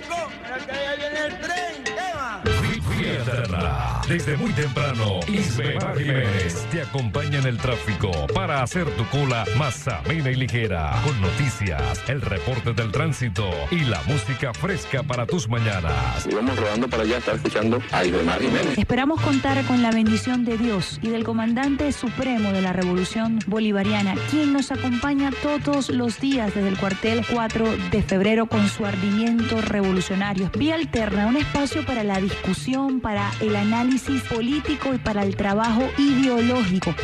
[0.00, 0.81] perico,
[4.08, 9.86] Desde muy temprano, Isbemar Jiménez te acompaña en el tráfico para hacer tu cola más
[9.86, 11.00] amena y ligera.
[11.04, 16.26] Con noticias, el reporte del tránsito y la música fresca para tus mañanas.
[16.28, 18.76] Y vamos rodando para allá, estar escuchando a Isbemar Jiménez.
[18.76, 24.16] Esperamos contar con la bendición de Dios y del comandante supremo de la Revolución Bolivariana,
[24.30, 29.60] quien nos acompaña todos los días desde el cuartel 4 de febrero con su ardimiento
[29.60, 30.50] revolucionario.
[30.58, 33.91] Vía Alterna, un espacio para la discusión, para el análisis
[34.28, 36.94] político y para el trabajo ideológico.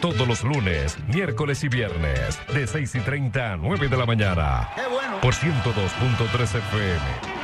[0.00, 4.70] Todos los lunes, miércoles y viernes, de 6 y 30 a 9 de la mañana.
[4.74, 5.20] Qué bueno.
[5.20, 7.37] Por 102.3 FM.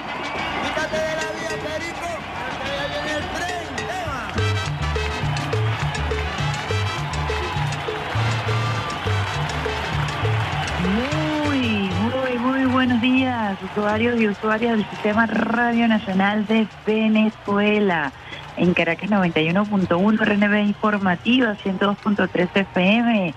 [13.65, 18.13] Usuarios y usuarias del Sistema Radio Nacional de Venezuela.
[18.57, 23.35] En Caracas 91.1, RNB Informativa 102.3 FM.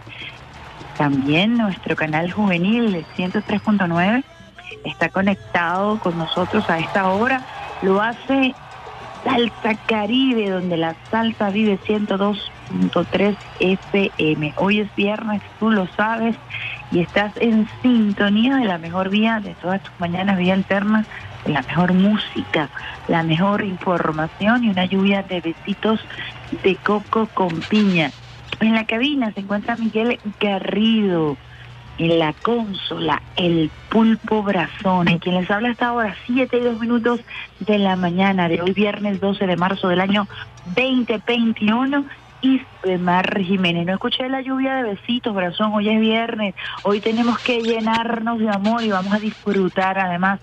[0.98, 4.24] También nuestro canal juvenil 103.9
[4.84, 7.42] está conectado con nosotros a esta hora.
[7.82, 8.54] Lo hace
[9.24, 14.54] Salsa Caribe, donde la salsa vive 102.3 FM.
[14.58, 16.36] Hoy es viernes, tú lo sabes,
[16.92, 21.06] y estás en sintonía de la mejor vía de todas tus mañanas, vía alterna,
[21.46, 22.70] la mejor música,
[23.08, 26.00] la mejor información y una lluvia de besitos
[26.64, 28.12] de coco con piña.
[28.60, 31.38] En la cabina se encuentra Miguel Garrido.
[32.00, 36.80] En la consola, el pulpo brazón, en quien les habla hasta ahora, 7 y 2
[36.80, 37.22] minutos
[37.60, 40.28] de la mañana de hoy, viernes 12 de marzo del año
[40.76, 42.06] 2021.
[42.42, 43.86] Isbemar Jiménez.
[43.86, 45.74] No escuché la lluvia de besitos, brazón.
[45.74, 46.56] Hoy es viernes.
[46.84, 50.40] Hoy tenemos que llenarnos de amor y vamos a disfrutar además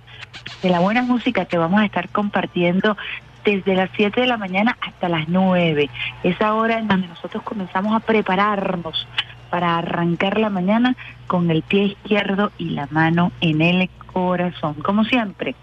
[0.62, 2.97] de la buena música que vamos a estar compartiendo
[3.45, 5.91] desde las 7 de la mañana hasta las 9.
[6.22, 9.06] Esa hora en donde nosotros comenzamos a prepararnos
[9.50, 14.75] para arrancar la mañana con el pie izquierdo y la mano en el corazón.
[14.75, 15.55] Como siempre,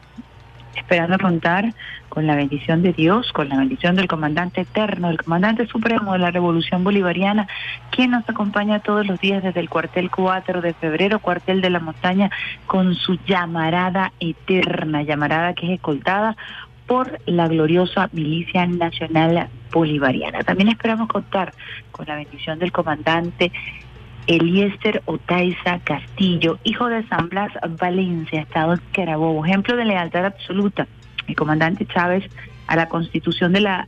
[0.76, 1.74] esperando contar
[2.10, 6.20] con la bendición de Dios, con la bendición del comandante eterno, el comandante supremo de
[6.20, 7.48] la Revolución Bolivariana,
[7.90, 11.80] quien nos acompaña todos los días desde el cuartel 4 de febrero, cuartel de la
[11.80, 12.30] montaña,
[12.66, 16.36] con su llamarada eterna, llamarada que es escoltada
[16.86, 20.44] por la gloriosa Milicia Nacional Bolivariana.
[20.44, 21.54] También esperamos contar
[21.92, 23.52] con la bendición del comandante
[24.32, 30.88] Eliester Otaiza Castillo, hijo de San Blas Valencia, Estado Carabobo, ejemplo de lealtad absoluta.
[31.28, 32.24] El comandante Chávez
[32.68, 33.88] a la constitución de la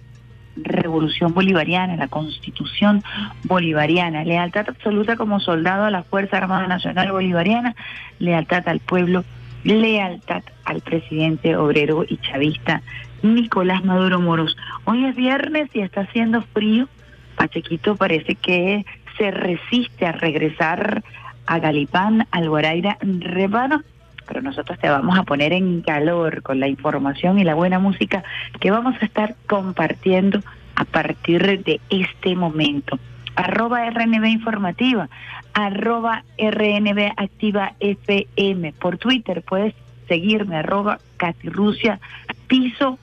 [0.56, 3.02] Revolución Bolivariana, la Constitución
[3.46, 7.75] Bolivariana, lealtad absoluta como soldado a la Fuerza Armada Nacional Bolivariana,
[8.20, 9.24] lealtad al pueblo,
[9.64, 12.81] lealtad al presidente obrero y chavista
[13.22, 14.58] Nicolás Maduro Moros.
[14.84, 16.90] Hoy es viernes y está haciendo frío.
[17.36, 18.86] Pachequito parece que
[19.18, 21.03] se resiste a regresar
[21.46, 23.84] a Galipán, al Guaraira, Repano,
[24.28, 28.24] pero nosotros te vamos a poner en calor con la información y la buena música
[28.59, 30.40] que vamos a estar compartiendo
[30.75, 32.97] a partir de este momento.
[33.35, 35.09] Arroba RNB Informativa,
[35.53, 38.74] arroba RNB Activa FM.
[38.74, 39.74] Por Twitter puedes
[40.07, 41.00] seguirme, arroba
[41.44, 42.00] Rusia
[42.47, 43.00] Piso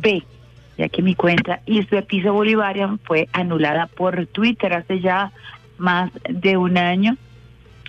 [0.00, 0.22] B
[0.78, 5.32] ya que mi cuenta Isbe Piso Bolivarian fue anulada por Twitter hace ya
[5.78, 7.16] más de un año.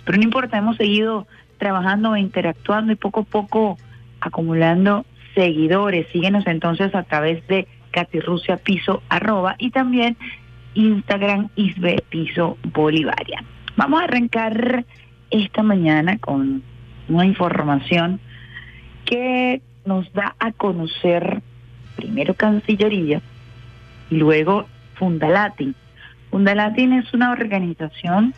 [0.04, 1.26] Pero no importa, hemos seguido
[1.58, 3.78] trabajando e interactuando y poco a poco
[4.20, 6.06] acumulando seguidores.
[6.12, 7.66] Síguenos entonces a través de
[8.24, 10.16] Rusia Piso arroba y también
[10.74, 13.44] Instagram Isbe Piso Bolivarian.
[13.76, 14.84] Vamos a arrancar
[15.30, 16.62] esta mañana con
[17.08, 18.20] una información
[19.04, 21.42] que nos da a conocer
[21.96, 23.20] primero Cancillería
[24.10, 25.74] y luego Fundalatin.
[26.30, 28.34] Fundalatin es una organización,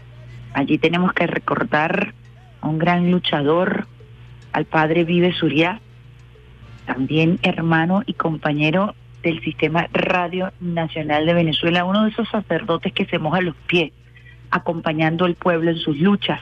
[0.55, 2.15] allí tenemos que recordar
[2.61, 3.87] a un gran luchador,
[4.53, 5.81] al padre Vive Suriá,
[6.87, 13.07] también hermano y compañero del Sistema Radio Nacional de Venezuela, uno de esos sacerdotes que
[13.07, 13.93] se moja los pies,
[14.51, 16.41] acompañando al pueblo en sus luchas.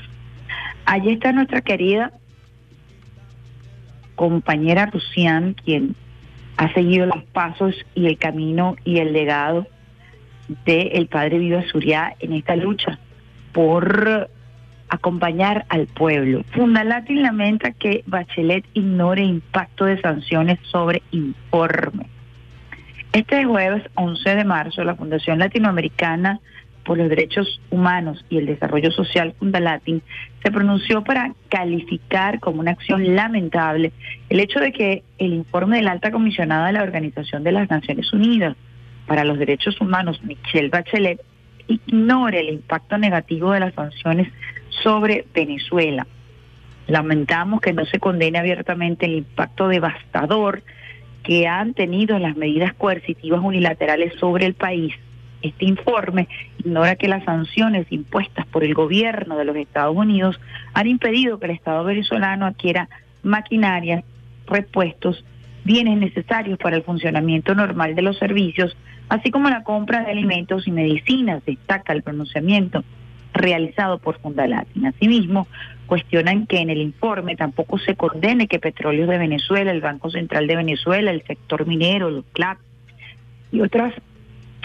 [0.84, 2.12] Allí está nuestra querida
[4.14, 5.96] compañera Lucián, quien
[6.56, 9.66] ha seguido los pasos y el camino y el legado
[10.64, 12.98] del el padre Viva Suriá en esta lucha
[13.52, 14.28] por
[14.88, 16.44] acompañar al pueblo.
[16.52, 22.06] Fundalatin lamenta que Bachelet ignore impacto de sanciones sobre informe.
[23.12, 26.40] Este jueves 11 de marzo, la Fundación Latinoamericana
[26.84, 30.02] por los Derechos Humanos y el Desarrollo Social Fundalatin
[30.42, 33.92] se pronunció para calificar como una acción lamentable
[34.28, 37.70] el hecho de que el informe de la alta comisionada de la Organización de las
[37.70, 38.56] Naciones Unidas
[39.06, 41.20] para los Derechos Humanos, Michelle Bachelet,
[41.66, 44.28] ignore el impacto negativo de las sanciones
[44.82, 46.06] sobre Venezuela.
[46.86, 50.62] Lamentamos que no se condene abiertamente el impacto devastador
[51.22, 54.94] que han tenido las medidas coercitivas unilaterales sobre el país
[55.44, 60.40] este informe ignora que las sanciones impuestas por el gobierno de los Estados Unidos
[60.72, 62.88] han impedido que el Estado venezolano adquiera
[63.22, 64.02] maquinaria,
[64.46, 65.24] repuestos,
[65.64, 68.76] bienes necesarios para el funcionamiento normal de los servicios,
[69.08, 72.84] así como la compra de alimentos y medicinas, destaca el pronunciamiento
[73.32, 74.86] realizado por Fundalatin.
[74.86, 75.48] Asimismo,
[75.86, 80.46] cuestionan que en el informe tampoco se condene que Petróleos de Venezuela, el Banco Central
[80.46, 82.58] de Venezuela, el sector minero, los CLAP
[83.52, 83.92] y otras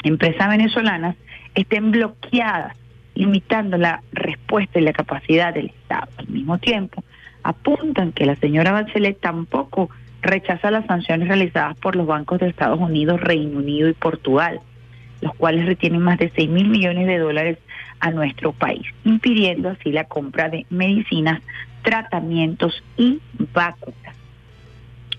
[0.03, 1.15] empresas venezolanas
[1.55, 2.75] estén bloqueadas,
[3.15, 6.09] limitando la respuesta y la capacidad del Estado.
[6.17, 7.03] Al mismo tiempo,
[7.43, 9.89] apuntan que la señora Bachelet tampoco
[10.21, 14.59] rechaza las sanciones realizadas por los bancos de Estados Unidos, Reino Unido y Portugal,
[15.21, 17.57] los cuales retienen más de 6 mil millones de dólares
[17.99, 21.41] a nuestro país, impidiendo así la compra de medicinas,
[21.83, 23.19] tratamientos y
[23.53, 24.15] vacunas.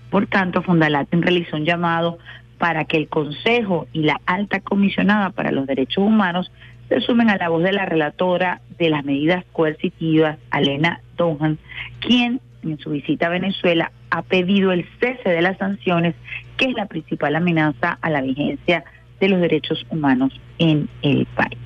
[0.09, 2.17] Por tanto, Fundalaten realizó un llamado
[2.61, 6.51] para que el Consejo y la alta comisionada para los derechos humanos
[6.89, 11.57] se sumen a la voz de la relatora de las medidas coercitivas, Alena Donhan,
[12.01, 16.13] quien en su visita a Venezuela ha pedido el cese de las sanciones,
[16.55, 18.83] que es la principal amenaza a la vigencia
[19.19, 21.57] de los derechos humanos en el país.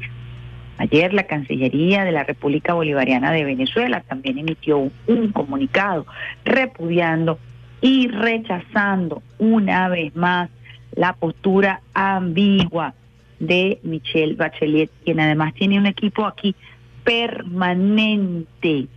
[0.77, 6.06] Ayer la Cancillería de la República Bolivariana de Venezuela también emitió un comunicado
[6.45, 7.38] repudiando
[7.81, 10.50] y rechazando una vez más
[10.95, 12.94] la postura ambigua
[13.39, 16.56] de Michelle Bachelet, quien además tiene un equipo aquí
[17.03, 18.88] permanente,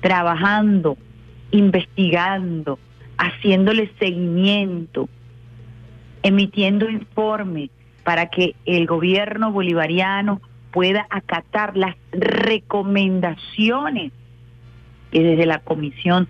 [0.00, 0.98] trabajando,
[1.50, 2.78] investigando,
[3.16, 5.08] haciéndole seguimiento,
[6.22, 7.70] emitiendo informes
[8.04, 14.12] para que el gobierno bolivariano pueda acatar las recomendaciones
[15.10, 16.28] que desde la comisión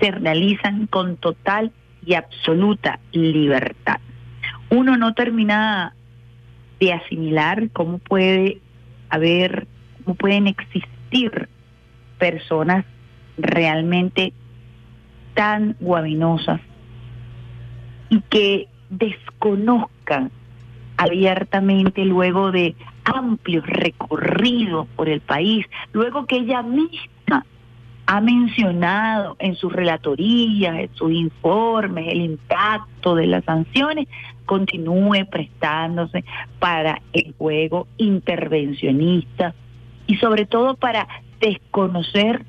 [0.00, 1.72] se realizan con total
[2.08, 4.00] y absoluta libertad.
[4.70, 5.94] Uno no termina
[6.80, 8.62] de asimilar cómo puede
[9.10, 9.66] haber,
[10.04, 11.48] cómo pueden existir
[12.18, 12.86] personas
[13.36, 14.32] realmente
[15.34, 16.62] tan guabinosas
[18.08, 20.30] y que desconozcan
[20.96, 22.74] abiertamente luego de
[23.04, 27.17] amplios recorridos por el país, luego que ella misma
[28.10, 34.08] ha mencionado en sus relatorías, en sus informes, el impacto de las sanciones,
[34.46, 36.24] continúe prestándose
[36.58, 39.54] para el juego intervencionista
[40.06, 41.06] y sobre todo para
[41.38, 42.46] desconocer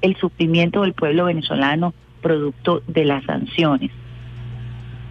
[0.00, 1.92] el sufrimiento del pueblo venezolano
[2.22, 3.90] producto de las sanciones.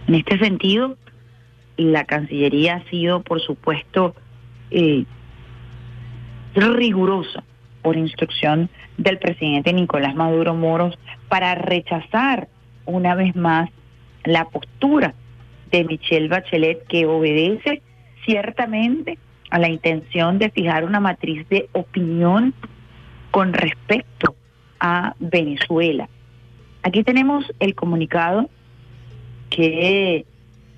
[0.08, 0.96] En este sentido,
[1.76, 4.16] la Cancillería ha sido, por supuesto,
[4.72, 5.04] eh,
[6.56, 7.44] rigurosa
[7.82, 10.98] por instrucción del presidente Nicolás Maduro Moros
[11.28, 12.48] para rechazar
[12.86, 13.70] una vez más
[14.24, 15.14] la postura
[15.70, 17.82] de Michelle Bachelet que obedece
[18.24, 19.18] ciertamente
[19.50, 22.54] a la intención de fijar una matriz de opinión
[23.30, 24.34] con respecto
[24.80, 26.08] a Venezuela.
[26.82, 28.48] Aquí tenemos el comunicado
[29.50, 30.24] que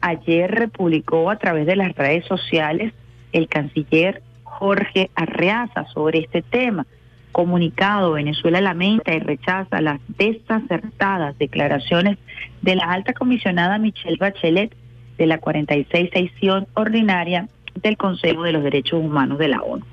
[0.01, 2.93] ayer publicó a través de las redes sociales
[3.33, 4.23] el canciller
[4.59, 6.87] Jorge Arreaza sobre este tema.
[7.33, 12.19] Comunicado, Venezuela lamenta y rechaza las desacertadas declaraciones
[12.63, 14.75] de la alta comisionada Michelle Bachelet
[15.19, 17.49] de la 46 sesión ordinaria
[17.83, 19.85] del Consejo de los Derechos Humanos de la ONU.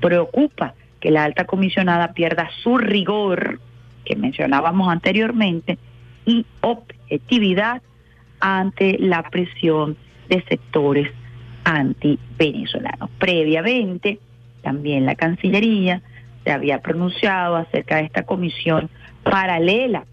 [0.00, 3.60] Preocupa que la alta comisionada pierda su rigor,
[4.04, 5.78] que mencionábamos anteriormente,
[6.24, 7.82] y objetividad
[8.40, 9.96] ante la presión
[10.28, 11.10] de sectores
[11.66, 13.10] anti-venezolanos.
[13.18, 14.20] Previamente,
[14.62, 16.00] también la Cancillería
[16.44, 18.88] se había pronunciado acerca de esta comisión
[19.24, 20.04] paralela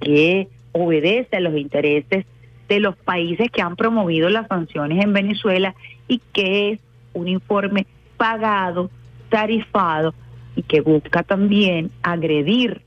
[0.00, 2.26] que obedece a los intereses
[2.68, 5.76] de los países que han promovido las sanciones en Venezuela
[6.08, 6.80] y que es
[7.12, 7.86] un informe
[8.16, 8.90] pagado,
[9.28, 10.14] tarifado
[10.56, 12.82] y que busca también agredir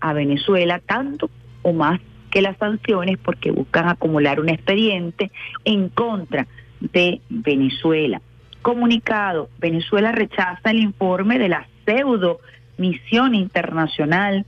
[0.00, 1.30] a Venezuela tanto
[1.62, 5.30] o más que las sanciones porque buscan acumular un expediente
[5.64, 6.46] en contra
[6.92, 8.20] de Venezuela.
[8.60, 12.40] Comunicado, Venezuela rechaza el informe de la pseudo
[12.76, 14.44] misión internacional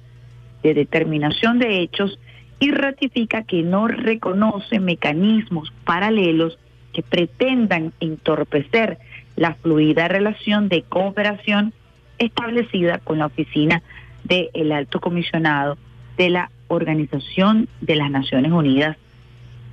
[0.62, 2.18] de determinación de hechos
[2.58, 6.58] y ratifica que no reconoce mecanismos paralelos
[6.92, 8.98] que pretendan entorpecer
[9.36, 11.72] la fluida relación de cooperación
[12.18, 13.82] establecida con la oficina
[14.22, 15.76] del Alto Comisionado
[16.16, 18.96] de la Organización de las Naciones Unidas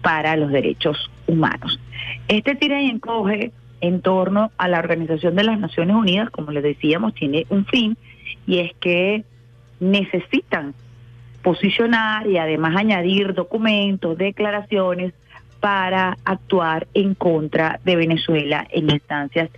[0.02, 1.80] para los Derechos Humanos.
[2.28, 6.64] Este tira y encoge en torno a la Organización de las Naciones Unidas, como les
[6.64, 7.98] decíamos, tiene un fin
[8.46, 9.24] y es que
[9.80, 10.74] necesitan
[11.42, 15.14] posicionar y además añadir documentos, declaraciones
[15.60, 19.50] para actuar en contra de Venezuela en instancias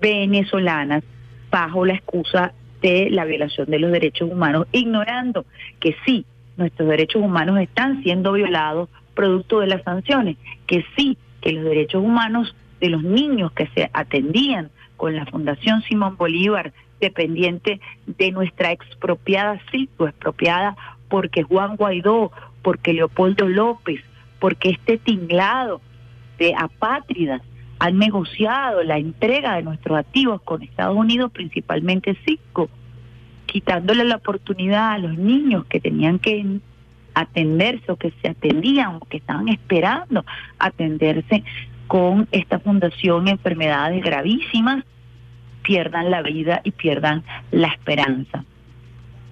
[0.00, 1.04] venezolanas
[1.50, 2.52] bajo la excusa
[2.82, 5.46] de la violación de los derechos humanos, ignorando
[5.80, 6.24] que sí,
[6.56, 8.88] nuestros derechos humanos están siendo violados
[9.18, 10.36] producto de las sanciones,
[10.68, 15.82] que sí, que los derechos humanos de los niños que se atendían con la Fundación
[15.82, 20.76] Simón Bolívar, dependiente de nuestra expropiada sitio, expropiada
[21.08, 22.30] porque Juan Guaidó,
[22.62, 24.00] porque Leopoldo López,
[24.38, 25.80] porque este tinglado
[26.38, 27.42] de apátridas
[27.80, 32.70] han negociado la entrega de nuestros activos con Estados Unidos, principalmente Cisco,
[33.46, 36.60] quitándole la oportunidad a los niños que tenían que
[37.20, 40.24] atenderse o que se atendían o que estaban esperando
[40.58, 41.42] atenderse
[41.86, 44.84] con esta fundación enfermedades gravísimas,
[45.62, 48.44] pierdan la vida y pierdan la esperanza.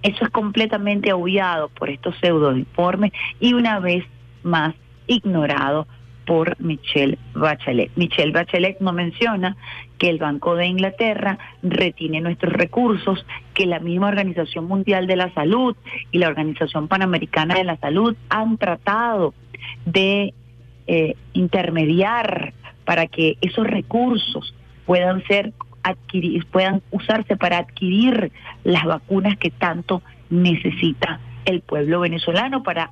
[0.02, 4.04] Eso es completamente obviado por estos pseudo informes y una vez
[4.42, 4.74] más
[5.06, 5.86] ignorado
[6.26, 7.90] por Michelle Bachelet.
[7.96, 9.56] Michelle Bachelet no menciona
[9.98, 15.32] que el Banco de Inglaterra retiene nuestros recursos, que la misma Organización Mundial de la
[15.32, 15.76] Salud
[16.12, 19.32] y la Organización Panamericana de la Salud han tratado
[19.86, 20.34] de
[20.86, 22.52] eh, intermediar
[22.84, 24.54] para que esos recursos
[24.84, 25.52] puedan ser
[25.82, 28.32] adquirir, puedan usarse para adquirir
[28.64, 32.90] las vacunas que tanto necesita el pueblo venezolano para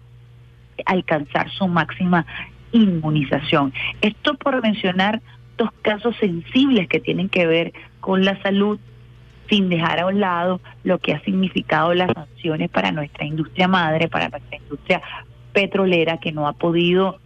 [0.87, 2.27] alcanzar su máxima
[2.75, 3.73] inmunización.
[4.03, 5.23] Esto por mencionar
[5.57, 8.81] dos casos sensibles que tienen que ver con la salud
[9.49, 14.09] sin dejar a un lado lo que ha significado las sanciones para nuestra industria madre,
[14.09, 15.01] para nuestra industria
[15.53, 17.21] petrolera que no ha podido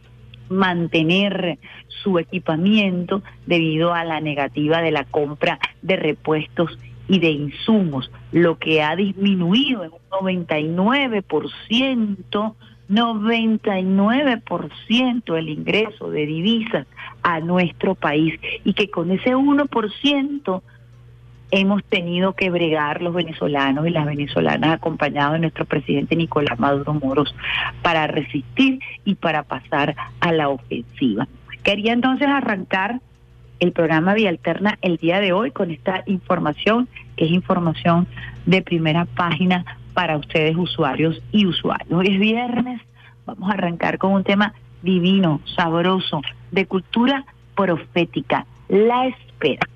[0.51, 1.59] mantener
[2.03, 6.79] su equipamiento debido a la negativa de la compra de repuestos
[7.09, 10.01] y de insumos, lo que ha disminuido en un
[10.43, 12.55] 99%,
[12.89, 16.87] 99% el ingreso de divisas
[17.23, 20.63] a nuestro país y que con ese 1%
[21.51, 26.95] hemos tenido que bregar los venezolanos y las venezolanas acompañados de nuestro presidente Nicolás Maduro
[26.95, 27.35] Moros
[27.83, 31.27] para resistir y para pasar a la ofensiva.
[31.63, 33.01] Quería entonces arrancar
[33.61, 38.07] el programa Vía Alterna el día de hoy con esta información, que es información
[38.47, 39.65] de primera página
[39.99, 41.91] para ustedes usuarios y usuarios.
[41.91, 42.81] Hoy es viernes,
[43.27, 47.25] vamos a arrancar con un tema divino, sabroso, de cultura
[47.57, 49.67] profética, la espera.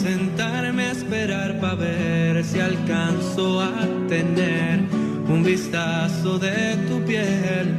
[0.00, 3.72] sentarme a esperar para ver si alcanzo a
[4.08, 4.80] tener
[5.28, 7.76] un vistazo de tu piel.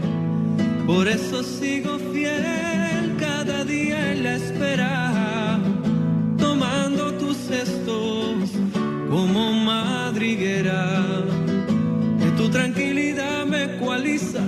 [0.85, 5.59] Por eso sigo fiel cada día en la espera,
[6.37, 8.51] tomando tus gestos
[9.09, 11.01] como madriguera.
[12.19, 14.43] Que tu tranquilidad me cualiza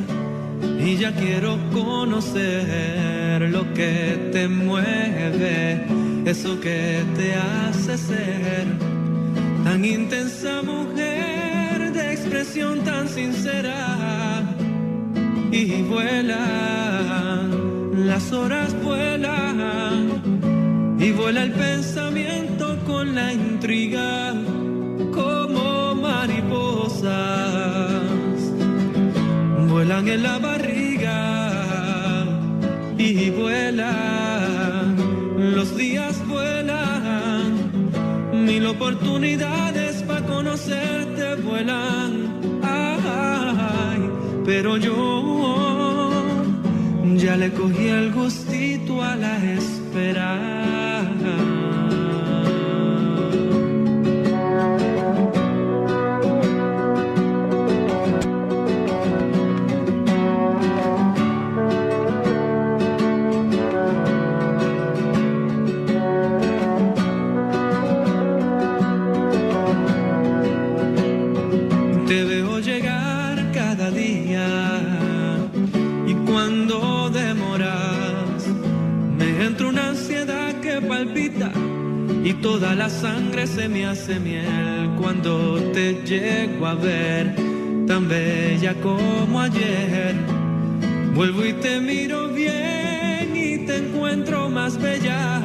[0.79, 8.65] y ya quiero conocer lo que te mueve eso que te hace ser
[9.63, 14.41] tan intensa mujer de expresión tan sincera.
[15.51, 17.43] Y vuela,
[17.93, 20.21] las horas vuelan
[20.99, 24.33] y vuela el pensamiento con la intriga
[25.13, 27.11] como mariposas,
[29.69, 32.25] vuelan en la barriga
[32.97, 34.22] y vuela
[35.55, 37.69] los días vuelan,
[38.33, 42.61] mil oportunidades para conocerte vuelan.
[42.63, 44.09] Ay,
[44.45, 46.09] pero yo
[47.15, 50.53] ya le cogí el gustito a la espera.
[82.43, 87.33] Toda la sangre se me hace miel cuando te llego a ver
[87.87, 90.13] tan bella como ayer.
[91.15, 95.41] Vuelvo y te miro bien y te encuentro más bella.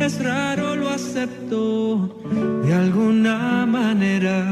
[0.00, 2.10] Es raro, lo acepto
[2.64, 4.44] de alguna manera,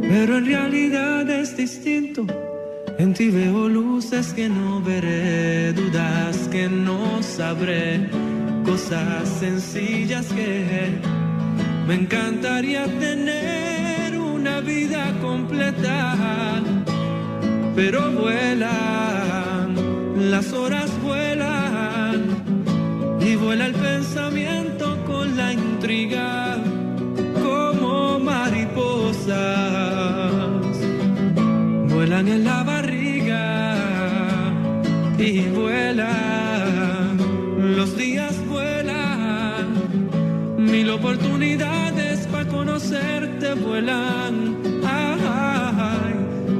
[0.00, 2.26] pero en realidad es distinto.
[2.98, 8.08] En ti veo luces que no veré, dudas que no sabré,
[8.64, 10.98] cosas sencillas que
[11.86, 16.60] me encantaría tener una vida completa,
[17.74, 19.74] pero vuelan,
[20.30, 22.42] las horas vuelan
[23.20, 26.56] y vuela el pensamiento con la intriga
[27.42, 29.32] como mariposas.
[31.88, 33.74] Vuelan en la barriga
[35.18, 36.51] y vuelan,
[40.92, 44.56] oportunidades para conocerte vuelan.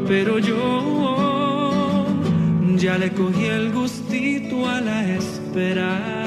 [0.08, 2.06] Pero yo
[2.76, 6.21] ya le cogí el gustito a la espera.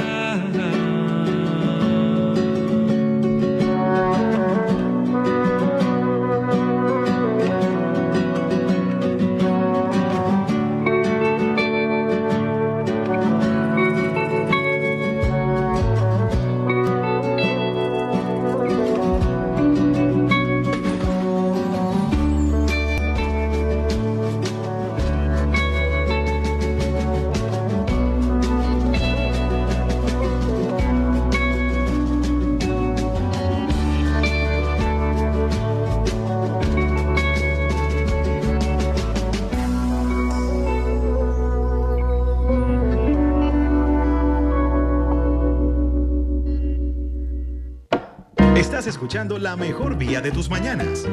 [49.06, 51.06] Escuchando la mejor vía de tus mañanas.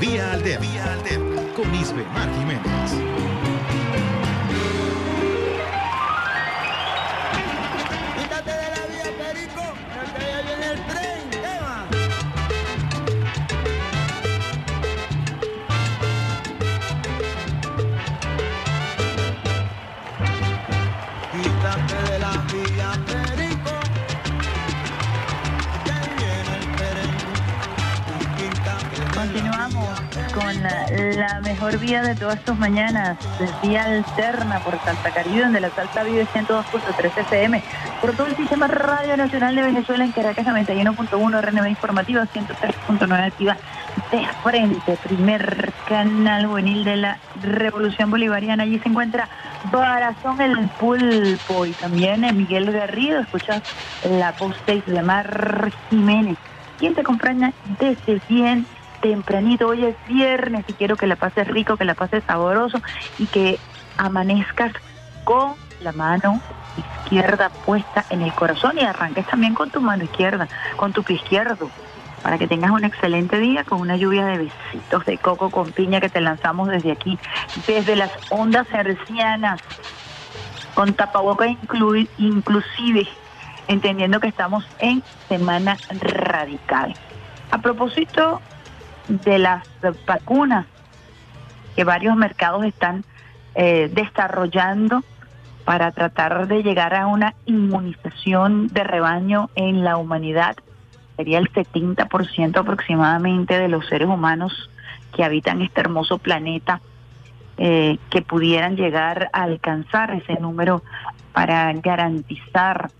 [0.00, 3.03] Vía Alterna, vía Alterna con Isbe Mar Jiménez.
[30.64, 33.16] La, mejor vía de todas tus mañanas,
[33.62, 37.62] vía alterna por Salta Caribe, donde la Salta vive 102.3 FM,
[38.00, 43.56] por todo el sistema Radio Nacional de Venezuela en Caracas 91.1, RNB Informativa 103.9 activa
[44.10, 48.62] de frente, primer canal juvenil de la Revolución Bolivariana.
[48.64, 49.28] Allí se encuentra
[49.72, 53.20] Barazón el Pulpo y también eh, Miguel Garrido.
[53.20, 53.62] Escuchas
[54.08, 56.36] la post de Mar Jiménez.
[56.78, 58.66] ¿Quién te acompaña desde bien
[59.04, 59.68] tempranito?
[59.68, 62.80] Hoy es viernes y quiero que la pases rico, que la pases sabroso
[63.18, 63.60] y que
[63.98, 64.72] amanezcas
[65.24, 66.40] con la mano
[67.04, 71.16] izquierda puesta en el corazón y arranques también con tu mano izquierda, con tu pie
[71.16, 71.70] izquierdo,
[72.22, 76.00] para que tengas un excelente día con una lluvia de besitos de coco con piña
[76.00, 77.18] que te lanzamos desde aquí,
[77.66, 79.60] desde las ondas hercianas,
[80.74, 83.06] con tapaboca inclui- inclusive,
[83.68, 86.96] entendiendo que estamos en semana radical.
[87.50, 88.40] A propósito
[89.08, 89.66] de las
[90.06, 90.66] vacunas
[91.76, 93.04] que varios mercados están
[93.54, 95.02] eh, desarrollando
[95.64, 100.56] para tratar de llegar a una inmunización de rebaño en la humanidad.
[101.16, 104.70] Sería el 70% aproximadamente de los seres humanos
[105.14, 106.80] que habitan este hermoso planeta
[107.56, 110.82] eh, que pudieran llegar a alcanzar ese número
[111.32, 112.90] para garantizar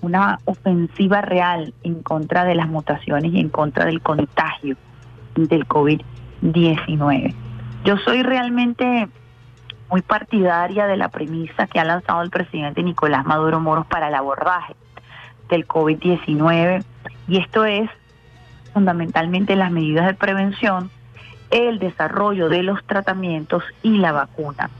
[0.00, 4.76] una ofensiva real en contra de las mutaciones y en contra del contagio
[5.36, 7.34] del COVID-19.
[7.84, 9.08] Yo soy realmente
[9.90, 14.14] muy partidaria de la premisa que ha lanzado el presidente Nicolás Maduro Moros para el
[14.14, 14.74] abordaje
[15.48, 16.84] del COVID-19
[17.28, 17.88] y esto es
[18.72, 20.90] fundamentalmente las medidas de prevención,
[21.50, 24.70] el desarrollo de los tratamientos y la vacuna.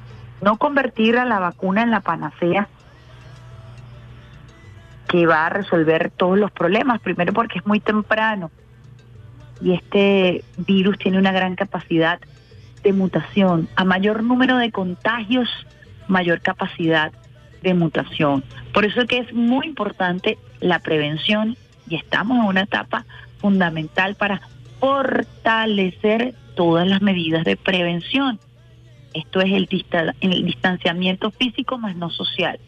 [0.40, 2.68] No convertir a la vacuna en la panacea
[5.08, 8.50] que va a resolver todos los problemas, primero porque es muy temprano
[9.60, 12.20] y este virus tiene una gran capacidad
[12.82, 13.68] de mutación.
[13.76, 15.48] A mayor número de contagios,
[16.08, 17.12] mayor capacidad
[17.62, 18.44] de mutación.
[18.72, 21.56] Por eso es que es muy importante la prevención
[21.88, 23.04] y estamos en una etapa
[23.38, 24.40] fundamental para
[24.78, 28.38] fortalecer todas las medidas de prevención.
[29.14, 32.58] Esto es el, distanciamiento físico más no social.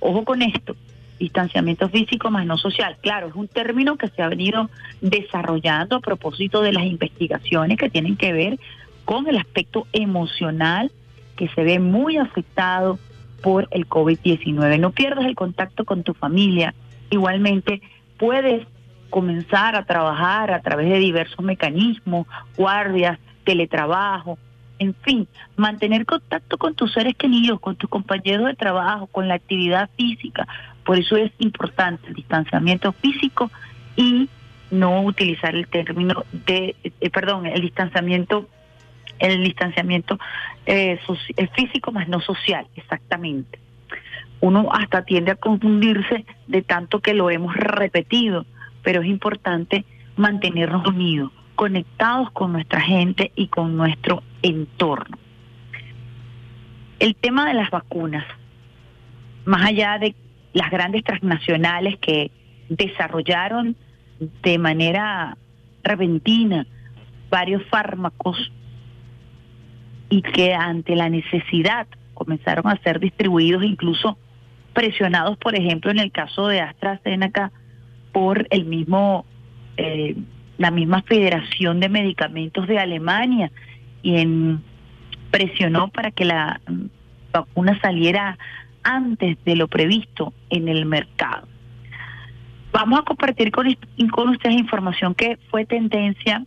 [0.00, 0.74] Ojo con esto,
[1.22, 2.96] distanciamiento físico más no social.
[3.00, 7.88] Claro, es un término que se ha venido desarrollando a propósito de las investigaciones que
[7.88, 8.58] tienen que ver
[9.04, 10.90] con el aspecto emocional
[11.36, 12.98] que se ve muy afectado
[13.40, 14.78] por el COVID-19.
[14.80, 16.74] No pierdas el contacto con tu familia.
[17.10, 17.80] Igualmente,
[18.18, 18.66] puedes
[19.10, 24.38] comenzar a trabajar a través de diversos mecanismos, guardias, teletrabajo,
[24.78, 29.34] en fin, mantener contacto con tus seres queridos, con tus compañeros de trabajo, con la
[29.34, 30.48] actividad física.
[30.84, 33.50] Por eso es importante el distanciamiento físico
[33.96, 34.28] y
[34.70, 38.48] no utilizar el término de, eh, perdón, el distanciamiento
[39.18, 40.18] el distanciamiento
[40.66, 40.98] eh,
[41.54, 43.58] físico más no social, exactamente.
[44.40, 48.44] Uno hasta tiende a confundirse de tanto que lo hemos repetido,
[48.82, 49.84] pero es importante
[50.16, 55.16] mantenernos unidos, conectados con nuestra gente y con nuestro entorno.
[56.98, 58.24] El tema de las vacunas,
[59.44, 60.16] más allá de
[60.52, 62.30] las grandes transnacionales que
[62.68, 63.76] desarrollaron
[64.42, 65.36] de manera
[65.82, 66.66] repentina
[67.30, 68.52] varios fármacos
[70.10, 74.18] y que ante la necesidad comenzaron a ser distribuidos, incluso
[74.74, 77.50] presionados, por ejemplo, en el caso de AstraZeneca,
[78.12, 79.24] por el mismo,
[79.76, 80.16] eh,
[80.58, 83.50] la misma Federación de Medicamentos de Alemania,
[84.02, 84.62] y en,
[85.30, 86.60] presionó para que la
[87.32, 88.38] vacuna saliera
[88.82, 91.46] antes de lo previsto en el mercado.
[92.72, 93.66] Vamos a compartir con,
[94.10, 96.44] con ustedes información que fue tendencia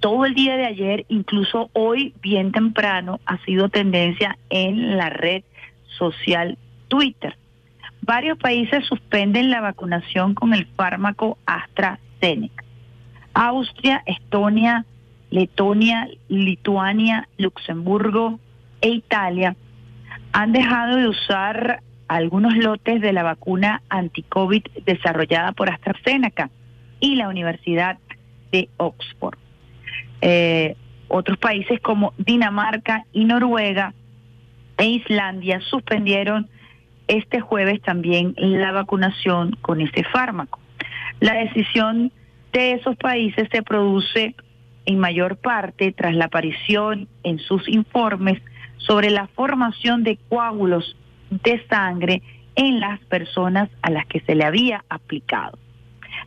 [0.00, 5.44] todo el día de ayer, incluso hoy bien temprano, ha sido tendencia en la red
[5.96, 7.38] social Twitter.
[8.02, 12.64] Varios países suspenden la vacunación con el fármaco AstraZeneca.
[13.32, 14.84] Austria, Estonia,
[15.30, 18.38] Letonia, Lituania, Luxemburgo
[18.82, 19.56] e Italia
[20.34, 26.50] han dejado de usar algunos lotes de la vacuna anti-COVID desarrollada por AstraZeneca
[26.98, 27.98] y la Universidad
[28.50, 29.38] de Oxford.
[30.20, 33.94] Eh, otros países como Dinamarca y Noruega
[34.76, 36.48] e Islandia suspendieron
[37.06, 40.58] este jueves también la vacunación con este fármaco.
[41.20, 42.10] La decisión
[42.52, 44.34] de esos países se produce
[44.84, 48.42] en mayor parte tras la aparición en sus informes
[48.86, 50.96] sobre la formación de coágulos
[51.30, 52.22] de sangre
[52.54, 55.58] en las personas a las que se le había aplicado.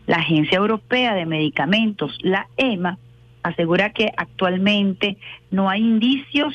[0.05, 2.97] La Agencia Europea de Medicamentos, la EMA,
[3.43, 5.17] asegura que actualmente
[5.51, 6.53] no hay indicios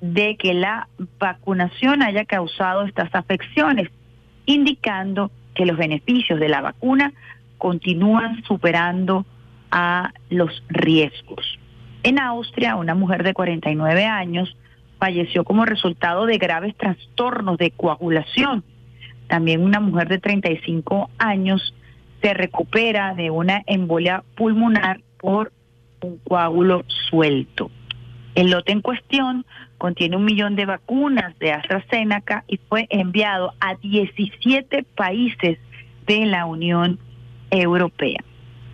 [0.00, 3.88] de que la vacunación haya causado estas afecciones,
[4.46, 7.12] indicando que los beneficios de la vacuna
[7.58, 9.26] continúan superando
[9.70, 11.58] a los riesgos.
[12.02, 14.56] En Austria, una mujer de 49 años
[15.02, 18.62] falleció como resultado de graves trastornos de coagulación.
[19.26, 21.74] También una mujer de 35 años
[22.22, 25.50] se recupera de una embolia pulmonar por
[26.02, 27.68] un coágulo suelto.
[28.36, 29.44] El lote en cuestión
[29.76, 35.58] contiene un millón de vacunas de AstraZeneca y fue enviado a 17 países
[36.06, 37.00] de la Unión
[37.50, 38.22] Europea.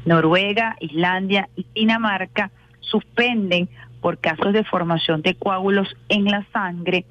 [0.05, 3.71] Noruega, Islandia y Dinamarca suspenden
[4.09, 7.05] por casos de formación de coágulos en la sangre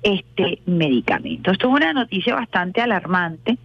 [0.00, 1.50] este medicamento.
[1.50, 3.58] Esto es una noticia bastante alarmante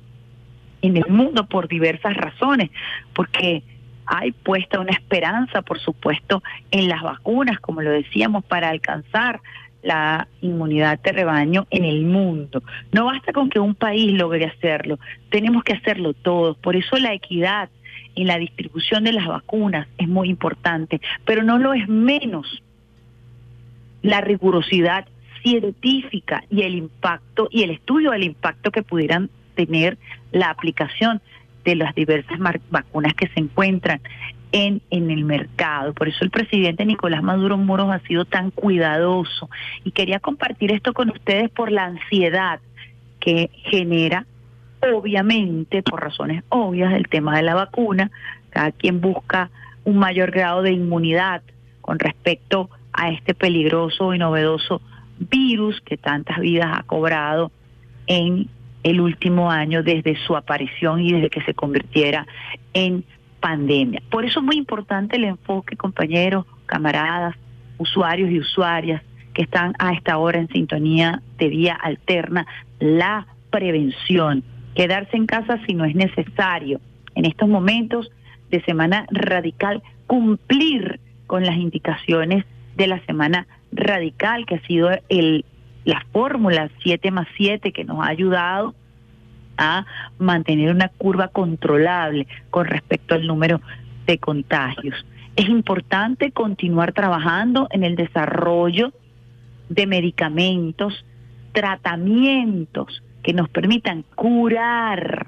[0.82, 2.72] en el mundo por diversas razones,
[3.14, 3.62] porque
[4.08, 9.42] hay puesta una esperanza, por supuesto, en las vacunas, como lo decíamos, para alcanzar
[9.84, 12.64] la inmunidad de rebaño en el mundo.
[12.92, 14.98] No basta con que un país logre hacerlo,
[15.30, 16.58] tenemos que hacerlo todos.
[16.58, 17.70] Por eso la equidad
[18.16, 22.62] en la distribución de las vacunas es muy importante, pero no lo es menos
[24.02, 25.08] la rigurosidad
[25.42, 29.98] científica y el impacto y el estudio del impacto que pudieran tener
[30.32, 31.22] la aplicación
[31.64, 34.02] de las diversas vacunas que se encuentran
[34.52, 35.94] en, en el mercado.
[35.94, 39.50] Por eso el presidente Nicolás Maduro Moros ha sido tan cuidadoso
[39.84, 42.60] y quería compartir esto con ustedes por la ansiedad
[43.20, 44.26] que genera,
[44.94, 48.12] obviamente, por razones obvias, el tema de la vacuna.
[48.50, 49.50] Cada quien busca
[49.84, 51.42] un mayor grado de inmunidad
[51.82, 54.82] con respecto a este peligroso y novedoso
[55.20, 57.52] virus que tantas vidas ha cobrado
[58.08, 58.50] en
[58.84, 62.28] el último año desde su aparición y desde que se convirtiera
[62.74, 63.04] en
[63.40, 64.02] pandemia.
[64.10, 67.36] Por eso es muy importante el enfoque, compañeros, camaradas,
[67.78, 69.02] usuarios y usuarias
[69.34, 72.48] que están a esta hora en sintonía de vía alterna,
[72.80, 74.44] la prevención,
[74.76, 76.80] quedarse en casa si no es necesario.
[77.16, 78.12] En estos momentos
[78.52, 85.46] de semana radical, cumplir con las indicaciones de la semana radical, que ha sido el,
[85.86, 88.76] la fórmula 7 más 7 que nos ha ayudado
[89.58, 89.86] a
[90.20, 93.62] mantener una curva controlable con respecto al número
[94.06, 95.06] de contagios.
[95.38, 98.92] Es importante continuar trabajando en el desarrollo
[99.70, 101.06] de medicamentos,
[101.54, 105.26] tratamientos que nos permitan curar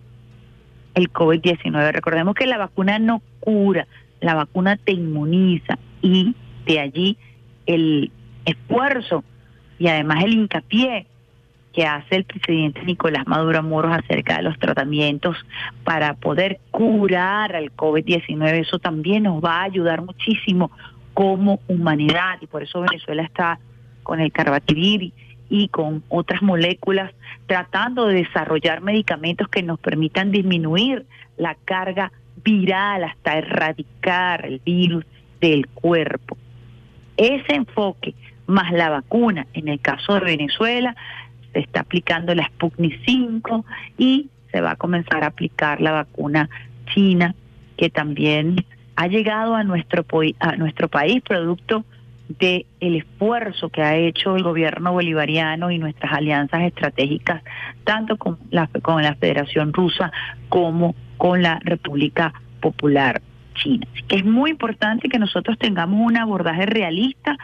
[0.93, 1.93] el COVID-19.
[1.93, 3.87] Recordemos que la vacuna no cura,
[4.21, 6.35] la vacuna te inmuniza y
[6.67, 7.17] de allí
[7.65, 8.11] el
[8.45, 9.23] esfuerzo
[9.79, 11.07] y además el hincapié
[11.73, 15.35] que hace el presidente Nicolás Maduro Moros acerca de los tratamientos
[15.83, 18.59] para poder curar al COVID-19.
[18.59, 20.69] Eso también nos va a ayudar muchísimo
[21.15, 23.57] como humanidad y por eso Venezuela está
[24.03, 25.13] con el carbativir
[25.49, 27.13] y con otras moléculas
[27.45, 31.05] tratando de desarrollar medicamentos que nos permitan disminuir
[31.37, 32.11] la carga
[32.43, 35.05] viral hasta erradicar el virus
[35.39, 36.37] del cuerpo.
[37.15, 38.13] Ese enfoque
[38.47, 40.95] más la vacuna, en el caso de Venezuela,
[41.53, 43.65] se está aplicando la Sputnik 5
[43.97, 46.49] y se va a comenzar a aplicar la vacuna
[46.93, 47.35] china,
[47.75, 50.05] que también ha llegado a nuestro,
[50.39, 51.85] a nuestro país producto
[52.29, 57.43] de el esfuerzo que ha hecho el gobierno bolivariano y nuestras alianzas estratégicas,
[57.83, 60.11] tanto con la, con la Federación Rusa
[60.49, 63.21] como con la República Popular
[63.55, 63.87] China.
[63.91, 67.37] Así que es muy importante que nosotros tengamos un abordaje realista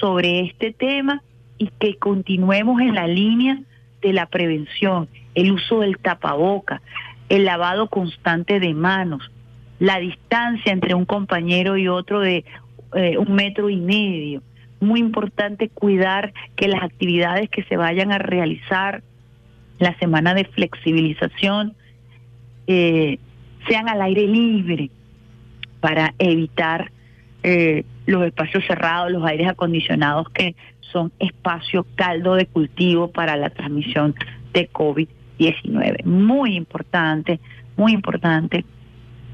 [0.00, 1.22] sobre este tema
[1.58, 3.58] y que continuemos en la línea
[4.00, 6.80] de la prevención, el uso del tapaboca,
[7.28, 9.30] el lavado constante de manos,
[9.78, 12.44] la distancia entre un compañero y otro de
[12.94, 14.42] eh, un metro y medio.
[14.80, 19.02] Muy importante cuidar que las actividades que se vayan a realizar
[19.78, 21.74] la semana de flexibilización
[22.66, 23.18] eh,
[23.68, 24.90] sean al aire libre
[25.80, 26.90] para evitar
[27.42, 33.50] eh, los espacios cerrados, los aires acondicionados que son espacio caldo de cultivo para la
[33.50, 34.14] transmisión
[34.52, 36.04] de COVID-19.
[36.04, 37.40] Muy importante,
[37.76, 38.64] muy importante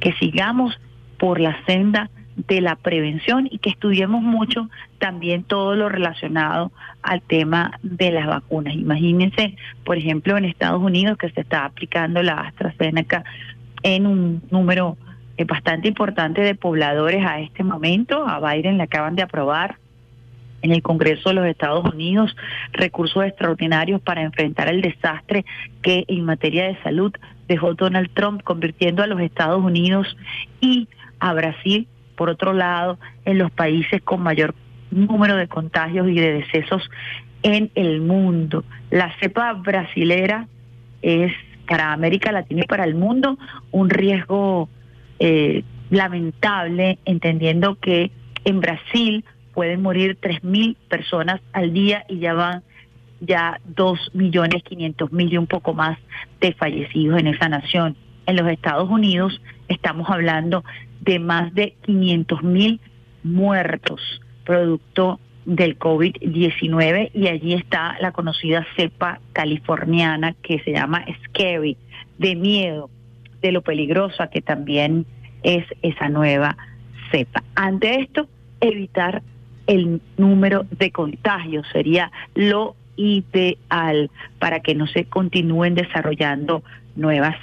[0.01, 0.79] que sigamos
[1.19, 4.69] por la senda de la prevención y que estudiemos mucho
[4.99, 6.71] también todo lo relacionado
[7.03, 8.75] al tema de las vacunas.
[8.75, 13.25] Imagínense, por ejemplo, en Estados Unidos que se está aplicando la AstraZeneca
[13.83, 14.97] en un número
[15.39, 18.27] eh, bastante importante de pobladores a este momento.
[18.27, 19.77] A Biden le acaban de aprobar
[20.63, 22.37] en el Congreso de los Estados Unidos
[22.73, 25.45] recursos extraordinarios para enfrentar el desastre
[25.83, 27.13] que en materia de salud
[27.49, 30.17] dejó Donald Trump, convirtiendo a los Estados Unidos
[30.61, 30.89] y
[31.21, 34.55] a Brasil por otro lado, en los países con mayor
[34.91, 36.89] número de contagios y de decesos
[37.43, 38.65] en el mundo.
[38.91, 40.49] La cepa brasilera
[41.03, 41.33] es
[41.69, 43.39] para América Latina y para el mundo
[43.71, 44.69] un riesgo
[45.19, 48.11] eh, lamentable, entendiendo que
[48.45, 49.25] en Brasil
[49.55, 52.63] pueden morir 3.000 personas al día y ya van
[53.21, 55.99] ya 2.500.000 y un poco más
[56.41, 57.97] de fallecidos en esa nación.
[58.27, 60.65] En los Estados Unidos estamos hablando
[61.07, 62.81] de más de 500 mil
[63.23, 64.01] muertos
[64.45, 71.77] producto del COVID-19 y allí está la conocida cepa californiana que se llama Scary,
[72.19, 72.91] de miedo,
[73.41, 75.07] de lo peligrosa que también
[75.43, 76.57] es esa nueva
[77.11, 77.45] cepa.
[77.55, 78.29] Ante esto,
[78.61, 79.23] evitar
[79.69, 86.63] el número de contagios sería lo ideal para que no se continúen desarrollando
[86.97, 87.37] nuevas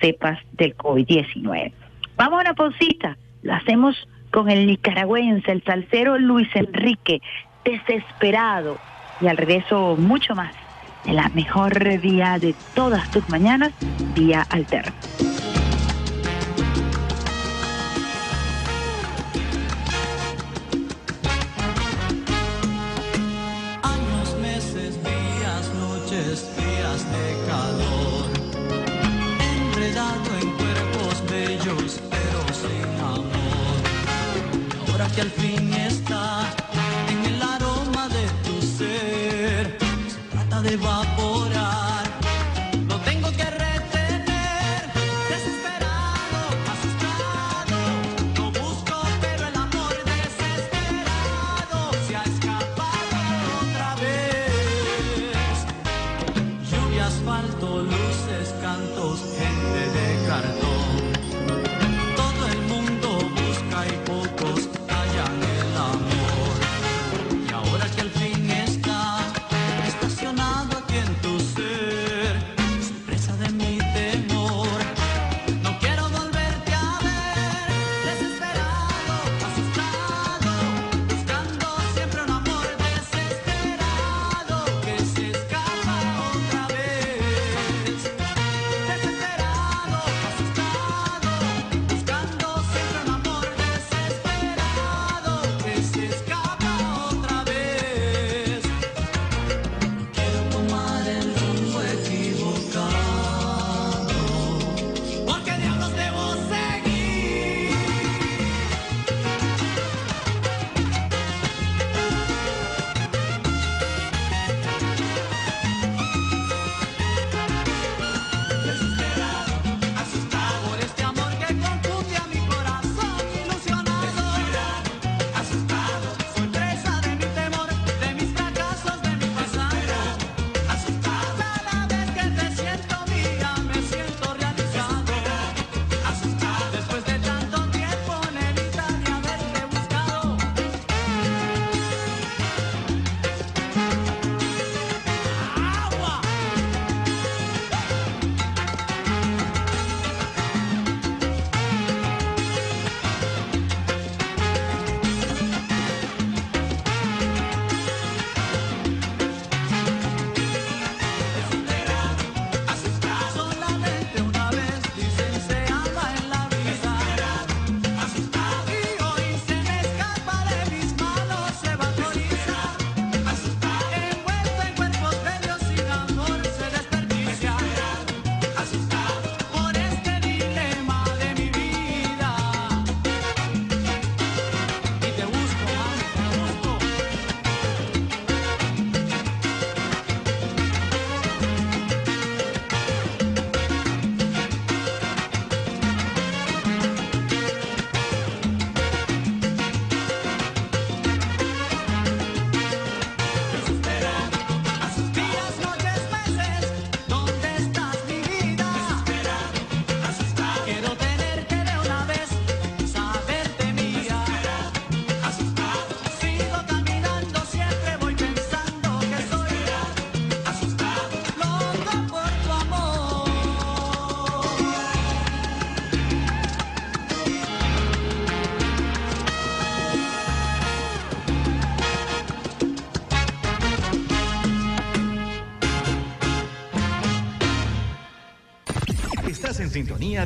[0.00, 1.72] cepas del COVID-19.
[2.18, 3.16] Vamos a una pausita.
[3.42, 3.96] Lo hacemos
[4.32, 7.22] con el nicaragüense, el salsero Luis Enrique,
[7.64, 8.76] desesperado.
[9.20, 10.52] Y al regreso mucho más
[11.04, 13.72] de la mejor vía de todas tus mañanas,
[14.16, 14.92] vía alterna.
[35.18, 36.48] Que al fin está
[37.10, 39.76] en el aroma de tu ser.
[40.12, 41.57] Se trata de evaporar.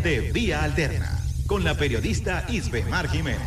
[0.02, 3.40] De Vía Alterna con la periodista Isbemar Jiménez.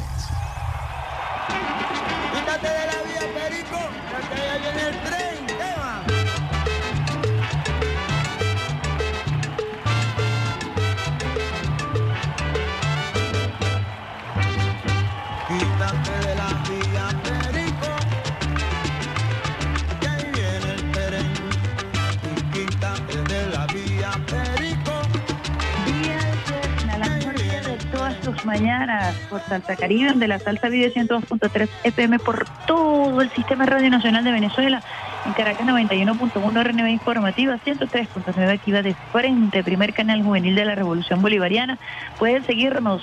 [28.45, 33.89] Mañanas por Salsa Caribe, de la Salsa Vive 102.3 FM por todo el Sistema Radio
[33.89, 34.81] Nacional de Venezuela.
[35.25, 40.75] En Caracas 91.1 RNB Informativa, 103.9 aquí va de frente, primer canal juvenil de la
[40.75, 41.77] Revolución Bolivariana.
[42.19, 43.01] Puedes seguirnos,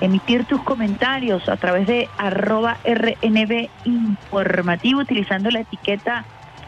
[0.00, 6.24] emitir tus comentarios a través de arroba RNB Informativo utilizando la etiqueta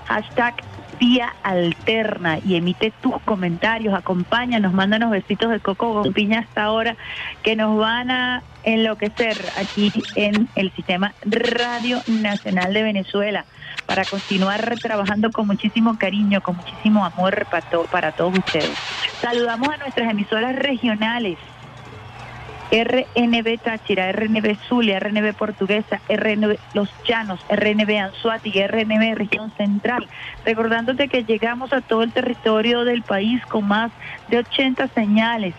[0.06, 0.54] hashtag
[1.02, 6.96] Vía Alterna y emite tus comentarios, acompáñanos, mándanos besitos de coco con piña hasta ahora
[7.42, 13.46] que nos van a enloquecer aquí en el sistema Radio Nacional de Venezuela
[13.84, 18.78] para continuar trabajando con muchísimo cariño, con muchísimo amor para, to- para todos ustedes.
[19.20, 21.36] Saludamos a nuestras emisoras regionales.
[22.72, 30.08] RNB Táchira, RNB Zulia, RNB Portuguesa, RNB Los Llanos, RNB Anzuati RNB Región Central.
[30.46, 33.92] Recordándote que llegamos a todo el territorio del país con más
[34.28, 35.54] de 80 señales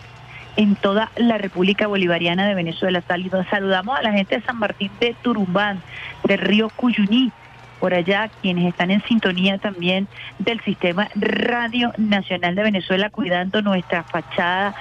[0.56, 3.02] en toda la República Bolivariana de Venezuela.
[3.48, 5.80] Saludamos a la gente de San Martín de Turumbán,
[6.24, 7.32] de Río Cuyuní,
[7.78, 14.02] por allá quienes están en sintonía también del Sistema Radio Nacional de Venezuela, cuidando nuestra
[14.04, 14.74] fachada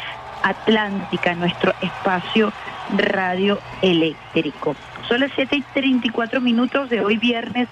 [0.44, 2.54] atlántica, nuestro espacio
[2.96, 4.76] radioeléctrico.
[5.08, 7.68] Son las 7 y 34 minutos de hoy viernes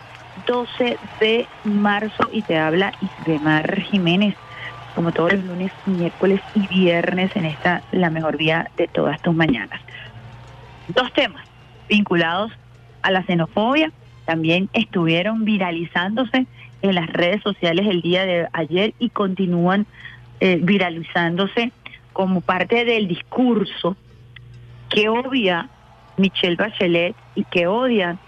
[0.47, 4.35] 12 de marzo y te habla Isbemar Jiménez,
[4.95, 9.35] como todos los lunes, miércoles y viernes en esta la mejor vía de todas tus
[9.35, 9.79] mañanas.
[10.87, 11.45] Dos temas
[11.87, 12.51] vinculados
[13.01, 13.91] a la xenofobia
[14.25, 16.47] también estuvieron viralizándose
[16.81, 19.85] en las redes sociales el día de ayer y continúan
[20.39, 21.71] eh, viralizándose
[22.13, 23.95] como parte del discurso
[24.89, 25.69] que odia
[26.17, 28.19] Michelle Bachelet y que odian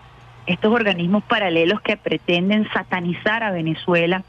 [0.45, 4.23] estos organismos paralelos que pretenden satanizar a Venezuela,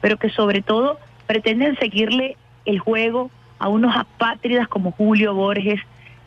[0.00, 5.80] pero que sobre todo pretenden seguirle el juego a unos apátridas como Julio Borges,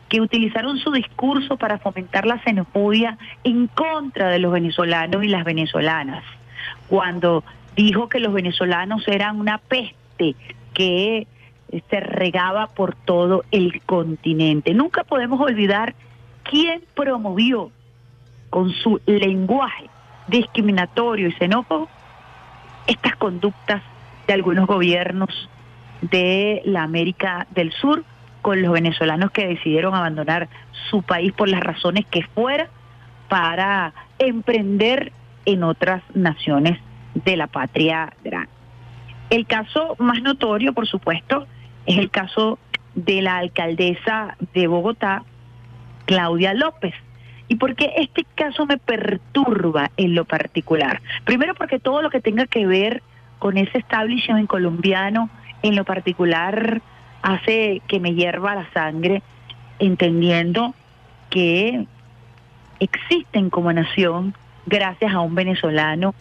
[0.08, 5.44] que utilizaron su discurso para fomentar la xenofobia en contra de los venezolanos y las
[5.44, 6.24] venezolanas,
[6.88, 7.44] cuando
[7.76, 10.34] dijo que los venezolanos eran una peste
[10.74, 11.28] que
[11.88, 14.74] se regaba por todo el continente.
[14.74, 15.94] Nunca podemos olvidar
[16.42, 17.70] quién promovió
[18.50, 19.88] con su lenguaje
[20.26, 21.88] discriminatorio y xenófobo
[22.86, 23.82] estas conductas
[24.26, 25.48] de algunos gobiernos
[26.02, 28.04] de la América del Sur
[28.42, 30.48] con los venezolanos que decidieron abandonar
[30.88, 32.68] su país por las razones que fuera
[33.28, 35.12] para emprender
[35.44, 36.78] en otras naciones
[37.14, 38.50] de la patria grande.
[39.30, 41.46] El caso más notorio, por supuesto,
[41.86, 42.58] es el caso
[42.94, 45.24] de la alcaldesa de Bogotá,
[46.06, 46.94] Claudia López.
[47.48, 51.00] ¿Y por qué este caso me perturba en lo particular?
[51.24, 53.02] Primero porque todo lo que tenga que ver
[53.38, 55.30] con ese establishment colombiano,
[55.62, 56.80] en lo particular,
[57.22, 59.22] hace que me hierva la sangre,
[59.78, 60.74] entendiendo
[61.28, 61.86] que
[62.78, 64.34] existen como nación
[64.66, 66.14] gracias a un venezolano,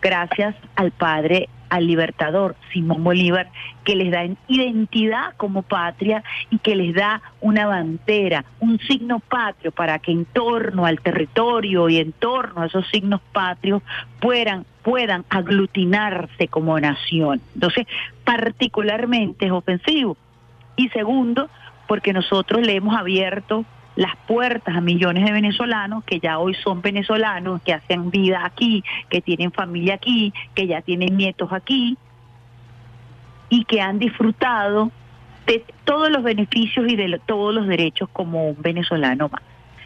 [0.00, 3.48] gracias al padre, al libertador Simón Bolívar,
[3.82, 9.72] que les da identidad como patria y que les da una bandera, un signo patrio
[9.72, 13.82] para que en torno al territorio y en torno a esos signos patrios
[14.20, 17.40] puedan, puedan aglutinarse como nación.
[17.54, 17.86] Entonces,
[18.22, 20.18] particularmente es ofensivo.
[20.76, 21.48] Y segundo,
[21.88, 23.64] porque nosotros le hemos abierto
[23.96, 28.82] las puertas a millones de venezolanos que ya hoy son venezolanos, que hacen vida aquí,
[29.10, 31.98] que tienen familia aquí, que ya tienen nietos aquí
[33.48, 34.90] y que han disfrutado
[35.46, 39.42] de todos los beneficios y de todos los derechos como un venezolano más.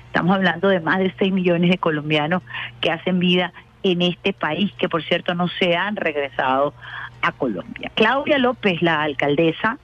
[0.07, 2.43] Estamos hablando de más de 6 millones de colombianos
[2.81, 3.53] que hacen vida
[3.83, 6.75] en este país, que por cierto no se han regresado
[7.23, 7.91] a Colombia.
[7.95, 9.79] Claudia López, la alcaldesa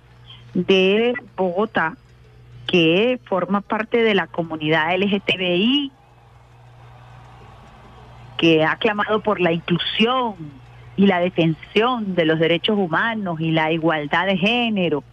[0.54, 1.96] de Bogotá,
[2.66, 5.92] que forma parte de la comunidad LGTBI,
[8.38, 10.34] que ha clamado por la inclusión
[10.96, 15.04] y la defensión de los derechos humanos y la igualdad de género,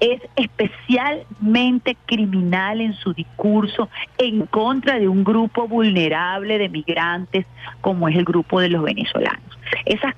[0.00, 3.88] es especialmente criminal en su discurso
[4.18, 7.46] en contra de un grupo vulnerable de migrantes
[7.80, 9.58] como es el grupo de los venezolanos.
[9.86, 10.14] Esas,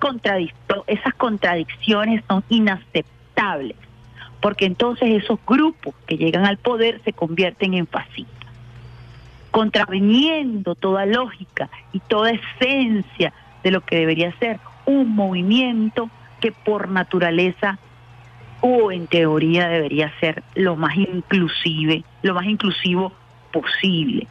[0.89, 3.77] esas contradicciones son inaceptables
[4.41, 8.53] porque entonces esos grupos que llegan al poder se convierten en fascistas,
[9.51, 13.33] contraviniendo toda lógica y toda esencia
[13.63, 16.11] de lo que debería ser un movimiento
[16.41, 17.79] que por naturaleza
[18.61, 23.13] o en teoría debería ser lo más inclusive, lo más inclusivo
[23.53, 24.27] posible.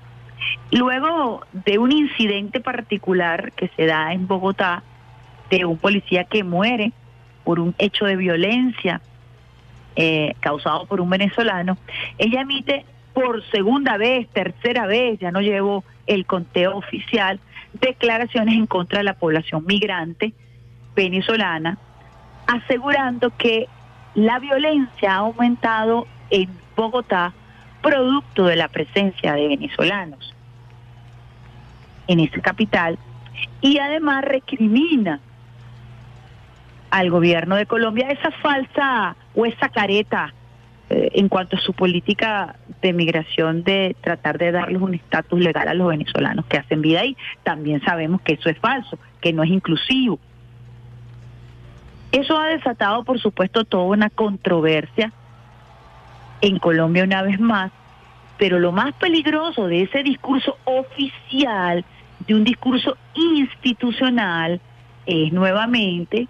[0.72, 4.84] Luego de un incidente particular que se da en Bogotá,
[5.50, 6.92] de un policía que muere
[7.44, 9.02] por un hecho de violencia
[10.00, 11.76] eh, causado por un venezolano,
[12.20, 17.40] ella emite por segunda vez, tercera vez, ya no llevo el conteo oficial,
[17.74, 20.34] declaraciones en contra de la población migrante
[20.96, 21.80] venezolana,
[22.46, 23.68] asegurando que
[24.14, 27.34] la violencia ha aumentado en Bogotá
[27.82, 30.36] producto de la presencia de venezolanos
[32.08, 33.00] en esa capital
[33.62, 35.22] y además recrimina
[36.90, 40.34] al gobierno de Colombia esa falsa o esa careta
[40.90, 45.68] eh, en cuanto a su política de migración de tratar de darles un estatus legal
[45.68, 47.18] a los venezolanos que hacen vida ahí.
[47.44, 50.20] También sabemos que eso es falso, que no es inclusivo.
[52.14, 55.12] Eso ha desatado, por supuesto, toda una controversia
[56.40, 57.72] en Colombia una vez más,
[58.38, 61.84] pero lo más peligroso de ese discurso oficial,
[62.26, 64.62] de un discurso institucional,
[65.06, 66.30] es nuevamente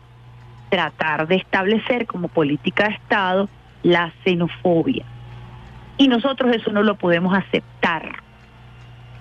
[0.69, 3.49] tratar de establecer como política de Estado
[3.83, 5.05] la xenofobia.
[5.97, 8.17] Y nosotros eso no lo podemos aceptar.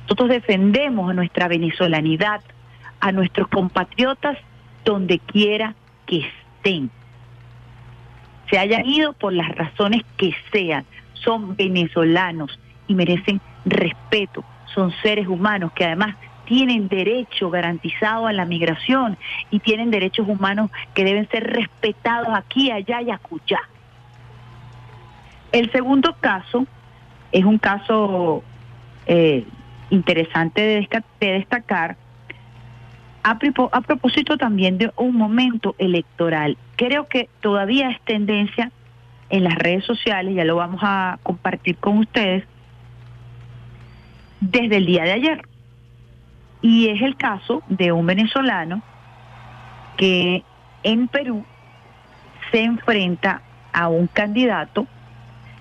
[0.03, 2.41] Nosotros defendemos a nuestra venezolanidad,
[3.01, 4.39] a nuestros compatriotas
[4.85, 5.75] donde quiera
[6.07, 6.27] que
[6.59, 6.91] estén.
[8.51, 10.85] Se hayan ido por las razones que sean.
[11.15, 14.45] Son venezolanos y merecen respeto.
[14.73, 16.17] Son seres humanos que además
[16.47, 19.19] tienen derecho garantizado a la migración
[19.51, 23.61] y tienen derechos humanos que deben ser respetados aquí, allá y acullá.
[25.53, 26.67] El segundo caso
[27.33, 28.43] es un caso
[29.07, 29.45] eh,
[29.91, 31.97] interesante de, destacar
[33.23, 33.39] a,
[33.73, 36.57] a propósito también de un momento electoral.
[36.77, 38.71] Creo que todavía es tendencia
[39.29, 42.45] en las redes sociales, ya lo vamos a compartir con ustedes,
[44.41, 45.56] desde el día de ayer.
[46.63, 48.83] Y es el caso de un venezolano
[49.97, 50.43] que
[50.83, 51.45] en Perú
[52.51, 53.43] se enfrenta
[53.73, 54.87] a un candidato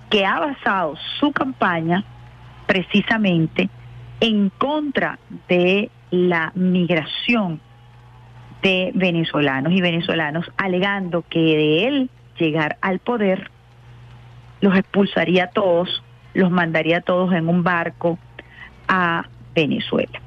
[0.09, 2.03] que ha basado su campaña
[2.67, 3.69] precisamente
[4.19, 7.59] en contra de la migración
[8.61, 13.51] de venezolanos y venezolanos, alegando que de él llegar al poder
[14.61, 18.17] los expulsaría a todos, los mandaría a todos en un barco
[18.87, 20.24] a Venezuela.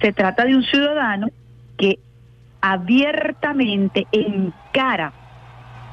[0.00, 1.28] Se trata de un ciudadano
[1.76, 1.98] que
[2.60, 5.12] abiertamente encara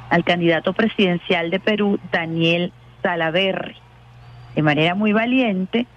[0.09, 3.75] al candidato presidencial de Perú, Daniel Salaverry.
[4.55, 5.87] De manera muy valiente,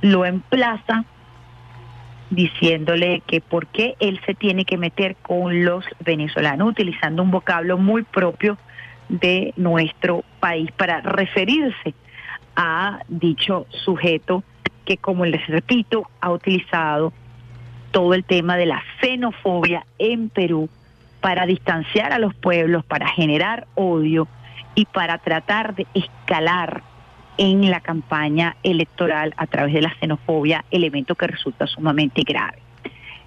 [0.00, 1.04] lo emplaza
[2.30, 7.78] diciéndole que por qué él se tiene que meter con los venezolanos, utilizando un vocablo
[7.78, 8.58] muy propio
[9.08, 11.94] de nuestro país para referirse
[12.56, 14.42] a dicho sujeto
[14.84, 17.12] que, como les repito, ha utilizado
[17.90, 20.68] todo el tema de la xenofobia en Perú
[21.20, 24.28] para distanciar a los pueblos, para generar odio
[24.74, 26.82] y para tratar de escalar
[27.38, 32.58] en la campaña electoral a través de la xenofobia, elemento que resulta sumamente grave.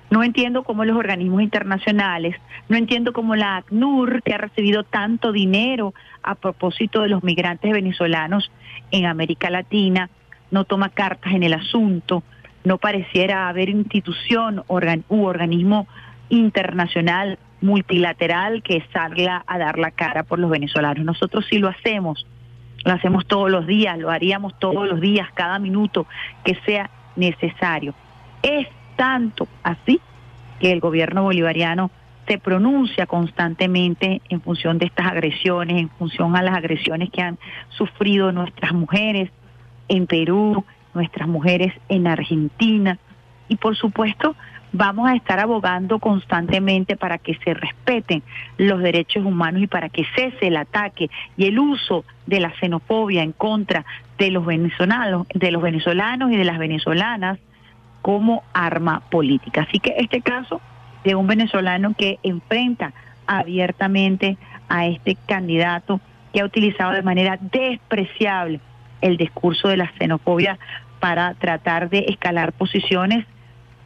[0.10, 2.36] No entiendo cómo los organismos internacionales,
[2.70, 5.93] no entiendo cómo la ACNUR, que ha recibido tanto dinero
[6.24, 8.49] a propósito de los migrantes venezolanos
[8.91, 10.10] en América Latina,
[10.51, 12.23] no toma cartas en el asunto,
[12.63, 15.87] no pareciera haber institución u organismo
[16.29, 21.03] internacional multilateral que salga a dar la cara por los venezolanos.
[21.05, 22.25] Nosotros sí lo hacemos,
[22.83, 26.05] lo hacemos todos los días, lo haríamos todos los días, cada minuto
[26.43, 27.93] que sea necesario.
[28.43, 29.99] Es tanto así
[30.59, 31.91] que el gobierno bolivariano
[32.27, 37.39] se pronuncia constantemente en función de estas agresiones, en función a las agresiones que han
[37.69, 39.31] sufrido nuestras mujeres
[39.88, 40.63] en Perú,
[40.93, 42.97] nuestras mujeres en Argentina
[43.47, 44.35] y por supuesto
[44.73, 48.23] vamos a estar abogando constantemente para que se respeten
[48.57, 53.23] los derechos humanos y para que cese el ataque y el uso de la xenofobia
[53.23, 53.85] en contra
[54.17, 57.39] de los venezolanos, de los venezolanos y de las venezolanas
[58.01, 59.65] como arma política.
[59.67, 60.61] Así que este caso
[61.03, 62.93] de un venezolano que enfrenta
[63.25, 64.38] abiertamente
[64.69, 66.01] a este candidato
[66.33, 68.59] que ha utilizado de manera despreciable
[69.01, 70.57] el discurso de la xenofobia
[70.99, 73.25] para tratar de escalar posiciones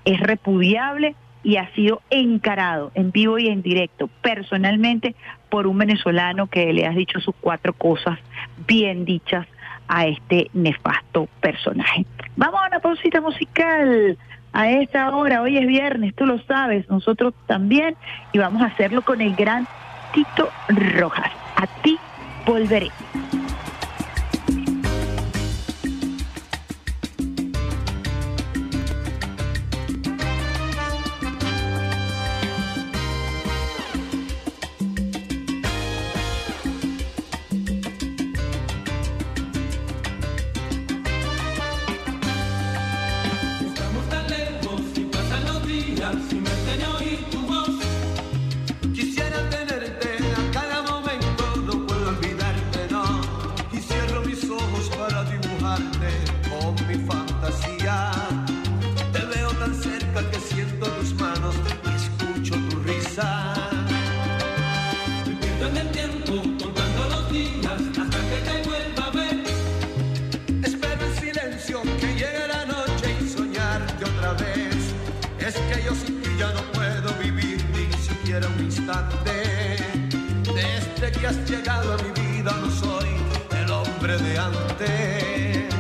[0.06, 5.16] es repudiable y ha sido encarado en vivo y en directo, personalmente,
[5.50, 8.20] por un venezolano que le ha dicho sus cuatro cosas
[8.68, 9.48] bien dichas
[9.88, 12.06] a este nefasto personaje.
[12.36, 14.18] Vamos a una pausita musical
[14.54, 17.96] a esta hora, hoy es viernes, tú lo sabes, nosotros también,
[18.34, 19.68] y vamos a hacerlo con el gran
[20.14, 21.32] Tito Rojas.
[21.56, 21.98] A ti
[22.46, 22.90] volveré.
[78.58, 79.78] Un instante.
[80.44, 83.10] Desde que has llegado a mi vida no soy
[83.52, 85.71] el hombre de antes.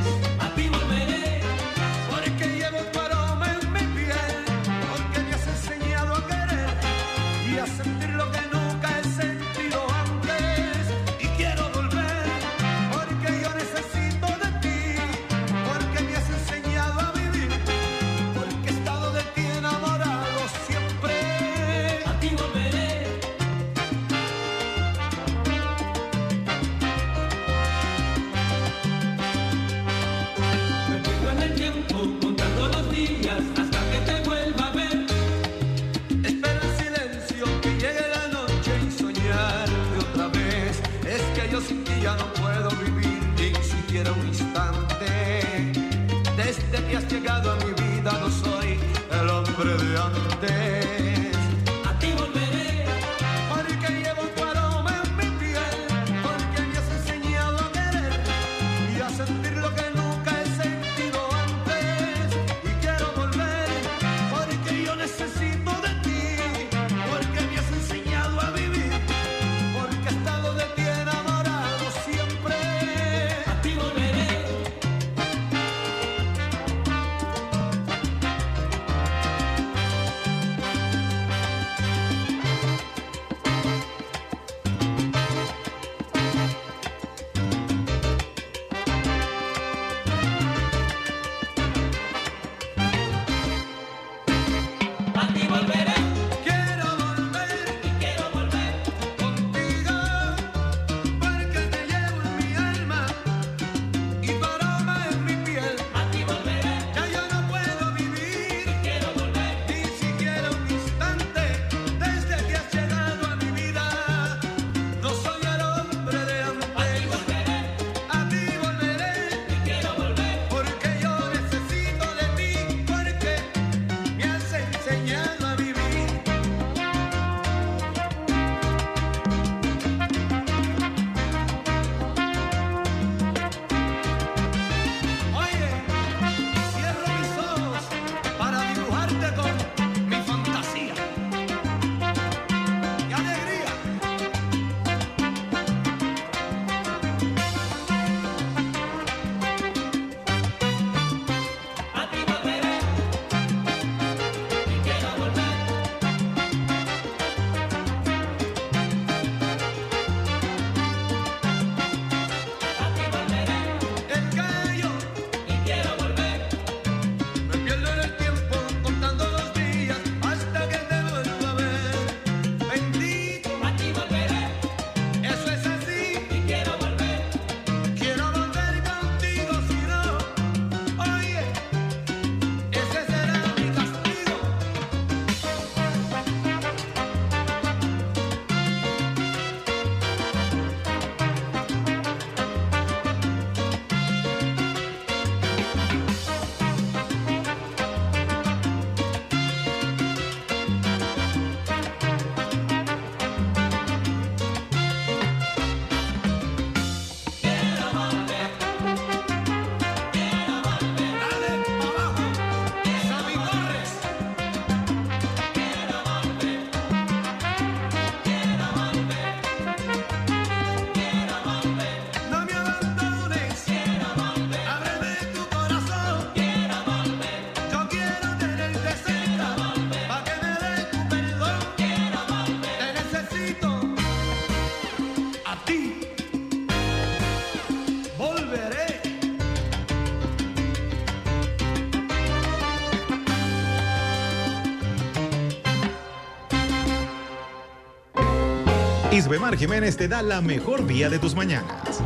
[249.21, 252.01] Isbemar Jiménez te da la mejor vía de tus mañanas.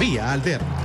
[0.00, 0.75] Vía Alterna.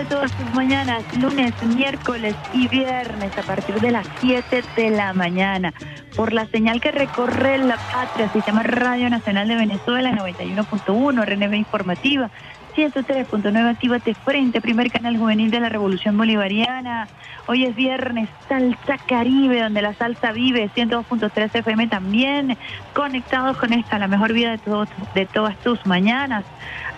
[0.00, 5.12] De todas tus mañanas, lunes, miércoles y viernes a partir de las 7 de la
[5.12, 5.74] mañana.
[6.16, 12.30] Por la señal que recorre la patria, Sistema Radio Nacional de Venezuela, 91.1, RNB Informativa,
[12.74, 17.06] 103.9, Actívate Frente, primer canal juvenil de la Revolución Bolivariana.
[17.46, 22.56] Hoy es viernes, Salsa Caribe, donde la salsa vive, 102.3 FM también,
[22.94, 26.44] conectados con esta, la mejor vida de, todos, de todas tus mañanas.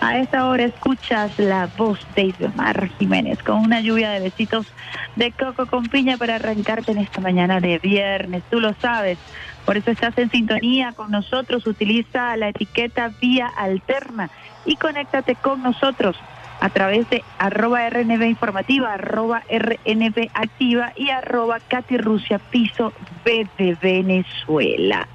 [0.03, 4.67] A esta hora escuchas la voz de Isbemar Jiménez con una lluvia de besitos
[5.15, 8.43] de coco con piña para arrancarte en esta mañana de viernes.
[8.51, 9.17] Tú lo sabes.
[9.65, 11.65] Por eso estás en sintonía con nosotros.
[11.65, 14.29] Utiliza la etiqueta Vía Alterna
[14.65, 16.17] y conéctate con nosotros
[16.59, 22.91] a través de arroba RNB Informativa, arroba RNB Activa y arroba Katy Rusia Piso
[23.23, 25.07] B de Venezuela.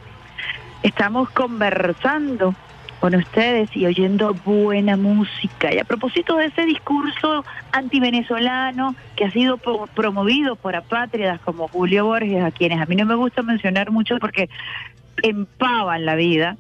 [0.82, 2.54] Estamos conversando
[3.00, 5.72] con ustedes y oyendo buena música.
[5.72, 11.68] Y a propósito de ese discurso antivenezolano que ha sido pro- promovido por apátridas como
[11.68, 14.48] Julio Borges, a quienes a mí no me gusta mencionar mucho porque
[15.22, 16.56] empavan la vida,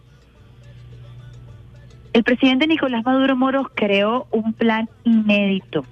[2.12, 5.84] el presidente Nicolás Maduro Moros creó un plan inédito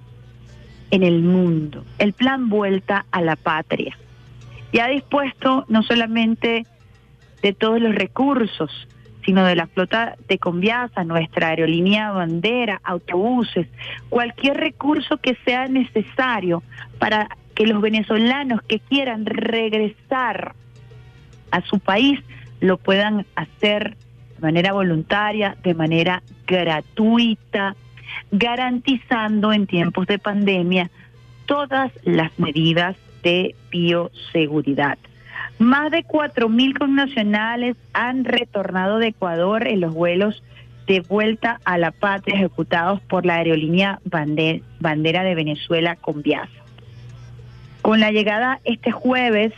[0.91, 3.97] en el mundo, el plan Vuelta a la Patria.
[4.73, 6.67] Y ha dispuesto no solamente
[7.43, 8.89] de todos los recursos,
[9.27, 13.67] sino de la flota de Conviasa, nuestra aerolínea bandera, autobuses,
[14.09, 16.63] cualquier recurso que sea necesario
[17.01, 20.55] para que los venezolanos que quieran regresar
[21.51, 22.21] a su país
[22.61, 23.97] lo puedan hacer
[24.37, 27.75] de manera voluntaria, de manera gratuita,
[28.31, 30.91] garantizando en tiempos de pandemia
[31.47, 34.99] todas las medidas de bioseguridad.
[35.59, 40.43] Más de 4.000 connacionales han retornado de Ecuador en los vuelos
[40.87, 46.51] de vuelta a la patria ejecutados por la aerolínea Bande- Bandera de Venezuela con Viasa.
[47.83, 49.53] Con la llegada este jueves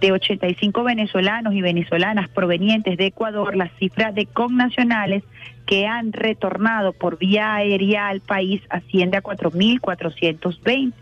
[0.00, 5.24] de 85 venezolanos y venezolanas provenientes de Ecuador, la cifra de connacionales
[5.66, 10.92] que han retornado por vía aérea al país asciende a 4.420.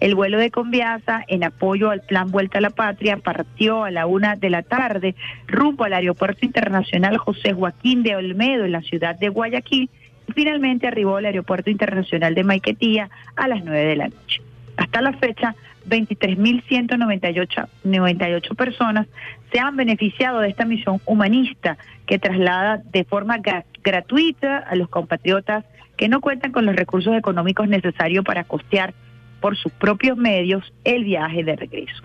[0.00, 4.06] El vuelo de Conviasa, en apoyo al plan Vuelta a la Patria, partió a la
[4.06, 5.14] una de la tarde
[5.46, 9.90] rumbo al Aeropuerto Internacional José Joaquín de Olmedo en la ciudad de Guayaquil
[10.28, 14.40] y finalmente arribó al Aeropuerto Internacional de Maiquetía a las nueve de la noche.
[14.76, 15.56] Hasta la fecha,
[15.88, 19.06] 23.198 98 personas
[19.52, 21.76] se han beneficiado de esta misión humanista
[22.06, 25.64] que traslada de forma gra- gratuita a los compatriotas
[25.96, 28.94] que no cuentan con los recursos económicos necesarios para costear
[29.40, 32.02] por sus propios medios el viaje de regreso.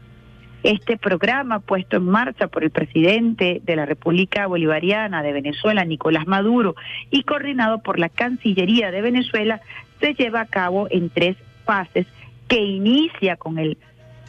[0.63, 6.25] Este programa puesto en marcha por el presidente de la República Bolivariana de Venezuela, Nicolás
[6.25, 6.75] Maduro,
[7.11, 9.59] y coordinado por la Cancillería de Venezuela,
[9.99, 12.07] se lleva a cabo en tres fases
[12.47, 13.77] que inicia con el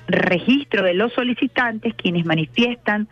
[0.09, 3.09] registro de los solicitantes quienes manifiestan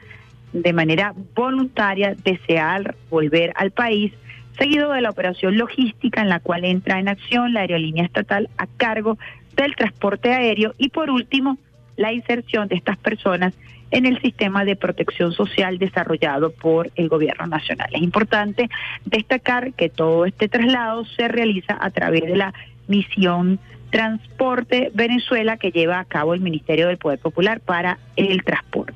[0.53, 4.13] de manera voluntaria desear volver al país,
[4.59, 8.67] seguido de la operación logística en la cual entra en acción la aerolínea estatal a
[8.67, 9.17] cargo
[9.57, 11.59] del transporte aéreo y por último
[11.97, 13.55] la inserción de estas personas
[13.91, 17.89] en el sistema de protección social desarrollado por el gobierno nacional.
[17.93, 18.69] Es importante
[19.05, 22.55] destacar que todo este traslado se realiza a través de la
[22.89, 28.95] misión Transporte Venezuela que lleva a cabo el Ministerio del Poder Popular para el transporte.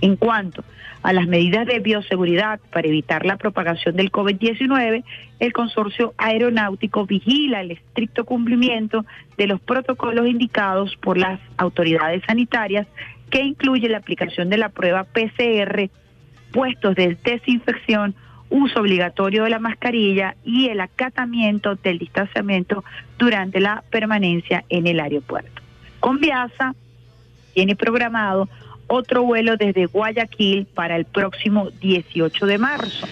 [0.00, 5.02] En cuanto a las medidas de bioseguridad para evitar la propagación del COVID-19,
[5.38, 9.04] el consorcio aeronáutico vigila el estricto cumplimiento
[9.38, 12.86] de los protocolos indicados por las autoridades sanitarias,
[13.30, 15.88] que incluye la aplicación de la prueba PCR,
[16.52, 18.14] puestos de desinfección,
[18.50, 22.84] uso obligatorio de la mascarilla y el acatamiento del distanciamiento
[23.18, 25.62] durante la permanencia en el aeropuerto.
[26.00, 26.74] Conviasa
[27.54, 28.48] tiene programado
[28.90, 33.06] otro vuelo desde Guayaquil para el próximo 18 de marzo.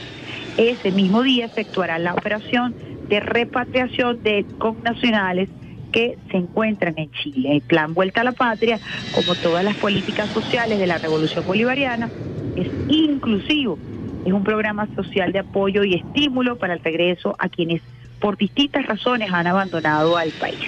[0.57, 2.75] Ese mismo día efectuará la operación
[3.09, 5.49] de repatriación de connacionales
[5.93, 7.53] que se encuentran en Chile.
[7.53, 8.81] El plan Vuelta a la Patria,
[9.15, 12.11] como todas las políticas sociales de la Revolución Bolivariana,
[12.57, 13.79] es inclusivo.
[14.27, 17.83] Es un programa social de apoyo y estímulo para el regreso a quienes
[18.19, 20.59] por distintas razones han abandonado al país.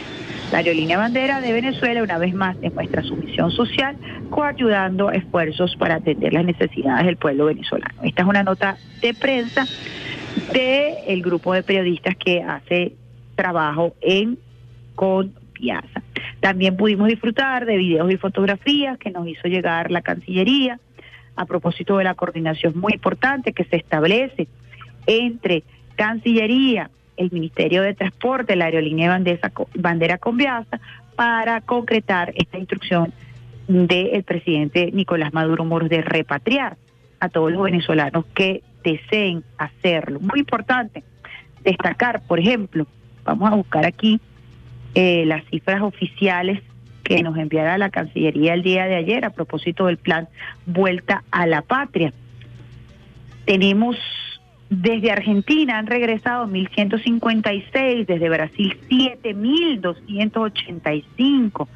[0.52, 3.96] La aerolínea bandera de Venezuela una vez más demuestra su misión social,
[4.30, 8.02] coayudando esfuerzos para atender las necesidades del pueblo venezolano.
[8.02, 9.64] Esta es una nota de prensa
[10.52, 12.94] del grupo de periodistas que hace
[13.36, 14.38] trabajo en
[14.96, 16.02] Confianza.
[16.40, 20.80] También pudimos disfrutar de videos y fotografías que nos hizo llegar la Cancillería
[21.36, 24.48] a propósito de la coordinación muy importante que se establece
[25.06, 25.62] entre
[25.94, 26.90] Cancillería,
[27.20, 30.80] el Ministerio de Transporte, la aerolínea Bandesa- Bandera Conviasa,
[31.16, 33.12] para concretar esta instrucción
[33.68, 36.76] del presidente Nicolás Maduro Moros de repatriar
[37.20, 40.18] a todos los venezolanos que deseen hacerlo.
[40.20, 41.04] Muy importante
[41.62, 42.86] destacar, por ejemplo,
[43.22, 44.18] vamos a buscar aquí
[44.94, 46.62] eh, las cifras oficiales
[47.04, 50.28] que nos enviará la Cancillería el día de ayer a propósito del plan
[50.64, 52.12] Vuelta a la Patria.
[53.44, 53.96] Tenemos
[54.70, 61.68] desde Argentina han regresado 1.156, desde Brasil 7.285,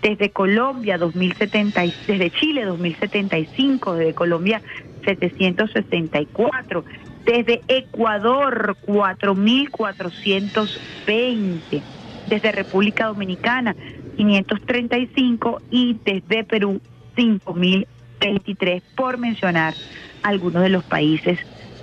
[0.00, 4.62] desde Colombia 2070, y- desde Chile 2075, desde Colombia
[5.04, 6.84] 764,
[7.26, 11.84] desde Ecuador 4.420,
[12.24, 13.76] desde República Dominicana
[14.16, 16.80] 535 y desde Perú
[17.14, 19.76] 5.023, por mencionar
[20.22, 21.38] algunos de los países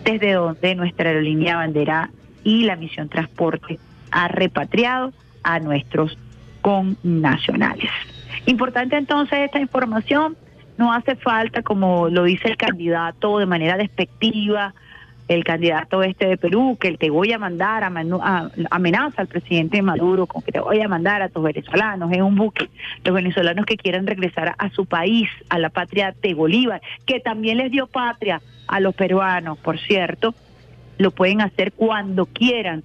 [0.05, 2.09] desde donde nuestra aerolínea bandera
[2.43, 3.79] y la misión transporte
[4.11, 5.11] ha repatriado
[5.43, 6.17] a nuestros
[6.61, 7.89] connacionales.
[8.45, 10.37] Importante entonces esta información,
[10.77, 14.73] no hace falta, como lo dice el candidato de manera despectiva,
[15.27, 19.81] el candidato este de Perú, que te voy a mandar, a a- amenaza al presidente
[19.81, 22.69] Maduro con que te voy a mandar a tus venezolanos en un buque,
[23.03, 27.57] los venezolanos que quieran regresar a su país, a la patria de Bolívar, que también
[27.57, 30.35] les dio patria a los peruanos, por cierto,
[30.97, 32.83] lo pueden hacer cuando quieran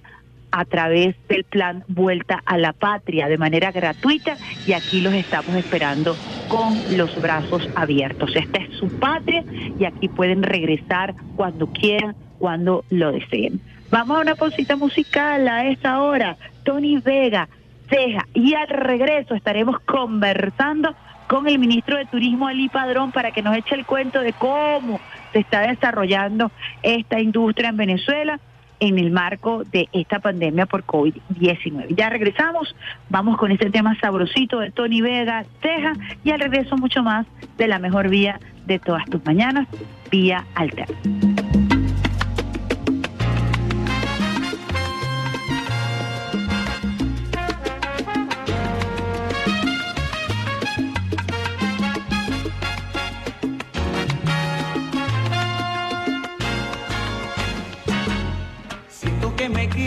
[0.53, 4.35] a través del plan Vuelta a la Patria de manera gratuita
[4.67, 6.17] y aquí los estamos esperando
[6.49, 8.35] con los brazos abiertos.
[8.35, 9.45] Esta es su patria
[9.79, 13.61] y aquí pueden regresar cuando quieran, cuando lo deseen.
[13.91, 16.37] Vamos a una pausita musical a esta hora.
[16.63, 17.47] Tony Vega,
[17.87, 20.95] Ceja y al regreso estaremos conversando
[21.27, 24.99] con el ministro de Turismo Ali Padrón para que nos eche el cuento de cómo
[25.31, 28.39] se está desarrollando esta industria en Venezuela
[28.79, 31.95] en el marco de esta pandemia por COVID-19.
[31.95, 32.75] Ya regresamos,
[33.09, 37.27] vamos con este tema sabrosito de Tony Vega, Ceja, y al regreso mucho más
[37.57, 39.67] de la mejor vía de todas tus mañanas,
[40.09, 40.97] vía alterna.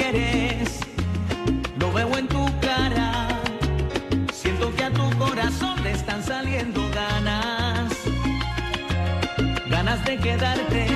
[0.05, 0.81] Que me quieres,
[1.79, 3.41] lo veo en tu cara.
[4.33, 7.93] Siento que a tu corazón le están saliendo ganas,
[9.71, 10.94] ganas de quedarte,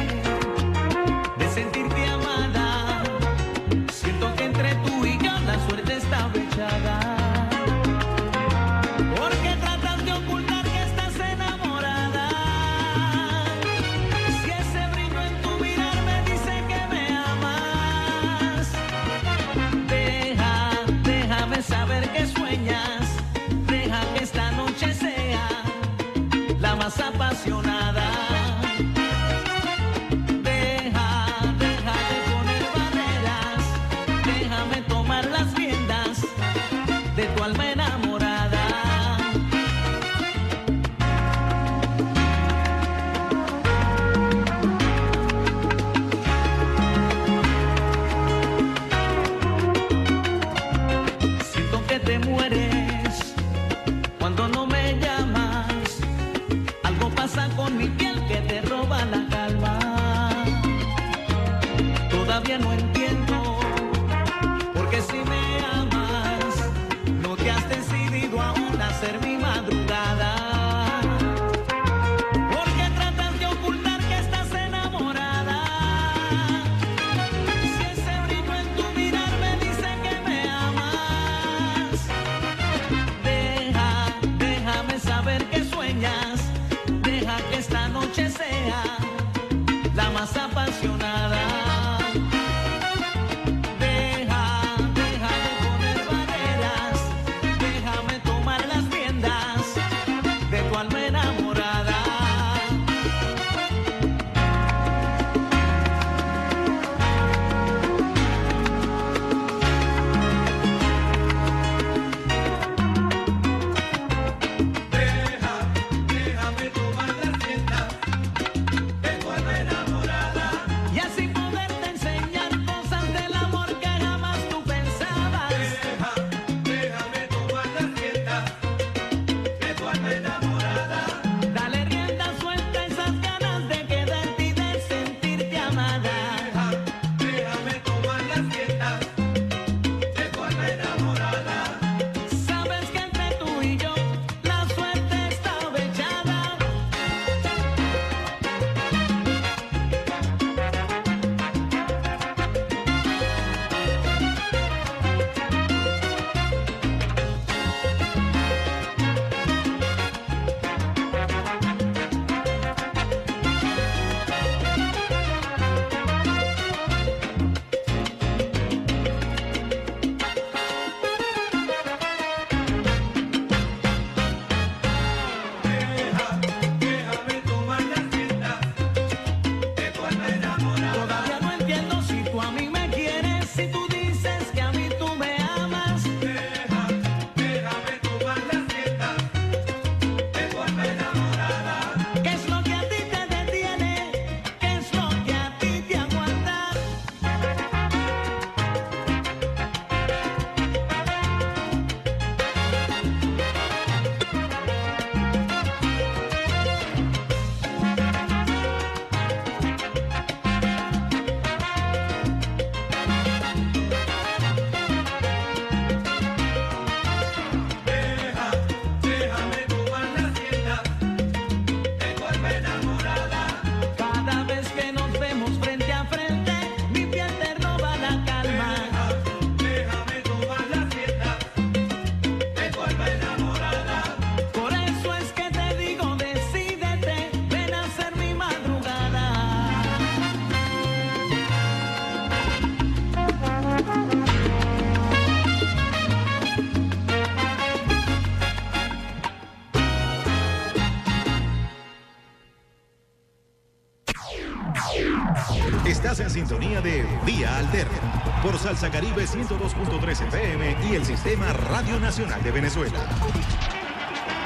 [258.68, 262.98] Salsa Caribe 102.3 FM y el Sistema Radio Nacional de Venezuela.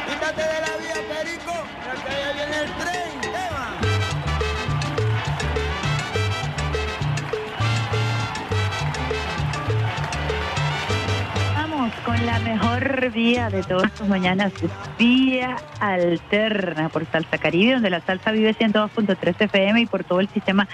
[0.09, 1.67] Quítate de la vía, Perico,
[2.07, 3.19] que ya viene el tren.
[3.35, 3.67] ¡Eva!
[11.57, 14.53] Vamos con la mejor vía de todas tus mañanas,
[15.01, 20.29] vía alterna por Salsa Caribe, donde la salsa vive 102.3 FM y por todo el
[20.29, 20.69] sistema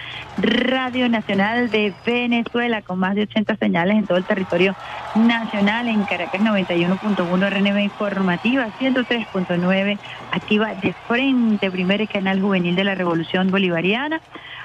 [0.81, 4.77] Radio Nacional de Venezuela, con más de 80 señales en todo el territorio
[5.17, 9.99] nacional, en Caracas 91.1 RNB Informativa, 103.9
[10.31, 14.21] activa de frente, primer canal juvenil de la Revolución Bolivariana.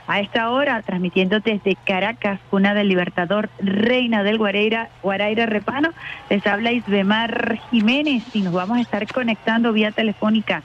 [0.06, 5.94] A esta hora, transmitiendo desde Caracas, cuna del Libertador, Reina del Guareira, Guaraira Repano,
[6.30, 10.62] les habla Isbemar Jiménez y nos vamos a estar conectando vía telefónica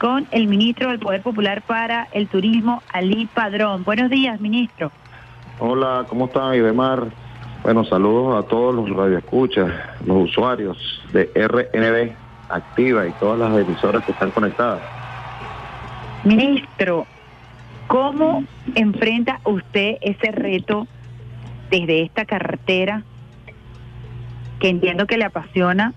[0.00, 3.84] con el ministro del Poder Popular para el Turismo, Ali Padrón.
[3.84, 4.90] Buenos días, ministro.
[5.58, 7.08] Hola, ¿cómo están, Idemar?
[7.62, 9.70] Bueno, saludos a todos los radioescuchas,
[10.06, 12.12] los usuarios de RNB
[12.48, 14.80] Activa y todas las emisoras que están conectadas.
[16.24, 17.06] Ministro,
[17.86, 18.44] ¿cómo
[18.74, 20.86] enfrenta usted ese reto
[21.70, 23.02] desde esta carretera
[24.60, 25.92] que entiendo que le apasiona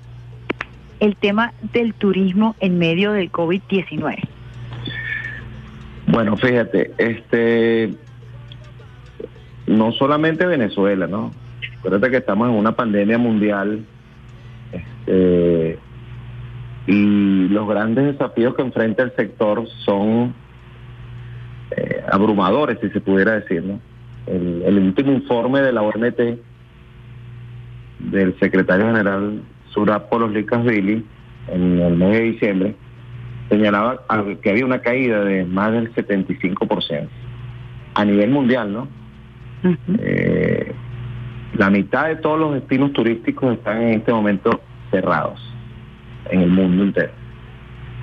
[1.03, 4.19] el tema del turismo en medio del COVID-19?
[6.07, 7.93] Bueno, fíjate, este,
[9.67, 11.33] no solamente Venezuela, ¿no?
[11.79, 13.85] Acuérdate que estamos en una pandemia mundial
[14.71, 15.77] este,
[16.87, 20.33] y los grandes desafíos que enfrenta el sector son
[21.71, 23.81] eh, abrumadores, si se pudiera decir, ¿no?
[24.25, 26.19] El, el último informe de la OMT
[27.99, 29.41] del secretario general
[29.73, 31.03] Surap Licasvili
[31.47, 32.75] en el mes de diciembre
[33.49, 34.01] señalaba
[34.41, 37.07] que había una caída de más del 75%
[37.95, 38.87] a nivel mundial, ¿no?
[39.99, 40.73] Eh,
[41.57, 44.61] la mitad de todos los destinos turísticos están en este momento
[44.91, 45.39] cerrados
[46.29, 47.11] en el mundo entero.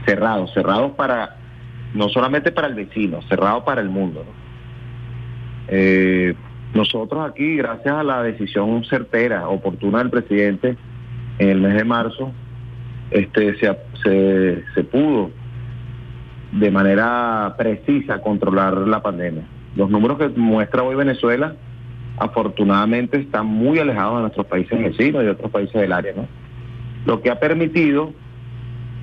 [0.07, 1.37] Cerrados, cerrados para,
[1.95, 4.25] no solamente para el vecino, cerrados para el mundo.
[4.25, 4.33] ¿no?
[5.68, 6.35] Eh,
[6.75, 10.77] nosotros aquí, gracias a la decisión certera, oportuna del presidente
[11.41, 12.32] en el mes de marzo,
[13.11, 15.30] este, se, se, se pudo
[16.53, 19.45] de manera precisa controlar la pandemia.
[19.74, 21.55] Los números que muestra hoy Venezuela,
[22.18, 26.26] afortunadamente, están muy alejados de nuestros países vecinos y de otros países del área, ¿no?
[27.07, 28.12] Lo que ha permitido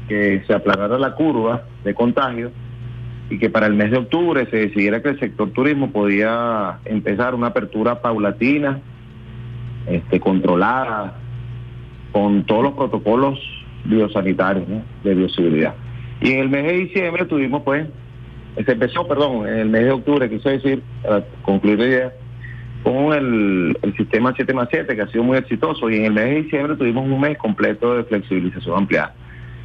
[0.07, 2.51] que se aplanara la curva de contagio
[3.31, 7.33] y que para el mes de octubre se decidiera que el sector turismo podía empezar
[7.33, 8.79] una apertura paulatina,
[9.88, 11.17] este, controlada,
[12.18, 13.39] con todos los protocolos
[13.84, 14.82] biosanitarios ¿no?
[15.03, 15.76] de bioseguridad.
[16.20, 17.88] Y en el mes de diciembre tuvimos pues,
[18.55, 22.13] se empezó, perdón, en el mes de octubre, quise decir, para concluir la idea,
[22.82, 26.13] con el, el sistema 7 más 7, que ha sido muy exitoso, y en el
[26.13, 29.13] mes de diciembre tuvimos un mes completo de flexibilización ampliada.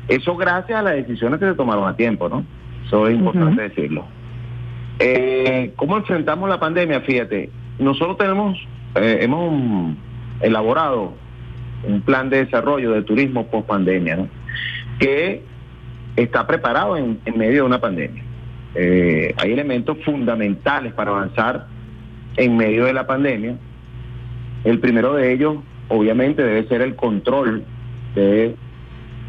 [0.09, 2.45] Eso gracias a las decisiones que se tomaron a tiempo, ¿no?
[2.85, 4.05] Eso es importante decirlo.
[4.99, 7.01] Eh, ¿Cómo enfrentamos la pandemia?
[7.01, 7.49] Fíjate,
[7.79, 8.59] nosotros tenemos,
[8.97, 9.97] eh, hemos
[10.43, 11.22] elaborado
[11.85, 14.27] un plan de desarrollo de turismo post pandemia,
[14.99, 15.43] que
[16.17, 18.23] está preparado en, en medio de una pandemia.
[18.75, 21.67] Eh, hay elementos fundamentales para avanzar
[22.37, 23.57] en medio de la pandemia.
[24.65, 25.57] El primero de ellos,
[25.89, 27.65] obviamente, debe ser el control
[28.15, 28.55] de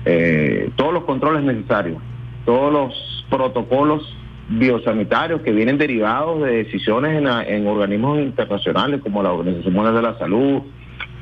[0.05, 1.97] eh, todos los controles necesarios,
[2.45, 4.15] todos los protocolos
[4.49, 10.01] biosanitarios que vienen derivados de decisiones en, en organismos internacionales como la Organización Mundial de
[10.01, 10.61] la Salud,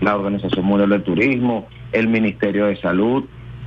[0.02, 3.24] la Organización Mundial del Turismo, el Ministerio de Salud,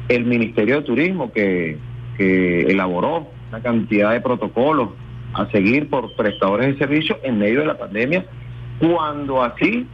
[0.09, 1.79] el Ministerio de Turismo que,
[2.19, 4.91] que elaboró una cantidad de protocolos
[5.33, 8.25] a seguir por prestadores de servicios en medio de la pandemia,
[8.79, 9.87] cuando así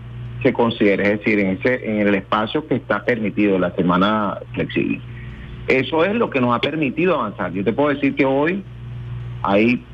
[0.42, 5.00] se considere, es decir, en el espacio que está permitido la semana flexible.
[5.68, 7.52] Eso es lo que nos ha permitido avanzar.
[7.52, 8.62] Yo te puedo decir que hoy
[9.42, 9.84] hay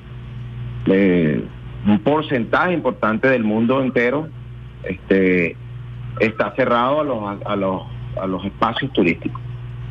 [0.86, 1.44] eh,
[1.86, 4.28] un porcentaje importante del mundo entero
[4.84, 5.56] este,
[6.20, 7.82] está cerrado a los, a, los,
[8.20, 9.40] a los espacios turísticos,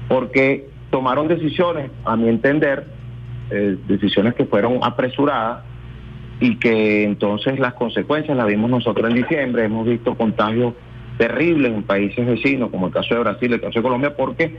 [0.07, 2.87] porque tomaron decisiones, a mi entender,
[3.51, 5.63] eh, decisiones que fueron apresuradas
[6.39, 10.73] y que entonces las consecuencias las vimos nosotros en diciembre, hemos visto contagios
[11.17, 14.57] terribles en países vecinos, como el caso de Brasil, el caso de Colombia, porque,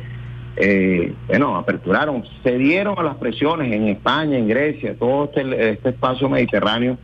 [0.57, 6.29] eh, bueno, aperturaron, cedieron a las presiones en España, en Grecia, todo este, este espacio
[6.29, 6.97] mediterráneo,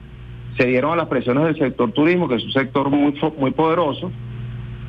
[0.57, 4.11] se dieron a las presiones del sector turismo, que es un sector muy, muy poderoso,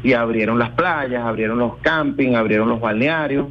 [0.03, 3.47] y abrieron las playas, abrieron los campings, abrieron los balnearios,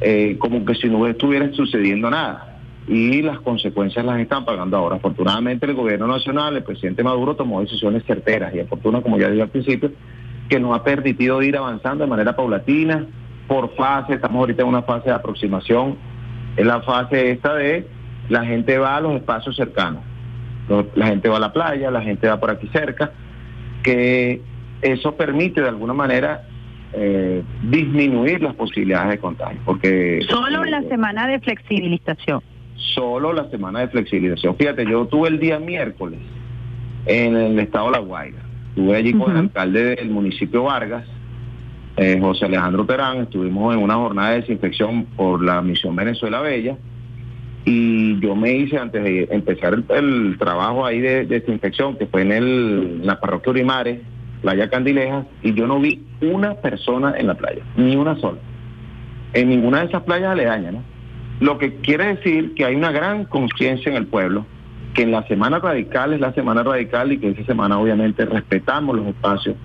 [0.00, 2.50] eh, como que si no estuviera sucediendo nada.
[2.86, 4.96] y las consecuencias las están pagando ahora.
[4.96, 9.40] Afortunadamente el gobierno nacional, el presidente Maduro tomó decisiones certeras y afortuna, como ya dije
[9.40, 9.90] al principio,
[10.50, 13.06] que nos ha permitido ir avanzando de manera paulatina,
[13.48, 15.96] por fase, estamos ahorita en una fase de aproximación,
[16.58, 17.86] en la fase esta de
[18.28, 20.02] la gente va a los espacios cercanos,
[20.94, 23.12] la gente va a la playa, la gente va por aquí cerca,
[23.82, 24.42] que
[24.84, 26.42] eso permite de alguna manera
[26.92, 32.40] eh, disminuir las posibilidades de contagio, porque Solo la semana de flexibilización.
[32.76, 34.56] solo la semana de flexibilización.
[34.56, 36.20] Fíjate, yo tuve el día miércoles
[37.06, 38.38] en el estado de La Guaira.
[38.68, 41.04] Estuve allí con el alcalde del municipio Vargas,
[41.96, 43.18] eh, José Alejandro Terán.
[43.22, 46.76] Estuvimos en una jornada de desinfección por la misión Venezuela Bella.
[47.64, 52.06] Y yo me hice, antes de empezar el, el trabajo ahí de, de desinfección, que
[52.06, 54.00] fue en, el, en la parroquia Urimares,
[54.44, 58.38] Playa Candilejas, y yo no vi una persona en la playa, ni una sola.
[59.32, 60.82] En ninguna de esas playas aledañas, ¿no?
[61.40, 64.44] Lo que quiere decir que hay una gran conciencia en el pueblo,
[64.92, 68.94] que en la semana radical es la semana radical y que esa semana obviamente respetamos
[68.94, 69.56] los espacios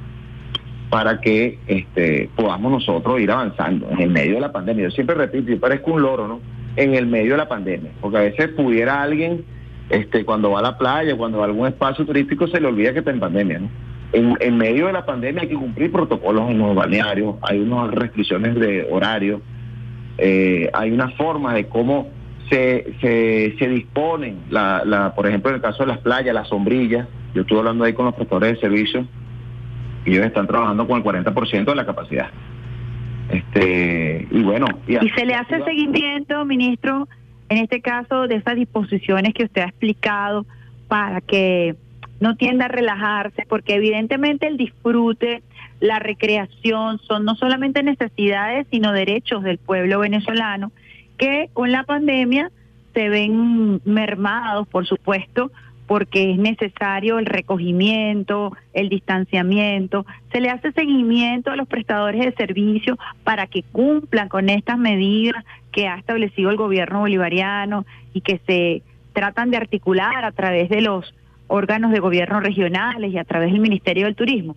[0.90, 4.86] para que este, podamos nosotros ir avanzando en el medio de la pandemia.
[4.86, 6.40] Yo siempre repito, yo parezco un loro, ¿no?
[6.78, 9.44] En el medio de la pandemia, porque a veces pudiera alguien,
[9.90, 12.94] este, cuando va a la playa, cuando va a algún espacio turístico, se le olvida
[12.94, 13.70] que está en pandemia, ¿no?
[14.12, 17.92] En, en medio de la pandemia hay que cumplir protocolos en los balnearios, hay unas
[17.92, 19.42] restricciones de horario,
[20.18, 22.10] eh, hay una forma de cómo
[22.50, 26.48] se, se, se disponen, la, la, por ejemplo, en el caso de las playas, las
[26.48, 29.06] sombrillas, yo estuve hablando ahí con los prestadores de servicios,
[30.06, 32.30] y ellos están trabajando con el 40% de la capacidad.
[33.30, 37.08] Este, y bueno, y Y se le hace seguimiento, ministro,
[37.50, 40.46] en este caso, de esas disposiciones que usted ha explicado
[40.88, 41.76] para que
[42.20, 45.42] no tienda a relajarse, porque evidentemente el disfrute,
[45.80, 50.72] la recreación son no solamente necesidades, sino derechos del pueblo venezolano,
[51.18, 52.52] que con la pandemia
[52.94, 55.52] se ven mermados, por supuesto,
[55.90, 62.32] porque es necesario el recogimiento, el distanciamiento, se le hace seguimiento a los prestadores de
[62.34, 68.40] servicio para que cumplan con estas medidas que ha establecido el gobierno bolivariano y que
[68.46, 71.12] se tratan de articular a través de los
[71.50, 74.56] órganos de gobierno regionales y a través del Ministerio del Turismo.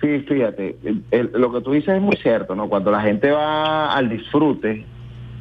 [0.00, 2.68] Sí, fíjate, el- el- lo que tú dices es muy cierto, ¿no?
[2.68, 4.84] Cuando la gente va al disfrute,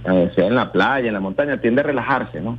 [0.05, 2.57] eh, sea en la playa, en la montaña, tiende a relajarse, ¿no?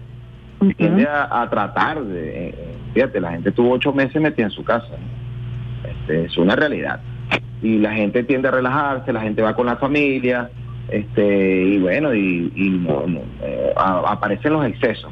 [0.76, 2.48] Tiende a, a tratar de...
[2.48, 2.54] eh,
[2.94, 4.88] fíjate, la gente tuvo ocho meses metida en su casa.
[4.88, 5.90] ¿no?
[5.90, 7.00] Este, es una realidad.
[7.62, 10.50] Y la gente tiende a relajarse, la gente va con la familia,
[10.88, 15.10] este y bueno, y, y no- no, eh, a- aparecen los excesos.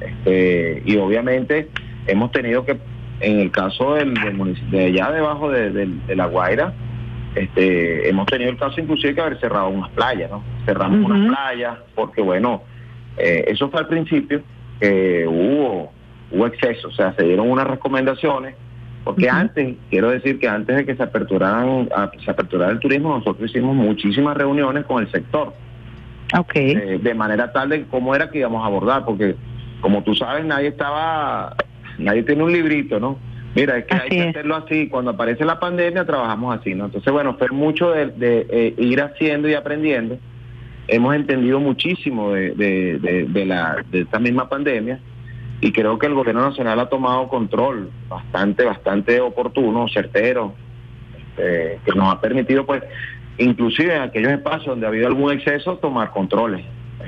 [0.00, 1.68] Este, y obviamente
[2.06, 2.78] hemos tenido que,
[3.20, 6.72] en el caso del, del municipio, de allá debajo de, La Guaira,
[7.34, 10.42] este, hemos tenido el caso inclusive que haber cerrado unas playas, ¿no?
[10.64, 12.62] Cerramos unas playas porque, bueno,
[13.16, 14.42] eh, eso fue al principio,
[14.80, 15.92] que hubo,
[16.30, 18.54] hubo exceso, o sea, se dieron unas recomendaciones,
[19.04, 23.10] porque antes, quiero decir que antes de que se aperturaran, a- se aperturara el turismo,
[23.16, 25.52] nosotros hicimos muchísimas reuniones con el sector.
[26.72, 29.36] Eh, de manera tal de cómo era que íbamos a abordar, porque
[29.80, 31.54] como tú sabes, nadie estaba,
[31.98, 33.18] nadie tiene un librito, ¿no?
[33.54, 34.88] Mira, es que hay que hacerlo así.
[34.88, 36.86] Cuando aparece la pandemia, trabajamos así, ¿no?
[36.86, 40.18] Entonces, bueno, fue mucho de, de, eh, ir haciendo y aprendiendo.
[40.88, 44.98] Hemos entendido muchísimo de, de, de- de la, de esta misma pandemia
[45.60, 50.52] y creo que el gobierno nacional ha tomado control bastante, bastante oportuno, certero,
[51.16, 52.82] este, que nos ha permitido, pues,
[53.38, 56.64] inclusive en aquellos espacios donde ha habido algún exceso, tomar controles.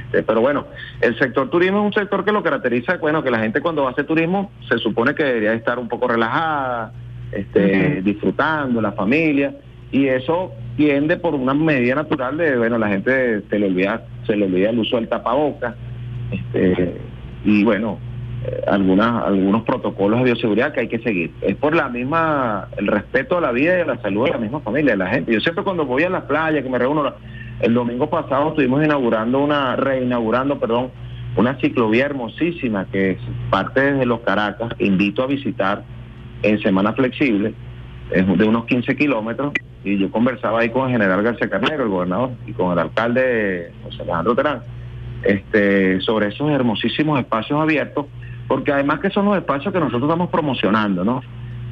[0.07, 0.67] Este, pero bueno,
[1.01, 3.89] el sector turismo es un sector que lo caracteriza, bueno, que la gente cuando va
[3.89, 6.93] a hacer turismo se supone que debería estar un poco relajada,
[7.33, 9.55] este, disfrutando, la familia,
[9.91, 14.37] y eso tiende por una medida natural de, bueno, la gente se le olvida, se
[14.37, 15.75] le olvida el uso del tapabocas,
[16.31, 16.97] este,
[17.45, 17.99] y bueno,
[18.45, 21.33] eh, algunas, algunos protocolos de bioseguridad que hay que seguir.
[21.41, 24.39] Es por la misma, el respeto a la vida y a la salud de la
[24.39, 25.33] misma familia, de la gente.
[25.33, 27.17] Yo siempre cuando voy a la playa, que me reúno, la-
[27.61, 30.91] el domingo pasado estuvimos inaugurando una, reinaugurando, perdón,
[31.37, 33.19] una ciclovía hermosísima que
[33.51, 35.85] parte desde los Caracas, invito a visitar
[36.43, 37.55] en Semana Flexible,
[38.11, 39.53] es de unos 15 kilómetros,
[39.85, 43.73] y yo conversaba ahí con el general García Carnero, el gobernador, y con el alcalde
[43.85, 44.61] José Alejandro Terán,
[45.23, 48.07] este, sobre esos hermosísimos espacios abiertos,
[48.49, 51.23] porque además que son los espacios que nosotros estamos promocionando, ¿no?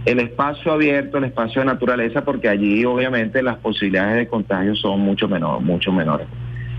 [0.05, 5.01] El espacio abierto, el espacio de naturaleza, porque allí obviamente las posibilidades de contagio son
[5.01, 6.26] mucho menor, mucho menores.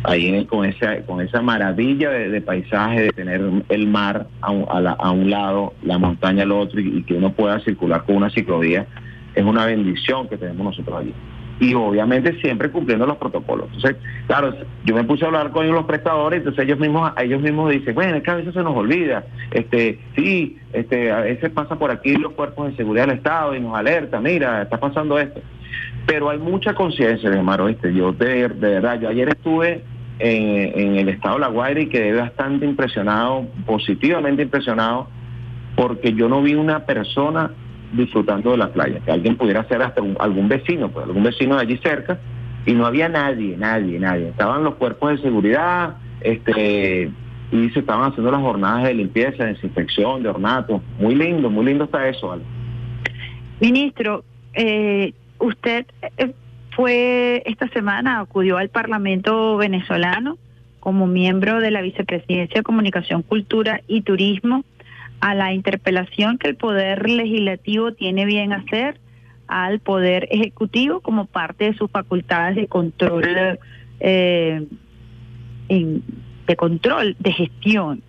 [0.04, 4.66] Ahí con esa, con esa maravilla de, de paisaje, de tener el mar a un,
[4.70, 8.04] a la- a un lado, la montaña al otro, y, y que uno pueda circular
[8.04, 8.86] con una ciclovía,
[9.34, 11.14] es una bendición que tenemos nosotros allí.
[11.60, 13.68] Y obviamente siempre cumpliendo los protocolos.
[13.74, 14.54] Entonces, claro,
[14.84, 18.18] yo me puse a hablar con los prestadores, entonces ellos mismos, ellos mismos dicen, bueno,
[18.18, 22.16] es que a veces se nos olvida, este, sí, este, a veces pasa por aquí
[22.16, 25.40] los cuerpos de seguridad del Estado y nos alerta, mira, está pasando esto.
[26.06, 27.94] Pero hay mucha conciencia, hermano, ¿viste?
[27.94, 29.84] yo de, de verdad, yo ayer estuve
[30.20, 35.08] en, en el estado de La Guaira y quedé bastante impresionado, positivamente impresionado,
[35.76, 37.52] porque yo no vi una persona
[37.96, 41.62] disfrutando de la playa, que alguien pudiera ser hasta algún vecino, pues algún vecino de
[41.62, 42.20] allí cerca,
[42.66, 44.30] y no había nadie, nadie, nadie.
[44.30, 47.12] Estaban los cuerpos de seguridad, este,
[47.52, 50.82] y se estaban haciendo las jornadas de limpieza, de desinfección, de ornato.
[51.00, 52.44] Muy lindo, muy lindo está eso, Ale.
[53.60, 54.24] Ministro,
[54.54, 55.86] eh, usted
[56.18, 56.34] eh,
[56.76, 60.38] fue esta semana, acudió al Parlamento venezolano
[60.80, 64.64] como miembro de la Vicepresidencia de Comunicación, Cultura y Turismo
[65.22, 69.00] a la interpelación que el Poder Legislativo tiene bien hacer
[69.48, 73.60] al Poder Ejecutivo como parte de sus facultades de control,
[74.00, 74.66] eh,
[75.70, 76.04] en-
[76.48, 78.04] de control, de gestión.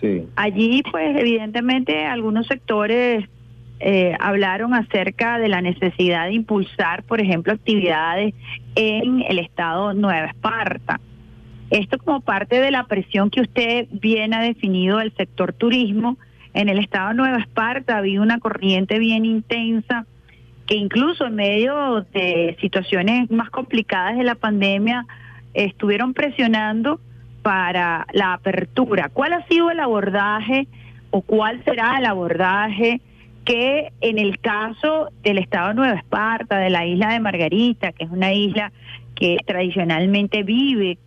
[0.00, 0.24] Sí.
[0.36, 3.24] Allí, pues, evidentemente, algunos sectores
[3.80, 8.32] eh, hablaron acerca de la necesidad de impulsar, por ejemplo, actividades
[8.76, 11.00] en el estado Nueva Esparta.
[11.70, 16.16] Esto como parte de la presión que usted bien ha definido del sector turismo.
[16.54, 20.06] En el estado de Nueva Esparta había una corriente bien intensa
[20.66, 25.04] que incluso en medio de situaciones más complicadas de la pandemia
[25.52, 27.00] estuvieron presionando
[27.42, 29.10] para la apertura.
[29.12, 30.68] ¿Cuál ha sido el abordaje
[31.10, 33.00] o cuál será el abordaje
[33.44, 38.04] que en el caso del estado de Nueva Esparta, de la isla de Margarita, que
[38.04, 38.72] es una isla
[39.16, 40.98] que tradicionalmente vive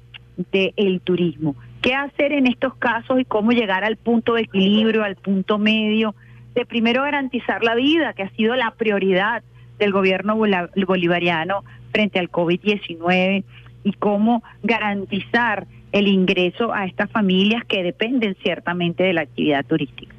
[0.52, 1.56] del turismo?
[1.88, 6.16] ¿Qué hacer en estos casos y cómo llegar al punto de equilibrio, al punto medio,
[6.54, 9.42] de primero garantizar la vida, que ha sido la prioridad
[9.80, 13.46] del gobierno bolivariano frente al COVID-19,
[13.86, 20.14] y cómo garantizar el ingreso a estas familias que dependen ciertamente de la actividad turística?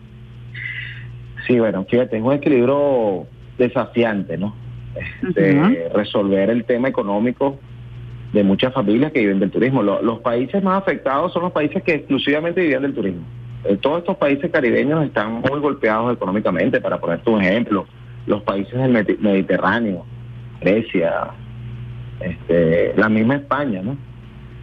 [1.47, 3.27] Sí, bueno, fíjate, es un equilibrio
[3.59, 4.55] desafiante, ¿no?
[5.23, 5.75] Este, Ujú.
[5.95, 7.61] Resolver el tema económico
[8.33, 9.83] de muchas familias que viven del turismo.
[9.83, 13.23] Lo- los países más afectados son los países que exclusivamente vivían del turismo.
[13.65, 17.87] Eh, todos estos países caribeños están muy golpeados económicamente, para ponerte un ejemplo,
[18.27, 20.05] los países del Medi- Mediterráneo,
[20.61, 21.29] Grecia,
[22.21, 23.97] este, la misma España, ¿no?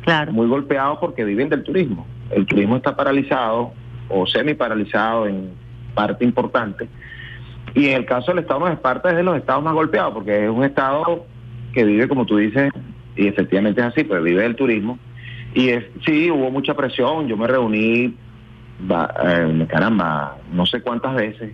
[0.03, 0.31] Claro.
[0.31, 2.05] Muy golpeados porque viven del turismo.
[2.31, 3.71] El turismo está paralizado
[4.09, 5.49] o semi paralizado en
[5.95, 6.87] parte importante.
[7.73, 10.45] Y en el caso del estado de Esparta es de los estados más golpeados porque
[10.45, 11.25] es un estado
[11.73, 12.71] que vive, como tú dices,
[13.15, 14.99] y efectivamente es así, pues vive del turismo.
[15.53, 17.27] Y es, sí, hubo mucha presión.
[17.27, 18.13] Yo me reuní,
[19.67, 21.53] caramba, no sé cuántas veces.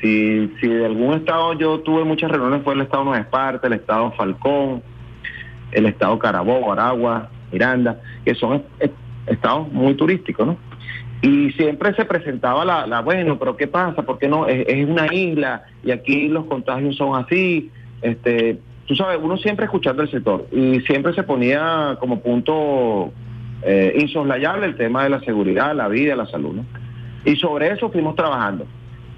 [0.00, 3.74] Si, si de algún estado yo tuve muchas reuniones fue el estado Nueva Esparta, el
[3.74, 4.82] estado Falcón,
[5.72, 8.94] el estado Carabobo, Aragua, Miranda, que son est- est-
[9.26, 10.56] estados muy turísticos, ¿no?
[11.22, 14.02] Y siempre se presentaba la, la bueno, pero ¿qué pasa?
[14.02, 14.46] ¿Por qué no?
[14.46, 17.70] Es, es una isla y aquí los contagios son así.
[18.02, 23.12] Este, tú sabes, uno siempre escuchando el sector y siempre se ponía como punto
[23.62, 26.64] eh, insoslayable el tema de la seguridad, la vida, la salud, ¿no?
[27.24, 28.66] Y sobre eso fuimos trabajando.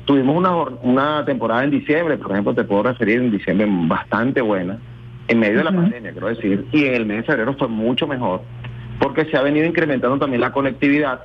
[0.05, 4.79] Tuvimos una, una temporada en diciembre, por ejemplo, te puedo referir en diciembre bastante buena,
[5.27, 8.07] en medio de la pandemia, quiero decir, y en el mes de febrero fue mucho
[8.07, 8.43] mejor,
[9.01, 11.25] porque se ha venido incrementando también la conectividad.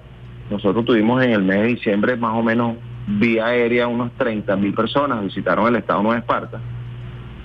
[0.49, 4.73] Nosotros tuvimos en el mes de diciembre más o menos vía aérea unos 30 mil
[4.73, 6.59] personas visitaron el estado de Nueva Esparta,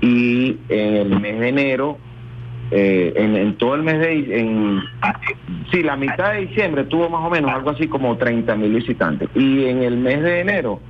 [0.06, 1.98] y en el mes de enero,
[2.70, 4.80] eh, en, en todo el mes de en,
[5.70, 9.28] sí, la mitad de diciembre tuvo más o menos algo así como 30 mil visitantes,
[9.34, 10.80] y en el mes de enero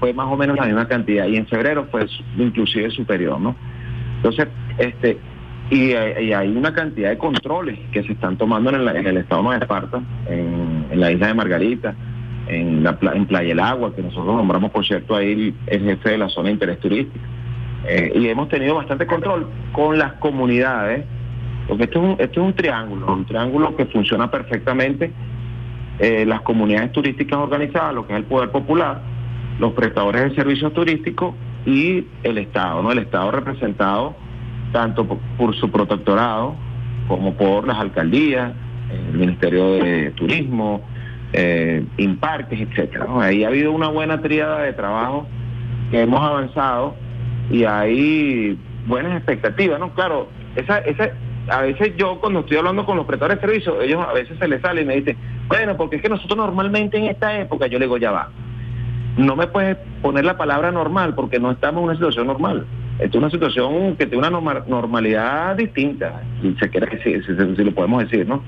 [0.00, 2.06] fue más o menos la misma cantidad, y en febrero fue
[2.38, 3.54] inclusive superior, ¿no?
[4.16, 5.18] Entonces, este,
[5.70, 9.06] y, hay y hay una cantidad de controles que se están tomando en, la- en
[9.06, 11.94] el estado de Esparta, en, en la isla de Margarita,
[12.48, 16.10] en, la, en Playa El Agua, que nosotros nombramos, por cierto, ahí el, el jefe
[16.10, 17.24] de la zona de interés turístico.
[17.86, 21.04] Eh, y hemos tenido bastante control con las comunidades,
[21.66, 25.12] porque esto es un, esto es un triángulo, un triángulo que funciona perfectamente.
[25.98, 29.02] Eh, las comunidades turísticas organizadas, lo que es el poder popular,
[29.58, 31.34] los prestadores de servicios turísticos
[31.66, 32.92] y el Estado, ¿no?
[32.92, 34.16] El Estado representado
[34.72, 36.56] tanto por, su protectorado
[37.06, 38.52] como por las alcaldías,
[38.90, 40.82] el Ministerio de Turismo,
[41.32, 43.06] eh, Imparques, etcétera.
[43.20, 45.26] Ahí ha habido una buena tríada de trabajo
[45.90, 46.96] que hemos avanzado
[47.50, 49.92] y hay buenas expectativas, ¿no?
[49.94, 51.10] Claro, esa, esa,
[51.48, 54.48] a veces yo cuando estoy hablando con los prestadores de servicios, ellos a veces se
[54.48, 55.16] les sale y me dicen,
[55.48, 58.28] bueno, porque es que nosotros normalmente en esta época, yo le digo, ya va,
[59.16, 62.66] no me puedes poner la palabra normal porque no estamos en una situación normal.
[62.98, 67.34] Esto es una situación que tiene una norma- normalidad distinta, si se quiere decir, si,
[67.34, 68.42] si- si lo podemos decir, ¿no?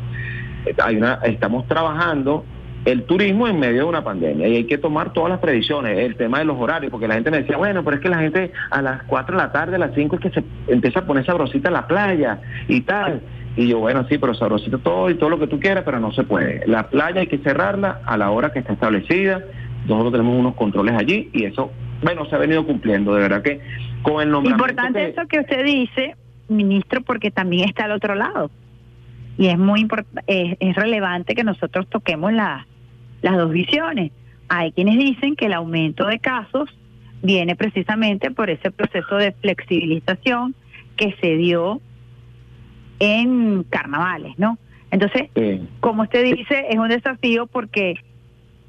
[0.83, 2.45] Hay una, estamos trabajando
[2.85, 6.17] el turismo en medio de una pandemia y hay que tomar todas las previsiones, el
[6.17, 8.53] tema de los horarios, porque la gente me decía, bueno, pero es que la gente
[8.71, 11.25] a las 4 de la tarde, a las 5 es que se empieza a poner
[11.25, 13.23] sabrosita en la playa y tal.
[13.57, 16.13] Y yo, bueno, sí, pero sabrosito todo y todo lo que tú quieras, pero no
[16.13, 16.67] se puede.
[16.67, 19.43] La playa hay que cerrarla a la hora que está establecida.
[19.87, 21.71] Nosotros tenemos unos controles allí y eso,
[22.03, 23.15] bueno, se ha venido cumpliendo.
[23.15, 23.61] De verdad que
[24.03, 26.17] con el nombramiento Importante que- eso que usted dice,
[26.49, 28.51] ministro, porque también está al otro lado.
[29.39, 32.67] Y es muy importante, es, es relevante que nosotros toquemos la-
[33.25, 34.13] las dos visiones.
[34.51, 36.69] Hay quienes dicen que el aumento de casos
[37.23, 40.55] viene precisamente por ese proceso de flexibilización
[40.97, 41.81] que se dio
[42.99, 44.59] en carnavales, ¿no?
[44.91, 45.67] Entonces, Sí.
[45.81, 47.95] como usted dice, es un desafío porque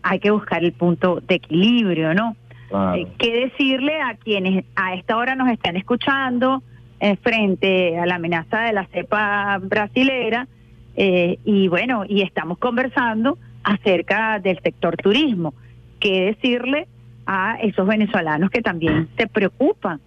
[0.01, 2.37] hay que buscar el punto de equilibrio, ¿no?
[2.69, 2.95] Claro.
[2.95, 6.63] Eh, ¿Qué decirle a quienes a esta hora nos están escuchando
[7.01, 10.47] eh, frente a la amenaza de la cepa brasilera?
[10.95, 15.53] Eh, y bueno, y estamos conversando acerca del sector turismo.
[15.99, 16.87] ¿Qué decirle
[17.25, 19.99] a esos venezolanos que también se preocupan,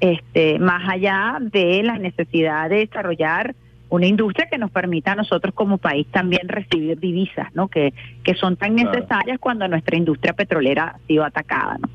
[0.00, 3.54] este, más allá de la necesidad de desarrollar
[3.88, 7.68] una industria que nos permita a nosotros como país también recibir divisas, ¿no?
[7.68, 7.94] Que,
[8.24, 8.90] que son tan Claro.
[8.92, 11.88] necesarias cuando nuestra industria petrolera ha sido atacada, ¿no?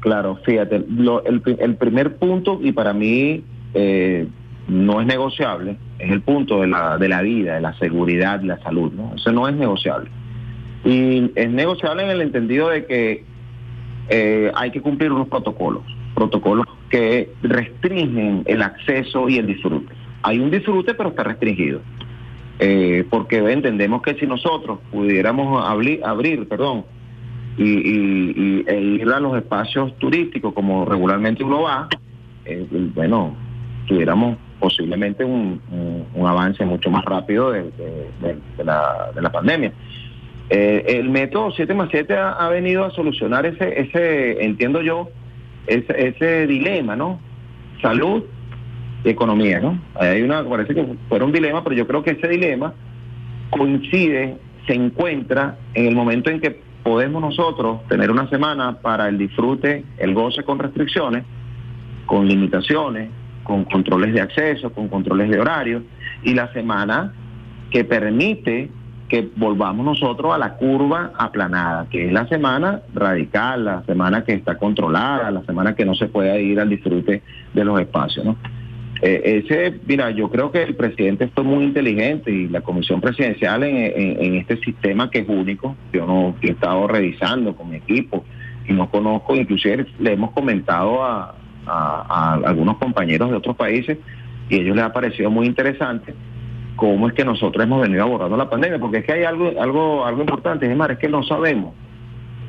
[0.00, 3.42] Claro, fíjate, lo- el, el primer punto, y para mí
[3.72, 4.26] eh,
[4.68, 8.48] no es negociable, es el punto de la, de la vida, de la seguridad, de
[8.48, 9.12] la salud, ¿no?
[9.14, 10.10] Eso no es negociable.
[10.84, 13.24] Y es negociable en el entendido de que
[14.08, 15.82] eh, hay que cumplir unos protocolos,
[16.14, 19.92] protocolos que restringen el acceso y el disfrute.
[20.22, 21.80] Hay un disfrute, pero está restringido.
[22.58, 26.84] Eh, porque entendemos que si nosotros pudiéramos abrir, abrir perdón,
[27.56, 31.88] y, y- e ir a los espacios turísticos como regularmente uno va,
[32.44, 33.34] eh, bueno,
[33.86, 35.60] tuviéramos posiblemente un,
[36.26, 39.72] avance mucho más rápido de, de- de la pandemia.
[40.50, 45.08] Eh, el método 7 más 7 ha, ha venido a solucionar ese, ese entiendo yo,
[45.66, 47.18] ese, ese dilema, ¿no?
[47.80, 48.24] Salud
[49.04, 49.80] y economía, ¿no?
[49.94, 52.74] Hay una, parece que fuera un dilema, pero yo creo que ese dilema
[53.50, 59.18] coincide, se encuentra en el momento en que podemos nosotros tener una semana para el
[59.18, 61.24] disfrute, el goce con restricciones,
[62.06, 63.10] con limitaciones,
[63.42, 65.82] con controles de acceso, con controles de horario,
[66.22, 67.12] y la semana
[67.70, 68.70] que permite
[69.08, 74.32] que volvamos nosotros a la curva aplanada, que es la semana radical, la semana que
[74.32, 77.22] está controlada, la semana que no se puede ir al disfrute
[77.52, 78.36] de los espacios, ¿no?
[79.02, 83.62] Eh, ese, mira, yo creo que el presidente fue muy inteligente y la comisión presidencial
[83.64, 88.24] en, este sistema que es único, yo no he estado revisando con mi equipo
[88.66, 91.34] y no conozco, inclusive le hemos comentado a
[92.46, 93.98] algunos compañeros de otros países
[94.48, 96.14] y a ellos les ha parecido muy interesante
[96.76, 100.04] cómo es que nosotros hemos venido abordando la pandemia, porque es que hay algo, algo,
[100.04, 101.74] algo importante, más, es que no sabemos,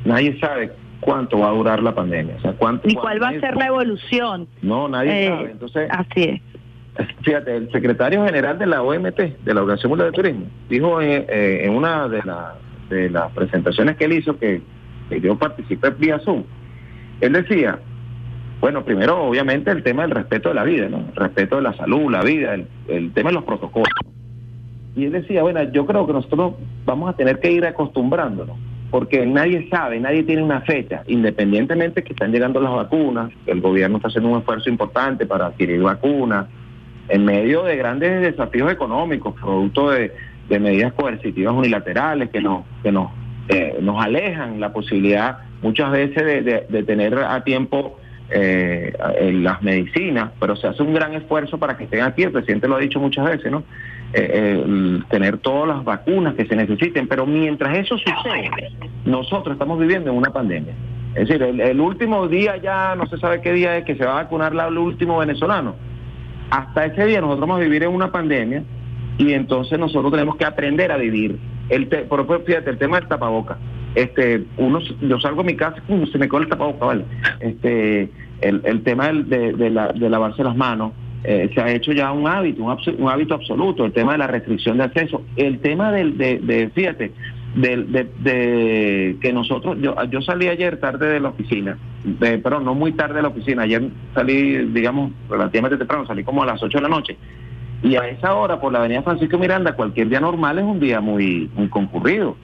[0.03, 3.39] nadie sabe cuánto va a durar la pandemia, o sea, cuánto, ¿Y cuál va a
[3.39, 4.47] ser la evolución?
[4.61, 5.87] No, nadie Eh, sabe, entonces...
[5.91, 6.41] Así es.
[7.23, 11.25] Fíjate, el secretario general de la OMT, de la Organización Mundial de Turismo, dijo en,
[11.27, 12.55] eh, en una de, la-
[12.89, 14.61] de las presentaciones que él hizo, que,
[15.09, 16.43] que yo participé vía Zoom,
[17.19, 17.79] él decía,
[18.61, 20.97] bueno, primero obviamente el tema del respeto de la vida, ¿no?
[20.97, 23.89] El respeto de la salud, la vida, el, el tema de los protocolos.
[24.95, 26.53] Y él decía, bueno, yo creo que nosotros
[26.85, 28.57] vamos a tener que ir acostumbrándonos,
[28.89, 33.97] porque nadie sabe, nadie tiene una fecha, independientemente que están llegando las vacunas, el gobierno
[33.97, 36.47] está haciendo un esfuerzo importante para adquirir vacunas,
[37.09, 40.11] en medio de grandes desafíos económicos, producto de,
[40.49, 43.11] de medidas coercitivas unilaterales que nos, que nos,
[43.49, 47.99] eh, nos alejan la posibilidad muchas veces de- de tener a tiempo
[48.29, 48.93] eh,
[49.33, 52.75] las medicinas, pero se hace un gran esfuerzo para que estén aquí, el presidente lo
[52.75, 53.63] ha dicho muchas veces, ¿no?
[54.13, 58.49] Eh, eh, tener todas las vacunas que se necesiten, pero mientras eso sucede,
[59.03, 60.73] nosotros estamos viviendo en una pandemia.
[61.15, 64.19] Es decir, el, último día ya no se sabe qué día es que se va
[64.19, 65.75] a vacunar el último venezolano.
[66.49, 68.63] Hasta ese día nosotros vamos a vivir en una pandemia
[69.17, 71.37] y entonces nosotros tenemos que aprender a vivir.
[71.69, 73.57] El te- por fíjate, el tema del tapaboca.
[73.95, 76.05] Este, uno, yo salgo de mi casa, ¡pum!
[76.11, 77.05] se me coge el tapaboca, ¿vale?
[77.39, 78.09] Este,
[78.41, 80.91] el, el tema del- de, de la- de lavarse las manos,
[81.23, 84.27] eh, se ha hecho ya un hábito, un, un hábito absoluto, el tema de la
[84.27, 87.13] restricción de acceso, el tema del, de, de fíjate,
[87.55, 92.65] del- de, de que nosotros, yo, yo salí ayer tarde de la oficina, de, perdón,
[92.65, 93.81] no muy tarde de la oficina, ayer
[94.13, 97.17] salí, digamos, relativamente temprano, salí como a las 8 de la noche,
[97.81, 100.99] y a esa hora por la avenida Francisco Miranda, cualquier día normal es un día
[101.01, 102.35] muy, muy concurrido.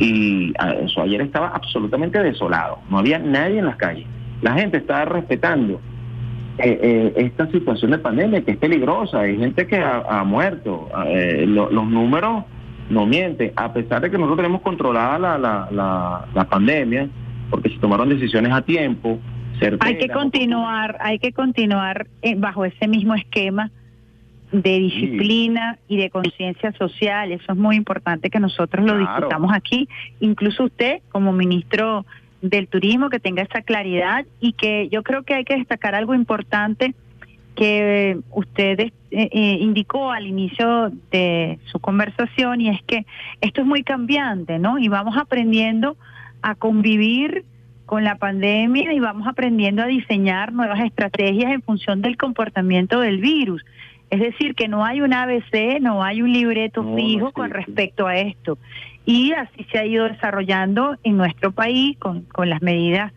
[0.00, 4.06] Y a- eso ayer estaba absolutamente desolado, no había nadie en las calles.
[4.42, 5.80] La gente estaba respetando
[6.58, 9.20] eh, eh, esta situación de pandemia que es peligrosa.
[9.20, 10.88] Hay gente que ha, ha muerto.
[11.06, 12.44] Eh, lo- los números
[12.90, 13.52] no mienten.
[13.56, 17.08] A pesar de que nosotros tenemos controlada la, la, la, la pandemia,
[17.50, 19.18] porque se tomaron decisiones a tiempo.
[19.80, 23.70] Hay que continuar, hay que continuar eh, bajo ese mismo esquema
[24.52, 27.32] de disciplina y de conciencia social.
[27.32, 29.14] Eso es muy importante que nosotros lo Claro.
[29.14, 29.88] discutamos aquí.
[30.20, 32.04] Incluso usted, como ministro
[32.42, 36.14] del Turismo, que tenga esa claridad y que yo creo que hay que destacar algo
[36.14, 36.94] importante
[37.54, 43.04] que usted eh, eh, indicó al inicio de su conversación y es que
[43.40, 44.78] esto es muy cambiante, ¿no?
[44.78, 45.96] Y vamos aprendiendo
[46.42, 47.44] a convivir
[47.84, 53.18] con la pandemia y vamos aprendiendo a diseñar nuevas estrategias en función del comportamiento del
[53.18, 53.62] virus.
[54.10, 57.50] Es decir, que no hay un ABC, no hay un libreto No, no fijo con
[57.50, 58.58] respecto a esto.
[59.06, 63.12] Y así se ha ido desarrollando en nuestro país con, con las medidas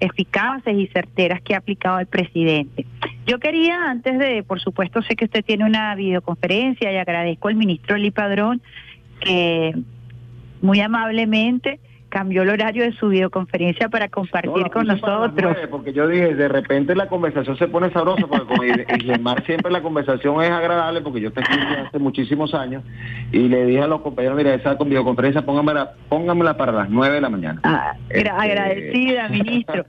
[0.00, 2.86] eficaces y certeras que ha aplicado el presidente.
[3.26, 7.56] Yo quería, antes de, por supuesto, sé que usted tiene una videoconferencia y agradezco al
[7.56, 8.62] ministro Eli Padrón
[9.20, 9.74] que
[10.60, 11.80] muy amablemente
[12.16, 15.32] cambió el horario de su videoconferencia para compartir No, con nosotros.
[15.36, 18.46] nueve, porque yo dije, de repente la conversación se pone sabrosa, porque
[18.86, 22.82] con Islemar siempre la conversación es agradable, porque yo te escuché hace muchísimos años,
[23.32, 27.16] y le dije a los compañeros, mira, esa con videoconferencia póngamela, póngamela para las 9
[27.16, 27.60] de la mañana.
[27.64, 29.84] Ah, Este- Agradecida, ministro.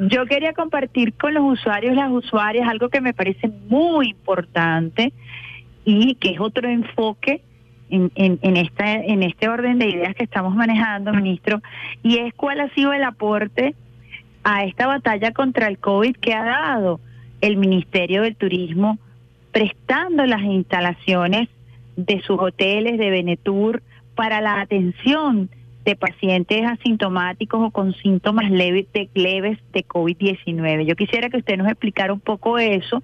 [0.00, 5.12] Yo quería compartir con los usuarios, las usuarias, algo que me parece muy importante
[5.84, 7.42] y que es otro enfoque
[7.90, 11.60] en, en, en, esta, en este orden de ideas que estamos manejando, ministro,
[12.02, 13.74] y es cuál ha sido el aporte
[14.44, 17.00] a esta batalla contra el COVID que ha dado
[17.40, 18.98] el Ministerio del Turismo
[19.52, 21.48] prestando las instalaciones
[21.96, 23.82] de sus hoteles de Benetur
[24.14, 25.50] para la atención
[25.84, 30.84] de pacientes asintomáticos o con síntomas leves de, leves de COVID-19.
[30.84, 33.02] Yo quisiera que usted nos explicara un poco eso,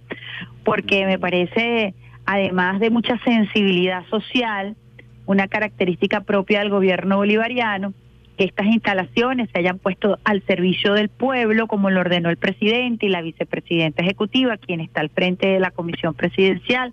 [0.65, 1.95] porque me parece,
[2.27, 4.77] además de mucha sensibilidad social,
[5.25, 7.95] una característica propia del gobierno bolivariano,
[8.37, 13.07] que estas instalaciones se hayan puesto al servicio del pueblo, como lo ordenó el presidente
[13.07, 16.93] y la vicepresidenta ejecutiva, quien está al frente de la comisión presidencial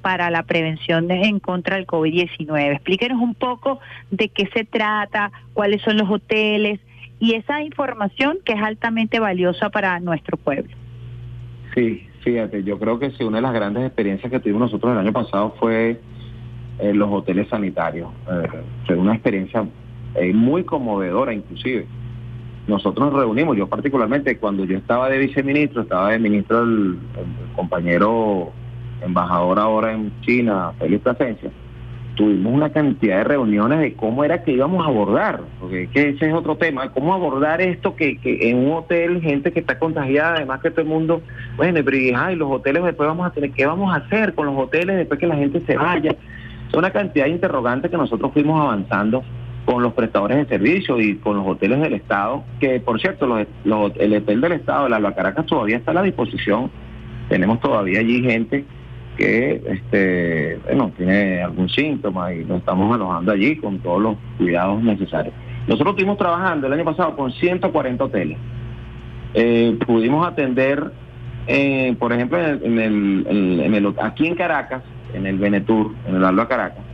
[0.00, 2.72] para la prevención en contra del COVID-19.
[2.72, 3.80] Explíquenos un poco
[4.10, 6.80] de qué se trata, cuáles son los hoteles
[7.20, 10.74] y esa información que es altamente valiosa para nuestro pueblo.
[11.74, 14.98] Sí, fíjate, yo creo que sí, una de las grandes experiencias que tuvimos nosotros el
[14.98, 16.00] año pasado fue
[16.78, 18.10] eh, los hoteles sanitarios.
[18.30, 18.48] Eh,
[18.86, 19.66] fue una experiencia
[20.14, 21.86] eh, muy conmovedora inclusive.
[22.66, 27.56] Nosotros nos reunimos, yo particularmente cuando yo estaba de viceministro, estaba de ministro el, el
[27.56, 28.52] compañero
[29.00, 31.50] embajador ahora en China, Félix Plasencia,
[32.18, 36.26] tuvimos una cantidad de reuniones de cómo era que íbamos a abordar, porque que ese
[36.26, 40.34] es otro tema, cómo abordar esto que, que en un hotel gente que está contagiada,
[40.34, 41.22] además que todo el mundo,
[41.56, 44.46] bueno, pero y, ay, los hoteles después vamos a tener, ¿qué vamos a hacer con
[44.46, 46.10] los hoteles después que la gente se vaya?
[46.68, 49.22] Es una cantidad de interrogantes que nosotros fuimos avanzando
[49.64, 53.46] con los prestadores de servicios y con los hoteles del Estado, que por cierto, los,
[53.64, 56.68] los- el hotel del Estado, Alba Caracas, todavía está a la disposición.
[57.28, 58.64] Tenemos todavía allí gente
[59.18, 64.82] que este bueno tiene algún síntoma y lo estamos alojando allí con todos los cuidados
[64.82, 65.34] necesarios.
[65.66, 68.38] Nosotros estuvimos trabajando el año pasado con 140 hoteles.
[69.34, 70.92] Eh, pudimos atender,
[71.46, 74.82] eh, por ejemplo, en el, en el- en- el- aquí en Caracas,
[75.12, 76.84] en el Benetur, en el Alba Caracas,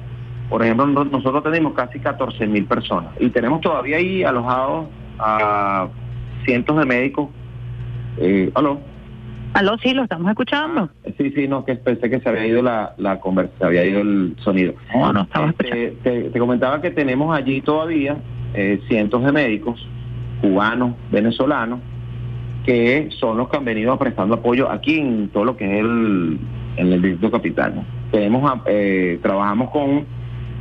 [0.48, 4.86] por ejemplo, no- nosotros tenemos casi 14 mil personas y tenemos todavía ahí alojados
[5.18, 5.86] a
[6.44, 7.28] cientos de médicos.
[8.18, 8.78] Eh, ¿Aló?
[9.54, 10.90] Aló, sí, lo estamos escuchando.
[11.16, 14.00] Sí, sí, no, que pensé que se había ido la, la conversa, se había ido
[14.00, 14.74] el sonido.
[14.92, 18.16] No, no, estaba Este, te, te comentaba que tenemos allí todavía
[18.52, 19.88] eh, cientos de médicos
[20.40, 21.78] cubanos, venezolanos,
[22.66, 26.38] que son los que han venido prestando apoyo aquí en todo lo que es el,
[26.76, 27.76] en el distrito capital.
[27.76, 27.84] ¿no?
[28.10, 30.04] Tenemos, eh, trabajamos con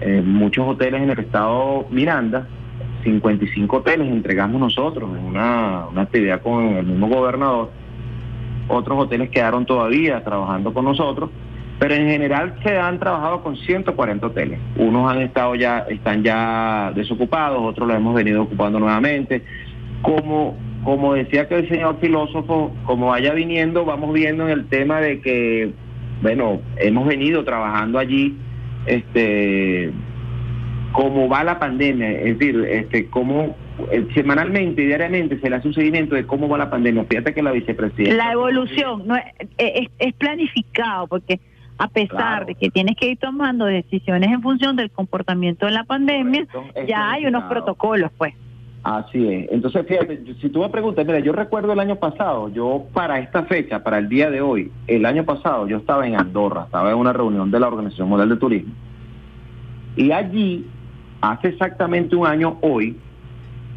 [0.02, 2.48] eh, muchos hoteles en el estado Miranda,
[3.04, 7.72] 55 hoteles entregamos nosotros en una, una actividad con el mismo gobernador.
[8.68, 11.30] Otros hoteles quedaron todavía trabajando con nosotros,
[11.80, 14.60] pero en general se han trabajado con 140 hoteles.
[14.78, 19.44] Unos han estado ya, están ya desocupados, otros los hemos venido ocupando nuevamente.
[20.02, 25.00] Como, como decía que el señor filósofo, como vaya viniendo, vamos viendo en el tema
[25.02, 25.72] de que,
[26.22, 28.38] bueno, hemos venido trabajando allí,
[28.86, 29.92] este,
[30.94, 33.56] cómo va la pandemia, es decir, este, cómo
[33.92, 37.06] eh, semanalmente, diariamente se le hace un seguimiento de cómo va la pandemia.
[37.06, 39.24] Fíjate que la vicepresidenta La evolución no es,
[39.58, 41.40] es, es planificado porque
[41.78, 42.46] a pesar Claro.
[42.46, 46.82] de que tienes que ir tomando decisiones en función del comportamiento de la pandemia, Correcto,
[46.88, 48.34] ya hay unos protocolos, pues.
[48.84, 49.50] Así es.
[49.52, 53.44] Entonces, fíjate, si tú me preguntas, mira, yo recuerdo el año pasado, yo para esta
[53.44, 56.98] fecha, para el día de hoy, el año pasado yo estaba en Andorra, estaba en
[56.98, 58.74] una reunión de la Organización Mundial de Turismo.
[59.96, 60.68] Y allí,
[61.22, 62.98] hace exactamente un año hoy,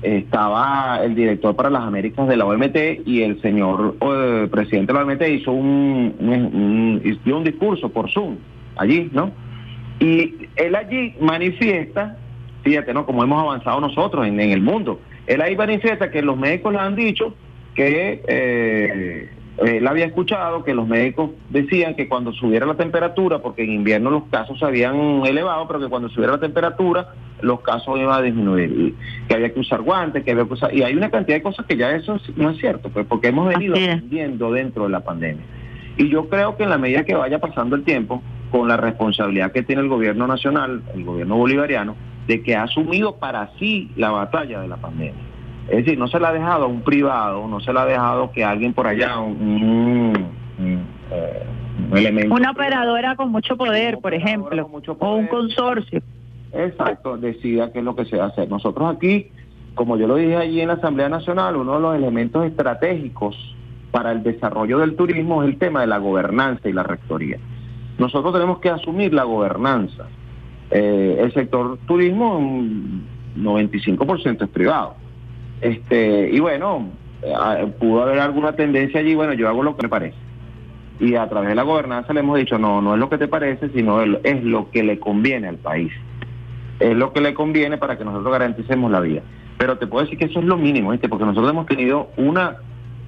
[0.02, 4.98] estaba el director para las Américas de la OMT y el señor eh, presidente de
[4.98, 8.36] la OMT hizo un, un, dio un discurso por Zoom
[8.77, 9.32] allí, ¿no?
[9.98, 12.18] Y él allí manifiesta,
[12.62, 13.06] fíjate, ¿no?
[13.06, 16.78] Como hemos avanzado nosotros en, en el mundo, él ahí manifiesta que los médicos le
[16.78, 17.35] han dicho
[17.74, 23.65] que eh, él había escuchado que los médicos decían que cuando subiera la temperatura, porque
[23.65, 27.99] en invierno los casos se habían elevado, pero que cuando subiera la temperatura los casos
[27.99, 28.95] iban a disminuir, y
[29.28, 30.74] que había que usar guantes, que había que usar...
[30.74, 33.49] Y hay una cantidad de cosas que ya eso no es cierto, pues porque hemos
[33.49, 35.45] venido aprendiendo dentro de la pandemia.
[35.99, 39.53] Y yo creo que en la medida que vaya pasando el tiempo, con la responsabilidad
[39.53, 41.97] que tiene el gobierno nacional, el gobierno bolivariano,
[42.27, 45.36] de que ha asumido para sí la batalla de la pandemia.
[45.68, 48.30] Es decir, no se la ha dejado a un privado, no se la ha dejado
[48.30, 50.26] que alguien por allá, un, un-
[50.59, 51.43] un, eh,
[51.90, 52.34] un elemento...
[52.34, 56.01] Una operadora con mucho poder, por ejemplo, o un consorcio.
[56.52, 58.48] Exacto, decida qué es lo que se va a hacer.
[58.48, 59.28] Nosotros aquí,
[59.74, 63.36] como yo lo dije allí en la Asamblea Nacional, uno de los elementos estratégicos
[63.90, 67.38] para el desarrollo del turismo es el tema de la gobernanza y la rectoría.
[67.98, 70.06] Nosotros tenemos que asumir la gobernanza.
[70.70, 73.05] Eh, el sector turismo, un
[73.36, 74.94] 95% es privado.
[75.61, 76.91] Este, y bueno,
[77.23, 80.16] eh, pudo haber alguna tendencia allí, bueno, yo hago lo que me parece.
[80.99, 83.28] Y a través de la gobernanza le hemos dicho, no, no es lo que te
[83.28, 85.93] parece, sino es lo que le conviene al país
[86.81, 89.23] es lo que le conviene para que nosotros garanticemos la vida.
[89.59, 91.09] Pero te puedo decir que eso es lo mínimo, ¿viste?
[91.09, 92.57] porque nosotros hemos tenido una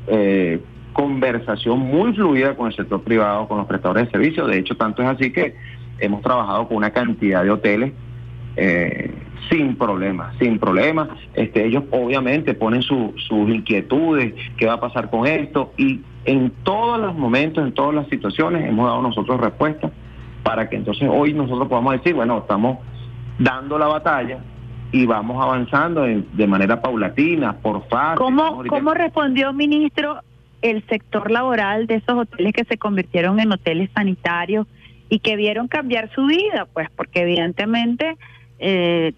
[0.06, 0.60] eh,
[0.92, 4.48] conversación muy fluida con el sector privado, con los prestadores de servicios.
[4.48, 5.54] De hecho, tanto es así que
[5.98, 7.92] hemos trabajado con una cantidad de hoteles
[8.56, 9.12] eh,
[9.50, 11.08] sin problemas, sin problemas.
[11.34, 16.50] Este, ellos obviamente ponen su- sus inquietudes, qué va a pasar con esto, y en
[16.62, 19.90] todos los momentos, en todas las situaciones, hemos dado nosotros respuestas
[20.42, 22.78] para que entonces hoy nosotros podamos decir, bueno, estamos
[23.38, 24.38] dando la batalla
[24.92, 28.16] y vamos avanzando en- de manera paulatina, por fase.
[28.18, 30.20] ¿Cómo, ¿Cómo respondió, ministro,
[30.62, 34.66] el sector laboral de esos hoteles que se convirtieron en hoteles sanitarios
[35.08, 36.66] y que vieron cambiar su vida?
[36.72, 38.16] Pues porque evidentemente
[38.58, 39.12] eh,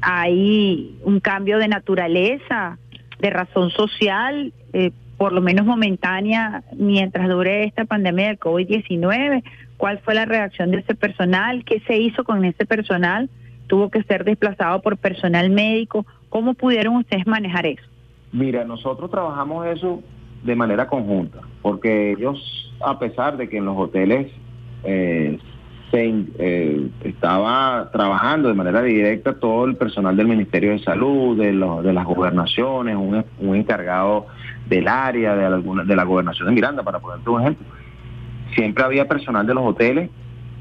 [0.00, 2.78] hay un cambio de naturaleza,
[3.18, 9.42] de razón social, eh, por lo menos momentánea, mientras dure esta pandemia del COVID-19.
[9.76, 11.64] ¿Cuál fue la reacción de ese personal?
[11.64, 13.30] ¿Qué se hizo con ese personal?
[13.66, 16.06] ¿Tuvo que ser desplazado por personal médico?
[16.28, 17.82] ¿Cómo pudieron ustedes manejar eso?
[18.32, 20.02] Mira, nosotros trabajamos eso
[20.44, 24.30] de manera conjunta, porque ellos, a pesar de que en los hoteles
[24.84, 25.38] eh,
[25.90, 31.52] se eh, estaba trabajando de manera directa todo el personal del Ministerio de Salud, de,
[31.52, 34.26] los- de las gobernaciones, un, un encargado
[34.68, 37.66] del área de, alguna, de la gobernación de Miranda, para ponerte un ejemplo.
[38.54, 40.10] Siempre había personal de los hoteles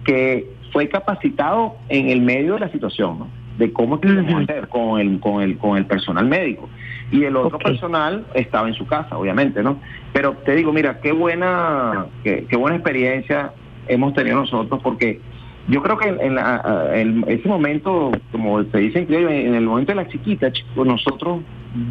[0.03, 3.27] que fue capacitado en el medio de la situación, ¿no?
[3.57, 6.69] de cómo que a hacer con el, con el, con el personal médico.
[7.11, 9.79] Y el otro personal estaba en su casa, obviamente, ¿no?
[10.11, 13.53] Pero te digo, mira, qué buena, qué, qué buena experiencia
[13.87, 15.19] hemos tenido nosotros, porque
[15.67, 19.55] yo creo que en, en la- en ese momento, como se dice en criollo, en
[19.55, 21.41] el momento de la chiquita, chicos, nosotros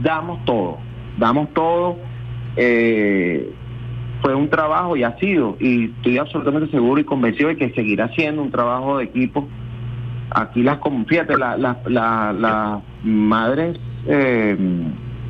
[0.03, 0.79] damos todo,
[1.19, 1.97] damos todo.
[2.57, 3.51] eh,
[4.23, 8.09] fue un trabajo y ha sido, y estoy absolutamente seguro y convencido de que seguirá
[8.15, 9.47] siendo un trabajo de equipo.
[10.31, 13.77] Aquí las, fíjate, la- la- la- las madres,
[14.07, 14.57] eh,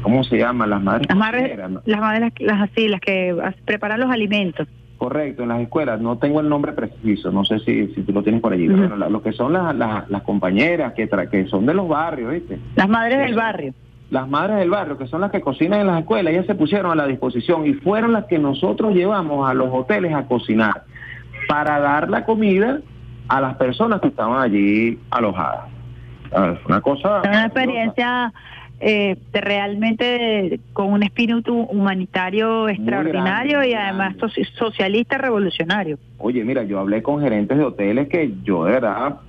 [0.03, 0.67] ¿cómo se llama?
[0.69, 3.35] Las madres Las madres, las madres, las así, las que
[3.65, 4.69] preparan los alimentos.
[5.05, 8.23] Correcto, en las escuelas, no tengo el nombre preciso, no sé si, si tú lo
[8.23, 11.29] tienes por allí, pero bueno, la- lo que son las, las, las compañeras que, tra-
[11.29, 12.59] que son de los barrios, ¿viste?
[12.75, 13.75] Las madres del barrio.
[14.11, 16.91] Las madres del barrio, que son las que cocinan en las escuelas, ellas se pusieron
[16.91, 20.85] a la disposición y fueron las que nosotros llevamos a los hoteles a cocinar
[21.49, 22.79] para dar la comida
[23.29, 25.65] a las personas que estaban allí alojadas.
[26.31, 27.21] Fue una cosa...
[27.25, 28.33] Es una experiencia
[28.87, 35.99] eh, de realmente con un espíritu humanitario extraordinario grande, y además soci- socialista revolucionario.
[36.19, 39.21] Oye, mira, yo hablé con gerentes de hoteles que yo de verdad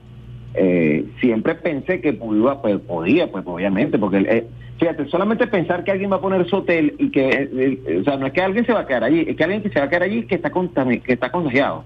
[0.56, 4.46] eh, siempre pensé que podía, pues, podía, pues obviamente, porque eh,
[4.78, 7.50] fíjate, solamente pensar que alguien va a poner su hotel y que, eh,
[7.88, 9.62] eh, o sea, no es que alguien se va a quedar allí, es que alguien
[9.62, 11.84] que se va a quedar allí que está que está contagiado.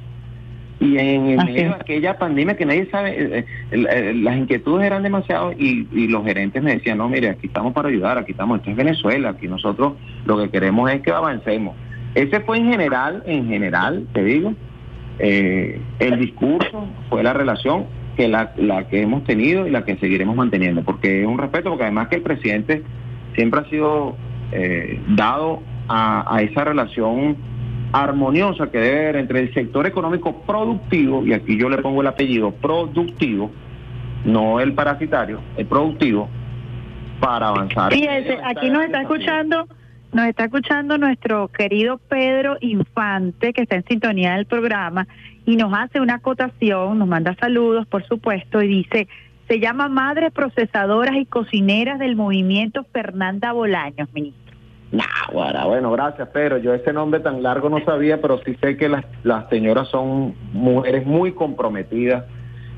[0.79, 5.03] Y en, en medio de aquella pandemia que nadie sabe, eh, eh, las inquietudes eran
[5.03, 8.59] demasiado y, y los gerentes me decían, no, mire, aquí estamos para ayudar, aquí estamos,
[8.59, 9.93] esto es Venezuela, aquí nosotros
[10.25, 11.75] lo que queremos es que avancemos.
[12.15, 14.53] Ese fue en general, en general, te digo,
[15.19, 17.85] eh, el discurso fue la relación
[18.15, 21.69] que la, la que hemos tenido y la que seguiremos manteniendo, porque es un respeto,
[21.69, 22.83] porque además que el presidente
[23.35, 24.15] siempre ha sido
[24.53, 27.35] eh, dado a, a esa relación
[27.91, 32.07] armoniosa que debe haber entre el sector económico productivo, y aquí yo le pongo el
[32.07, 33.51] apellido productivo,
[34.25, 36.29] no el parasitario, el productivo,
[37.19, 37.91] para avanzar.
[37.91, 39.67] Fíjese, aquí nos está escuchando,
[40.13, 45.07] nos está escuchando nuestro querido Pedro Infante, que está en sintonía del programa,
[45.45, 49.07] y nos hace una acotación, nos manda saludos, por supuesto, y dice,
[49.47, 54.48] se llama Madres Procesadoras y Cocineras del Movimiento Fernanda Bolaños, ministro.
[54.91, 56.57] Nah, guara, bueno, gracias, Pedro.
[56.57, 60.33] Yo ese nombre tan largo no sabía, pero sí sé que las, las señoras son
[60.51, 62.25] mujeres muy comprometidas.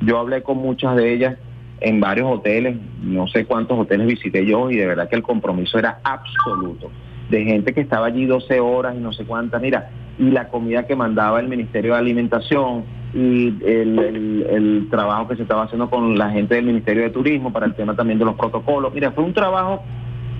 [0.01, 1.37] Yo hablé con muchas de ellas
[1.79, 5.79] en varios hoteles, no sé cuántos hoteles visité yo y de verdad que el compromiso
[5.79, 6.91] era absoluto.
[7.29, 9.89] De gente que estaba allí 12 horas y no sé cuántas, mira,
[10.19, 12.83] y la comida que mandaba el Ministerio de Alimentación
[13.13, 17.09] y el, el- el trabajo que se estaba haciendo con la gente del Ministerio de
[17.09, 18.93] Turismo para el tema también de los protocolos.
[18.93, 19.81] Mira, fue un trabajo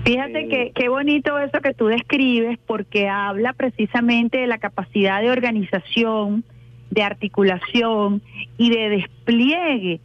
[0.04, 5.30] Fíjate que qué bonito eso que tú describes porque habla precisamente de la capacidad de
[5.30, 6.44] organización,
[6.90, 8.20] de articulación
[8.58, 10.00] y de despliegue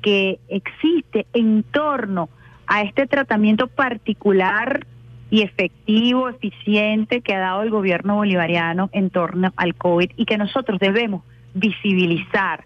[0.00, 2.30] que existe en torno
[2.66, 4.86] a este tratamiento particular
[5.30, 10.38] y efectivo, eficiente que ha dado el gobierno bolivariano en torno al COVID y que
[10.38, 11.24] nosotros debemos
[11.54, 12.64] visibilizar.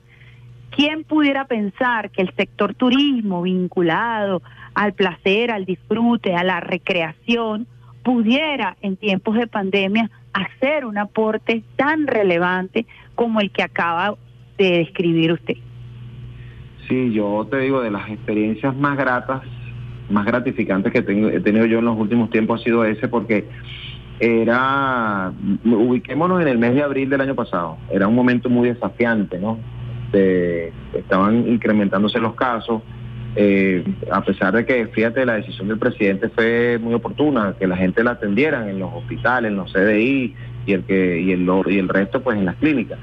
[0.77, 4.43] ¿Quién pudiera pensar que el sector turismo vinculado
[4.75, 7.67] al placer, al disfrute, a la recreación,
[8.03, 12.85] pudiera en tiempos de pandemia hacer un aporte tan relevante
[13.15, 14.17] como el que acaba
[14.59, 15.57] de describir usted?
[16.87, 19.41] Sí, yo te digo, de las experiencias más gratas,
[20.11, 23.47] más gratificantes que tengo, he tenido yo en los últimos tiempos ha sido ese porque
[24.21, 25.33] era,
[25.65, 29.59] ubiquémonos en el mes de abril del año pasado, era un momento muy desafiante, ¿no?
[30.13, 32.83] De- estaban incrementándose los casos,
[33.35, 37.77] eh, a pesar de que, fíjate, la decisión del presidente fue muy oportuna, que la
[37.77, 40.35] gente la atendieran en los hospitales, en los CDI
[40.65, 42.99] y el, que, y el, y el resto pues en las clínicas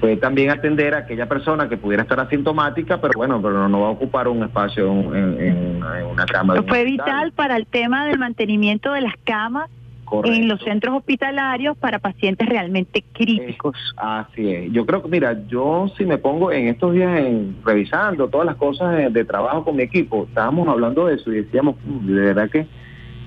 [0.00, 3.86] fue también atender a aquella persona que pudiera estar asintomática, pero bueno, pero no va
[3.86, 6.52] a ocupar un espacio en, en- en- en una cama.
[6.54, 7.06] de un Fue hospital.
[7.06, 9.70] vital para el tema del mantenimiento de las camas
[10.06, 10.34] Correcto.
[10.34, 13.76] en los centros hospitalarios para pacientes realmente críticos.
[13.96, 14.72] Así es.
[14.72, 18.56] Yo creo que, mira, yo si me pongo en estos días en, revisando todas las
[18.56, 22.20] cosas de, de trabajo con mi equipo, estábamos hablando de eso y decíamos, "Mm, de
[22.20, 22.66] verdad que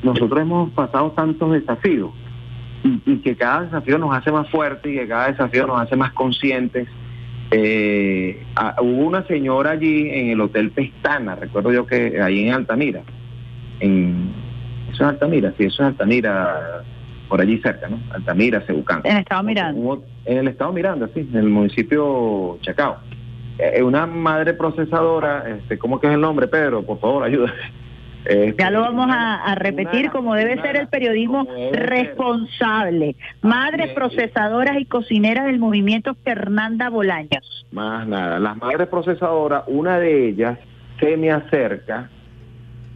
[0.04, 2.12] nosotros hemos pasado tantos desafíos
[2.84, 5.96] y, y que cada desafío nos hace más fuertes y que cada desafío nos hace
[5.96, 6.88] más conscientes.
[7.52, 8.42] Eh,
[8.82, 13.02] hubo una señora allí en el Hotel Pestana, recuerdo yo que ahí en Altamira,
[13.80, 14.32] en,
[15.00, 16.82] eso es Altamira, sí, eso es Altamira,
[17.30, 18.00] por allí cerca, ¿no?
[18.14, 19.02] Altamira, Cebucán.
[19.06, 19.96] En el estado Miranda.
[20.26, 22.98] En el estado Miranda, sí, en el municipio Chacao.
[23.58, 26.84] Eh, una madre procesadora, este, ¿cómo que es el nombre, Pedro?
[26.84, 27.54] Por favor, ayuda.
[28.26, 33.16] Este, Ya lo vamos a, a repetir una- como debe una- ser el periodismo responsable.
[33.42, 33.94] Madres es.
[33.94, 37.66] procesadoras y cocineras del movimiento Fernanda Bolaños.
[37.72, 38.38] Más nada.
[38.40, 40.60] Las madres procesadoras, una de ellas
[41.00, 42.10] se me acerca,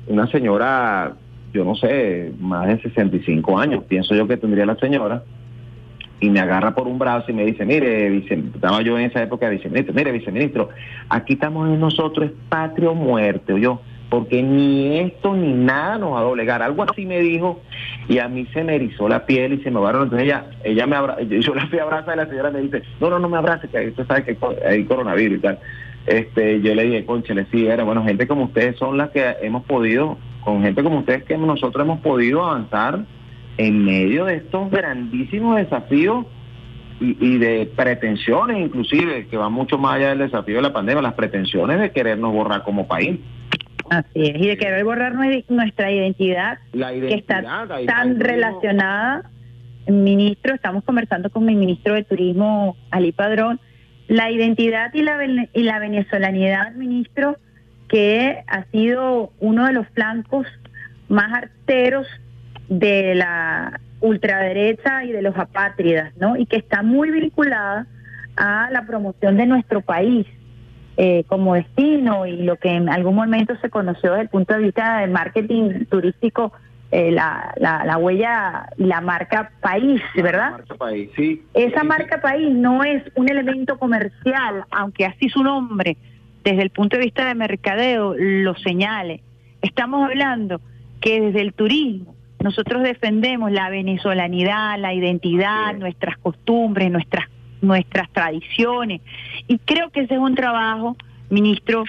[0.08, 1.14] una señora,
[1.54, 5.24] yo no sé, más de 65 años, pienso yo que tendría la señora,
[6.20, 9.22] y me agarra por un brazo y me dice, mire, vice, estaba yo en esa
[9.22, 10.70] época viceministro, mire, viceministro,
[11.10, 16.20] aquí estamos en nosotros, es patria o yo, porque ni esto ni nada nos va
[16.20, 16.62] a doblegar.
[16.62, 17.62] Algo así me dijo
[18.08, 20.04] y a mí se me erizó la piel y se me varón.
[20.04, 22.84] Entonces ella, ella me abra, yo, la fui a abrazar y la señora me dice,
[23.02, 25.60] no, no, no me abrace, que usted sabe que hay coronavirus y tal.
[26.06, 29.64] Este, yo le dije, conchale, sí, era bueno, gente como ustedes son las que hemos
[29.64, 33.06] podido, con gente como ustedes que nosotros hemos podido avanzar
[33.58, 36.26] en medio de estos grandísimos desafíos
[37.00, 41.02] y, y de pretensiones inclusive, que van mucho más allá del desafío de la pandemia,
[41.02, 43.20] las pretensiones de querernos borrar como país.
[43.90, 44.42] Así es.
[44.42, 47.44] Y de querer borrar nue- nuestra identidad, La que está
[47.86, 49.30] tan relacionada.
[49.88, 53.60] Ministro, estamos conversando con mi ministro de Turismo, Ali Padrón.
[54.08, 55.18] La identidad y la,
[55.54, 57.36] y la venezolanidad, ministro,
[57.94, 60.48] que ha sido uno de los flancos
[61.10, 62.08] más arteros
[62.68, 66.36] de la ultraderecha y de los apátridas, ¿no?
[66.36, 67.86] Y que está muy vinculada
[68.36, 70.26] a la promoción de nuestro país
[70.98, 74.64] eh, como destino y lo que en algún momento se conoció desde el punto de
[74.64, 76.52] vista del marketing turístico,
[76.90, 80.50] eh, la, la, la huella y la marca país, ¿verdad?
[80.50, 81.44] Marca país, sí.
[81.54, 85.96] Esa marca país no es un elemento comercial, aunque así su nombre,
[86.44, 89.22] desde el punto de vista de mercadeo, lo señale.
[89.62, 90.62] Estamos hablando
[91.00, 97.28] que desde el turismo nosotros defendemos la venezolanidad, la identidad, nuestras costumbres, nuestras
[97.64, 99.02] nuestras tradiciones.
[99.48, 100.96] Y creo que ese es un trabajo,
[101.30, 101.86] ministro,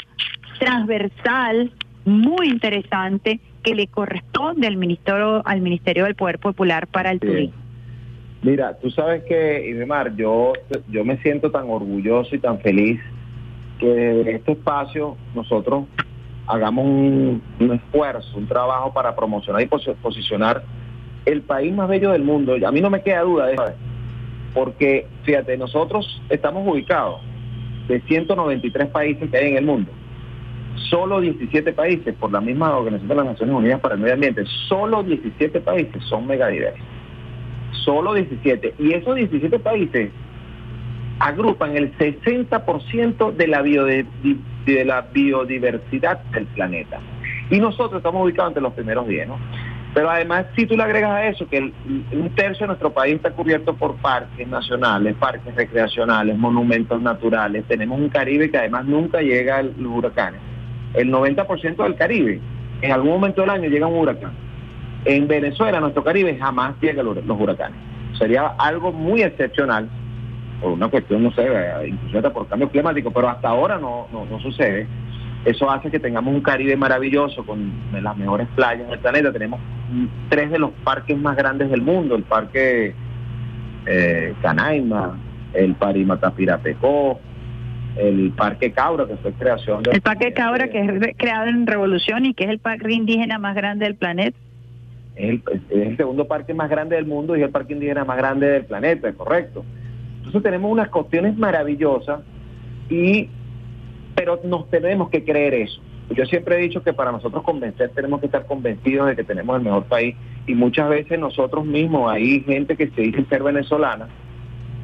[0.59, 1.73] transversal,
[2.05, 7.21] muy interesante, que le corresponde al Ministerio, al Ministerio del Poder Popular para el.
[7.21, 7.55] Turismo.
[8.43, 10.53] Mira, tú sabes que, Idemar, yo,
[10.91, 13.01] yo me siento tan orgulloso y tan feliz
[13.79, 15.85] que desde este espacio nosotros
[16.47, 17.43] hagamos un,
[17.73, 20.63] esfuerzo, un trabajo para promocionar y posi- posicionar
[21.25, 22.55] el país más bello del mundo.
[22.67, 23.65] A mí no me queda duda de eso,
[24.53, 27.21] porque fíjate, nosotros estamos ubicados
[27.89, 29.91] de 193 países que hay en el mundo.
[30.91, 34.45] Solo 17 países, por la misma Organización de las Naciones Unidas para el Medio Ambiente,
[34.69, 36.81] solo 17 países son megadiversos
[37.85, 38.77] solo 17.
[38.79, 40.11] Y esos 17 países
[41.21, 46.99] agrupan el 60% de la, de la biodiversidad del planeta.
[47.51, 49.39] Y nosotros estamos ubicados entre los primeros 10, ¿no?
[49.95, 51.73] Pero además, si tú le agregas a eso que el-
[52.13, 58.01] un tercio de nuestro país está cubierto por parques nacionales, parques recreacionales, monumentos naturales, tenemos
[58.01, 60.41] un Caribe que además nunca llega a los huracanes.
[60.95, 62.41] El 90% del Caribe,
[62.83, 64.33] en algún momento del año llega un huracán.
[65.05, 67.79] En Venezuela, nuestro Caribe, jamás llega los huracanes.
[68.19, 69.89] Sería algo muy excepcional,
[70.65, 71.47] por una cuestión, no sé,
[71.87, 74.87] incluso hasta por cambio climático, pero hasta ahora no, no, no sucede.
[75.45, 79.31] Eso hace que tengamos un Caribe maravilloso con las mejores playas del planeta.
[79.31, 79.61] Tenemos
[80.31, 82.95] tres de los parques más grandes del mundo, el parque
[83.85, 85.19] eh, Canaima,
[85.53, 87.21] el Parimatapirapecó,
[87.99, 89.91] el parque Caura, que fue creación de...
[89.91, 93.39] El Parque Cabra, que es re- creado en Revolución y que es el parque indígena
[93.39, 94.39] más grande del planeta.
[95.15, 98.07] es el, es el segundo parque más grande del mundo y es el parque indígena
[98.07, 99.63] más grande del planeta, correcto.
[100.27, 102.21] Entonces tenemos unas cuestiones maravillosas
[102.89, 103.29] y
[104.15, 105.81] pero nos tenemos que creer eso.
[106.11, 109.57] Yo siempre he dicho que para nosotros convencer tenemos que estar convencidos de que tenemos
[109.57, 110.15] el mejor país
[110.47, 114.09] y muchas veces nosotros mismos hay gente que se dice ser venezolana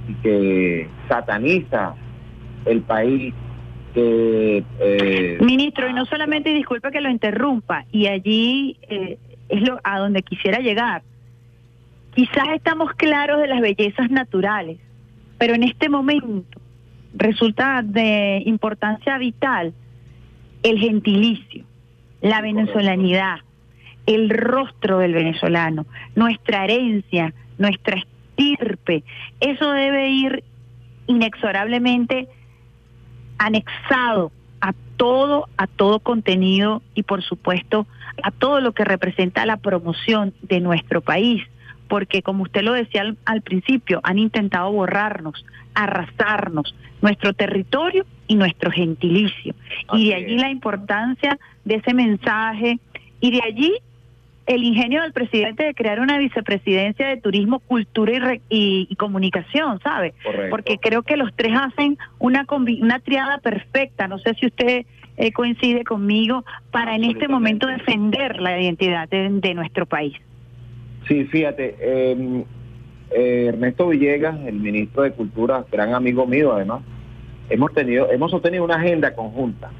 [0.09, 1.95] y que sataniza
[2.65, 3.35] el país
[3.95, 9.19] eh, Ministro, y no solamente, y disculpe que lo interrumpa, y allí eh,
[9.49, 11.03] es lo a donde quisiera llegar.
[12.15, 14.79] Quizás estamos claros de las bellezas naturales,
[15.41, 16.61] pero en este momento
[17.15, 19.73] resulta de importancia vital
[20.63, 21.65] el gentilicio,
[22.21, 23.39] la venezolanidad,
[24.05, 29.03] el rostro del venezolano, nuestra herencia, nuestra estirpe.
[29.41, 30.45] Eso debe ir
[31.07, 32.29] inexorablemente
[33.39, 37.87] anexado a todo, a todo contenido y por supuesto
[38.23, 41.43] a todo lo que representa la promoción de nuestro país,
[41.91, 45.45] porque como usted lo decía al, al principio, han intentado borrarnos,
[45.75, 49.55] arrasarnos, nuestro territorio y nuestro gentilicio.
[49.93, 52.79] y de allí la importancia de ese mensaje
[53.21, 53.73] y de allí
[54.47, 58.97] el ingenio del presidente de crear una vicepresidencia de turismo, cultura y, re- y- y
[58.97, 60.13] comunicación, ¿sabe?
[60.25, 60.51] Correcto.
[60.51, 64.09] Porque creo que los tres hacen una, combi- una triada perfecta.
[64.09, 64.87] No sé si usted
[65.17, 70.15] eh, coincide conmigo para en este momento defender la identidad de, de nuestro país.
[71.11, 72.45] Sí, fíjate, eh,
[73.11, 76.83] eh, Ernesto Villegas, el ministro de Cultura, gran amigo mío además,
[77.49, 79.73] hemos tenido, hemos sostenido una agenda conjunta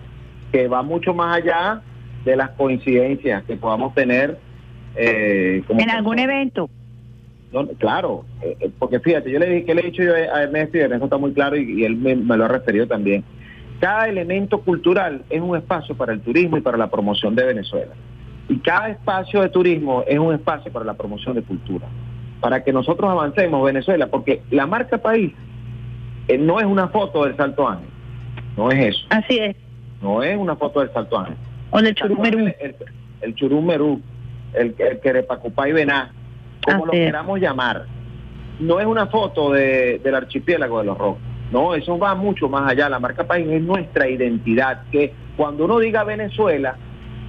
[0.51, 1.83] que va mucho más allá
[2.25, 4.39] de las coincidencias que podamos tener.
[4.97, 6.69] eh, como En algún evento.
[7.53, 10.43] no, claro, eh, eh, porque fíjate, yo le dije que le he dicho yo a
[10.43, 13.23] Ernesto y Ernesto está muy claro y, y él me, me lo ha referido también.
[13.79, 17.93] Cada elemento cultural es un espacio para el turismo y para la promoción de Venezuela.
[18.51, 21.87] Y cada espacio de turismo es un espacio para la promoción de cultura.
[22.41, 25.33] Para que nosotros avancemos Venezuela, porque la marca país
[26.29, 27.89] eh, no es una foto del Salto Ángel,
[28.57, 29.57] no es eso, Así es.
[30.03, 31.37] no es una foto del Salto Ángel.
[31.71, 32.39] O del Churumerú.
[32.41, 32.75] El, el,
[33.21, 34.01] el Churumerú,
[34.55, 36.13] el, el Querepacupá y Bená,
[36.65, 36.99] como lo es.
[37.07, 37.85] queramos llamar.
[38.59, 41.23] No es una foto de- del archipiélago de los Rocos.
[41.53, 42.89] No, eso va mucho más allá.
[42.89, 44.83] La marca país es nuestra identidad.
[44.93, 46.77] Que cuando uno diga Venezuela,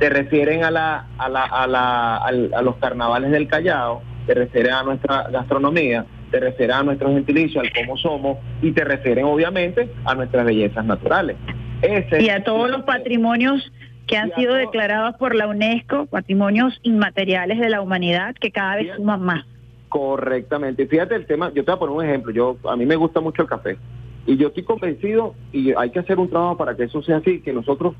[0.01, 4.73] te refieren a, la, a, la, a, la, a los carnavales del Callao, te refieren
[4.73, 9.91] a nuestra gastronomía, te refieren a nuestro gentilicio, al cómo somos, y te refieren obviamente
[10.05, 11.37] a nuestras bellezas naturales.
[11.83, 13.71] Ese Y a todos los patrimonios
[14.07, 18.87] que han sido declarados por la UNESCO, patrimonios inmateriales de la humanidad, que cada vez
[18.95, 19.45] suman más.
[19.89, 20.87] Correctamente.
[20.87, 22.31] Fíjate el tema, yo te voy a poner un ejemplo.
[22.33, 23.77] Yo A mí me gusta mucho el café.
[24.25, 27.41] Y yo estoy convencido, y hay que hacer un trabajo para que eso sea así,
[27.41, 27.93] que nosotros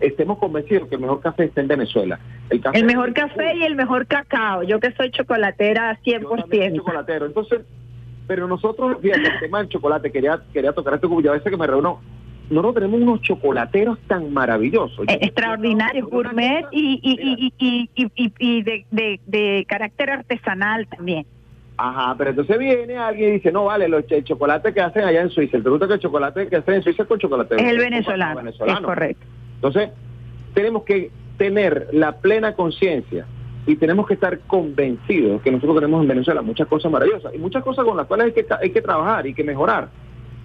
[0.00, 2.18] estemos convencidos que el mejor café está en Venezuela.
[2.48, 4.62] El, café El mejor café y el mejor cacao.
[4.62, 6.76] Yo que soy chocolatera 100%.
[6.76, 7.26] chocolatero.
[7.26, 7.60] Entonces,
[8.26, 11.50] pero nosotros, fíjate, el tema del chocolate, quería quería tocar esto como yo a veces
[11.50, 12.00] que me reúno.
[12.48, 15.06] Nosotros tenemos unos chocolateros tan maravillosos.
[15.08, 20.86] Eh, extraordinarios, gourmet y, y, y, y, y, y- y de, de, de carácter artesanal
[20.88, 21.26] también.
[21.76, 25.22] Ajá, pero entonces viene alguien y dice, no, vale, los, el chocolate que hacen allá
[25.22, 27.54] en Suiza, el producto que el chocolate que hacen en Suiza es con chocolate.
[27.54, 28.78] Es el venezolano, venezolano.
[28.80, 29.26] es correcto.
[29.60, 29.90] Entonces,
[30.54, 33.26] tenemos que tener la plena conciencia
[33.66, 37.62] y tenemos que estar convencidos que nosotros tenemos en Venezuela muchas cosas maravillosas y muchas
[37.62, 39.90] cosas con las cuales hay que, hay que trabajar y que mejorar.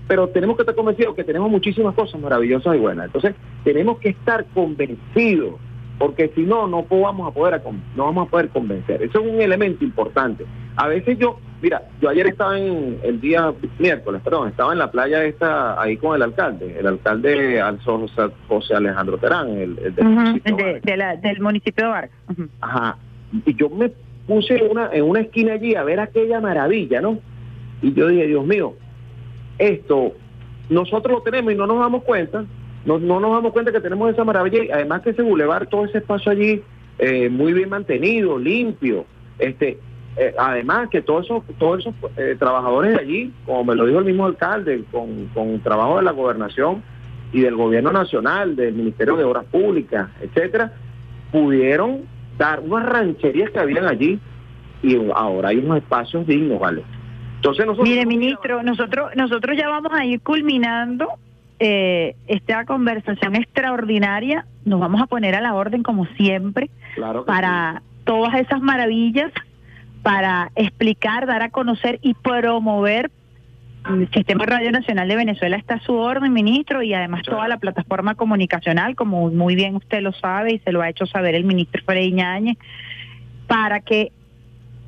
[0.08, 3.06] Pero tenemos que estar convencidos que tenemos muchísimas cosas maravillosas y buenas.
[3.06, 5.56] Entonces, tenemos que estar convencidos,
[5.97, 7.61] porque si no, no vamos a poder,
[7.95, 9.01] no vamos a poder convencer.
[9.01, 10.45] Eso es un elemento importante.
[10.76, 14.91] A veces yo, mira, yo ayer estaba en el día miércoles, perdón, estaba en la
[14.91, 17.80] playa esta ahí con el alcalde, el alcalde Al-
[18.47, 22.11] José Alejandro Terán, el, el del de- de la- del municipio de Vargas.
[22.59, 22.97] Ajá.
[23.45, 23.89] Y yo me
[24.27, 27.19] puse una, en una esquina allí a ver aquella maravilla, ¿no?
[27.81, 28.73] Y yo dije, Dios mío,
[29.57, 30.13] esto
[30.69, 32.43] nosotros lo tenemos y no nos damos cuenta,
[32.86, 35.86] no, no nos damos cuenta que tenemos esa maravilla y además que ese bulevar, todo
[35.86, 36.62] ese espacio allí,
[36.99, 39.06] eh, muy bien mantenido, limpio,
[39.40, 39.80] este
[40.18, 43.99] eh, además que todos esos, todos esos eh, trabajadores de allí, como me lo dijo
[43.99, 46.84] el mismo alcalde, con, con trabajo de la gobernación
[47.34, 50.72] y del gobierno nacional, del Ministerio de Obras Públicas, etcétera,
[51.34, 52.03] pudieron
[52.38, 54.20] dar unas rancherías que habían allí
[54.82, 56.84] y ahora hay unos espacios dignos, ¿vale?
[57.38, 57.90] Entonces nosotros...
[57.90, 61.10] Mire, ministro, nosotros, nosotros ya vamos a ir culminando
[61.60, 64.45] eh, esta conversación extraordinaria.
[64.65, 69.32] Nos vamos a poner a la orden, como siempre, Claro para todas esas maravillas,
[70.03, 73.11] para explicar, dar a conocer y promover.
[73.90, 77.57] El Sistema Radio Nacional de Venezuela está a su orden, ministro, y además toda la
[77.57, 81.44] plataforma comunicacional, como muy bien usted lo sabe y se lo ha hecho saber el
[81.44, 82.57] ministro Freddy Ñáñez,
[83.48, 84.11] para que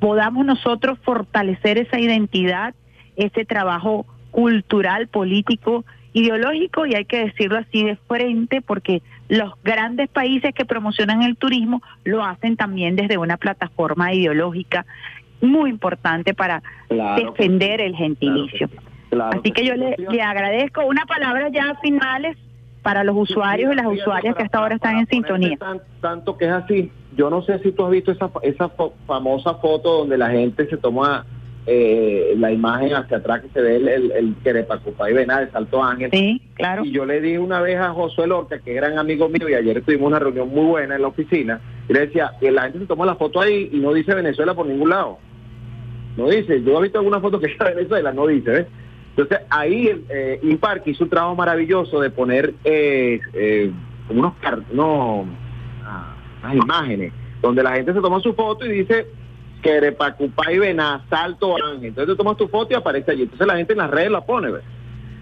[0.00, 2.74] podamos nosotros fortalecer esa identidad,
[3.16, 10.08] ese trabajo cultural, político, ideológico, y hay que decirlo así de frente, porque los grandes
[10.08, 14.86] países que promocionan el turismo lo hacen también desde una plataforma ideológica
[15.40, 18.68] muy importante para Claro defender el gentilicio.
[19.10, 22.36] Claro Así que yo le, le agradezco una palabra ya finales
[22.82, 25.56] para los usuarios y las usuarias que hasta ahora están en sintonía.
[25.58, 26.90] tan- tanto que es así.
[27.16, 28.70] Yo no sé si tú has visto esa, esa
[29.06, 31.26] famosa foto donde la gente se toma
[31.70, 35.84] eh, la imagen hacia atrás que se ve el, el, el Querepacupá y Venal, Salto
[35.84, 36.10] Ángel.
[36.10, 36.82] Sí, claro.
[36.82, 39.52] Y yo le dije una vez a Josué Lorca, que es gran amigo mío, y
[39.54, 42.78] ayer tuvimos una reunión muy buena en la oficina, y le decía, que la gente
[42.78, 45.18] se toma la foto ahí y no dice Venezuela por ningún lado.
[46.16, 48.66] No dice, yo he visto alguna foto que es de Venezuela, no dice, ¿ves?
[49.10, 53.70] Entonces ahí eh, Impar hizo un trabajo maravilloso de poner eh, eh,
[54.08, 54.32] unos,
[54.72, 55.26] unos,
[55.84, 57.12] ah, unas imágenes
[57.42, 59.06] donde la gente se toma su foto y dice
[59.62, 61.86] Querepacupá y Vená, Salto Ángel.
[61.86, 63.22] Entonces tú tomas tu foto y aparece allí.
[63.22, 64.62] Entonces la gente en las redes la pone, ¿ves?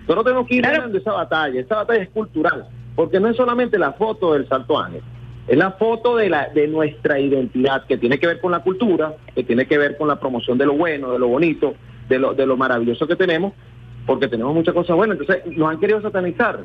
[0.02, 1.60] Nosotros tenemos que ir ganando esa batalla.
[1.60, 5.02] Esa batalla es cultural, porque no es solamente la foto del Salto Ángel,
[5.48, 9.14] es la foto de, la, de nuestra identidad, que tiene que ver con la cultura,
[9.34, 11.74] que tiene que ver con la promoción de lo bueno, de lo bonito,
[12.08, 13.52] de lo, de lo maravilloso que tenemos,
[14.06, 15.18] porque tenemos muchas cosas buenas.
[15.18, 16.64] Entonces nos han querido satanizar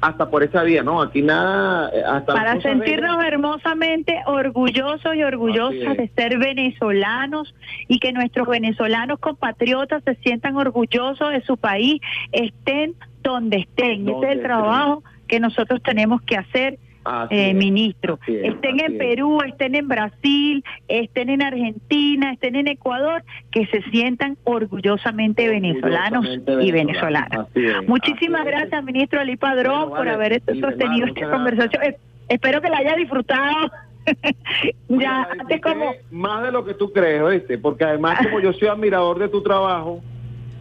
[0.00, 1.02] hasta por esa vía, ¿no?
[1.02, 7.54] Aquí nada, eh, hasta Para sentirnos hermosamente orgullosos y orgullosas de ser venezolanos
[7.88, 12.00] y que nuestros venezolanos compatriotas se sientan orgullosos de su país,
[12.32, 14.08] estén donde estén.
[14.08, 14.42] Ese es el estén.
[14.42, 16.78] trabajo que nosotros tenemos que hacer.
[17.30, 18.98] Eh, es, ministro, es, estén en es.
[18.98, 26.26] Perú, estén en Brasil, estén en Argentina, estén en Ecuador, que se sientan orgullosamente venezolanos
[26.60, 27.48] y venezolanas.
[27.86, 31.82] Muchísimas gracias, ministro Ali Padrón, Bueno, por haber este- sostenido esta conversación.
[31.82, 31.96] Es-
[32.28, 33.70] Espero que la haya disfrutado.
[34.88, 35.92] Ya, antes disfruté como...
[36.10, 37.58] más de lo que tú crees, ¿oíste?
[37.58, 40.00] Porque además como yo soy admirador de tu trabajo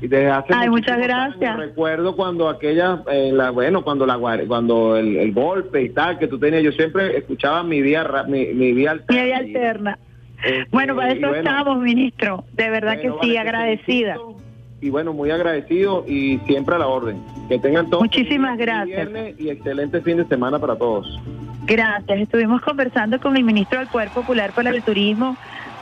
[0.02, 1.42] y desde hace Ay, muchas gracias.
[1.42, 4.18] años recuerdo cuando aquella eh, la, bueno, cuando la
[4.48, 8.24] cuando el, el golpe y tal que tú tenías, yo siempre escuchaba mi vía ra-
[8.24, 9.38] mi, mi vía alterna.
[9.38, 10.00] Alterna.
[10.44, 12.46] Este, Bueno, para eso bueno, estamos, ministro.
[12.54, 14.16] De verdad bueno, que sí, agradecida.
[14.82, 17.22] Y bueno, muy agradecido y siempre a la orden.
[17.50, 19.10] Que tengan todos Muchísimas gracias.
[19.38, 21.20] y excelente fin de semana para todos.
[21.66, 22.20] Gracias.
[22.22, 25.36] Estuvimos conversando con el ministro del Poder Popular para el Turismo,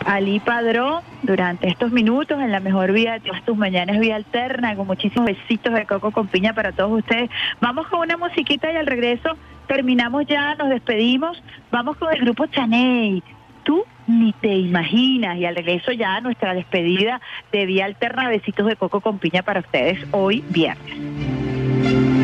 [0.07, 4.73] Ali Padrón, durante estos minutos en la mejor vía de todas tus mañanas, vía alterna,
[4.77, 7.29] con muchísimos besitos de coco con piña para todos ustedes.
[7.59, 9.35] Vamos con una musiquita y al regreso
[9.67, 11.43] terminamos ya, nos despedimos.
[11.71, 13.21] Vamos con el grupo Chaney.
[13.63, 15.37] Tú ni te imaginas.
[15.37, 17.19] Y al regreso ya nuestra despedida
[17.51, 22.16] de vía alterna, besitos de coco con piña para ustedes hoy viernes.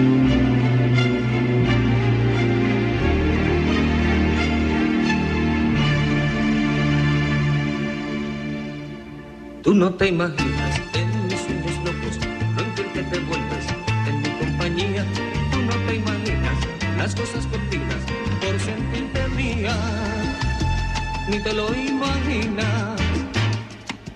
[9.63, 12.19] Tú no te imaginas en mis sueños locos
[12.57, 13.65] lo en que te vuelves
[14.07, 15.05] en mi compañía.
[15.53, 16.57] Tú no te imaginas
[16.97, 18.03] las cosas contidas
[18.41, 19.73] por sentirte mía.
[21.29, 22.99] Ni te lo imaginas,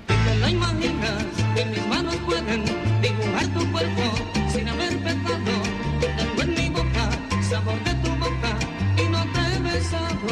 [0.10, 1.24] ni te lo imaginas
[1.56, 2.66] que mis manos pueden
[3.02, 4.04] dibujar tu cuerpo
[4.52, 5.54] sin haber pecado.
[6.02, 7.10] Tengo en mi boca
[7.50, 8.52] sabor de tu boca
[8.98, 10.28] y no te he besado.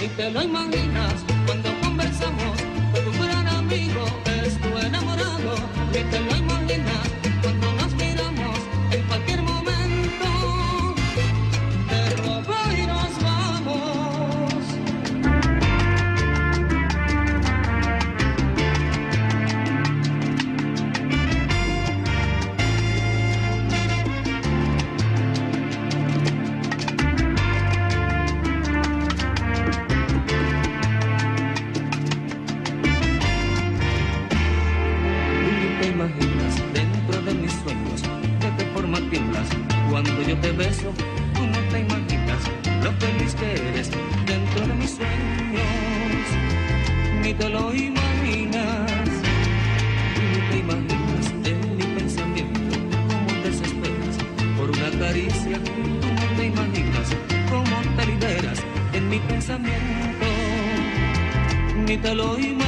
[0.00, 1.29] Ni te lo imaginas
[3.70, 4.04] conmigo,
[4.60, 5.54] tu enamorado,
[5.92, 6.49] que te lo
[62.10, 62.59] Hello.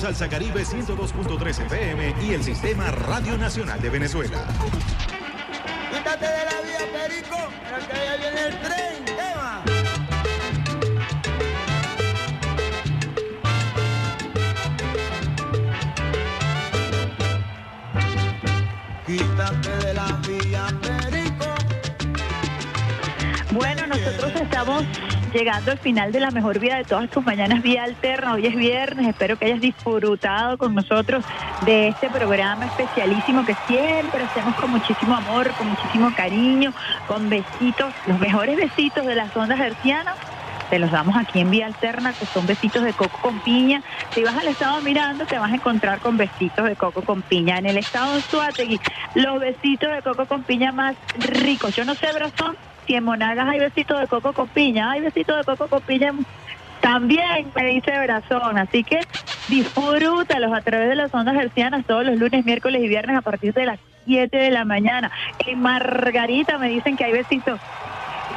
[0.00, 4.46] Salsa Caribe 102.3 FM y el Sistema Radio Nacional de Venezuela.
[5.92, 7.36] Quítate de la vía, Perico.
[19.06, 21.54] Quítate de la vía, Perico.
[23.52, 24.84] Bueno, nosotros estamos
[25.32, 28.34] llegando al final de la mejor vida de todas tus mañanas, Vía Alterna.
[28.34, 31.24] Hoy es viernes, espero que hayas disfrutado con nosotros
[31.64, 36.72] de este programa especialísimo que siempre hacemos con muchísimo amor, con muchísimo cariño,
[37.06, 40.16] con besitos, los mejores besitos de las ondas hercianas
[40.70, 43.82] te los damos aquí en Vía Alterna, que son besitos de coco con piña.
[44.14, 47.58] Si vas al estado mirando, te vas a encontrar con besitos de coco con piña.
[47.58, 48.80] En el estado de Suátegui,
[49.16, 51.74] los besitos de coco con piña más ricos.
[51.74, 52.56] Yo no sé, Brazón,
[52.90, 54.90] si en Monagas hay besitos de coco con piña.
[54.90, 56.12] Hay besitos de coco con piña
[56.80, 59.00] también me dice Brazón, así que
[59.48, 63.52] disfrútalos a través de las ondas hercianas todos los lunes, miércoles y viernes a partir
[63.52, 65.10] de las 7 de la mañana.
[65.46, 67.60] En Margarita me dicen que hay besitos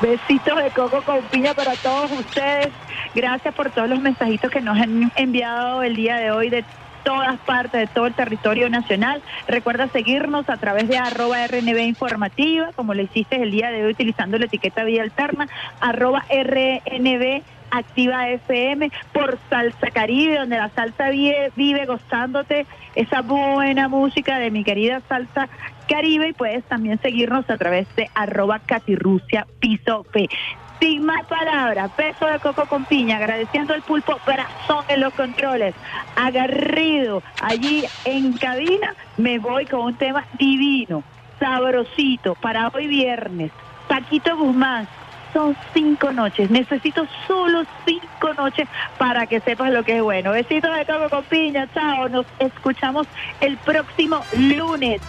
[0.01, 2.67] Besitos de coco con piña para todos ustedes.
[3.15, 6.65] Gracias por todos los mensajitos que nos han enviado el día de hoy de
[7.03, 9.21] todas partes de todo el territorio nacional.
[9.47, 13.91] Recuerda seguirnos a través de arroba RNB informativa, como lo hiciste el día de hoy
[13.91, 15.47] utilizando la etiqueta Vía Alterna,
[15.79, 23.87] arroba RNB Activa FM por Salsa Caribe, donde la salsa vive, vive gozándote esa buena
[23.87, 25.49] música de mi querida salsa
[25.89, 30.29] Caribe y puedes también seguirnos a través de arroba Catirrucia Piso P.
[30.79, 35.73] Sin más palabras, peso de coco con piña, agradeciendo al pulpo Brazón en los controles,
[36.15, 41.03] agarrido allí en cabina, me voy con un tema divino,
[41.39, 43.51] sabrosito, para hoy viernes.
[43.87, 44.87] Paquito Guzmán,
[45.33, 46.49] son cinco noches.
[46.49, 48.67] Necesito solo cinco noches
[48.97, 50.31] para que sepas lo que es bueno.
[50.31, 51.67] Besitos de coco con piña.
[51.73, 52.07] Chao.
[52.07, 53.07] Nos escuchamos
[53.41, 55.01] el próximo lunes.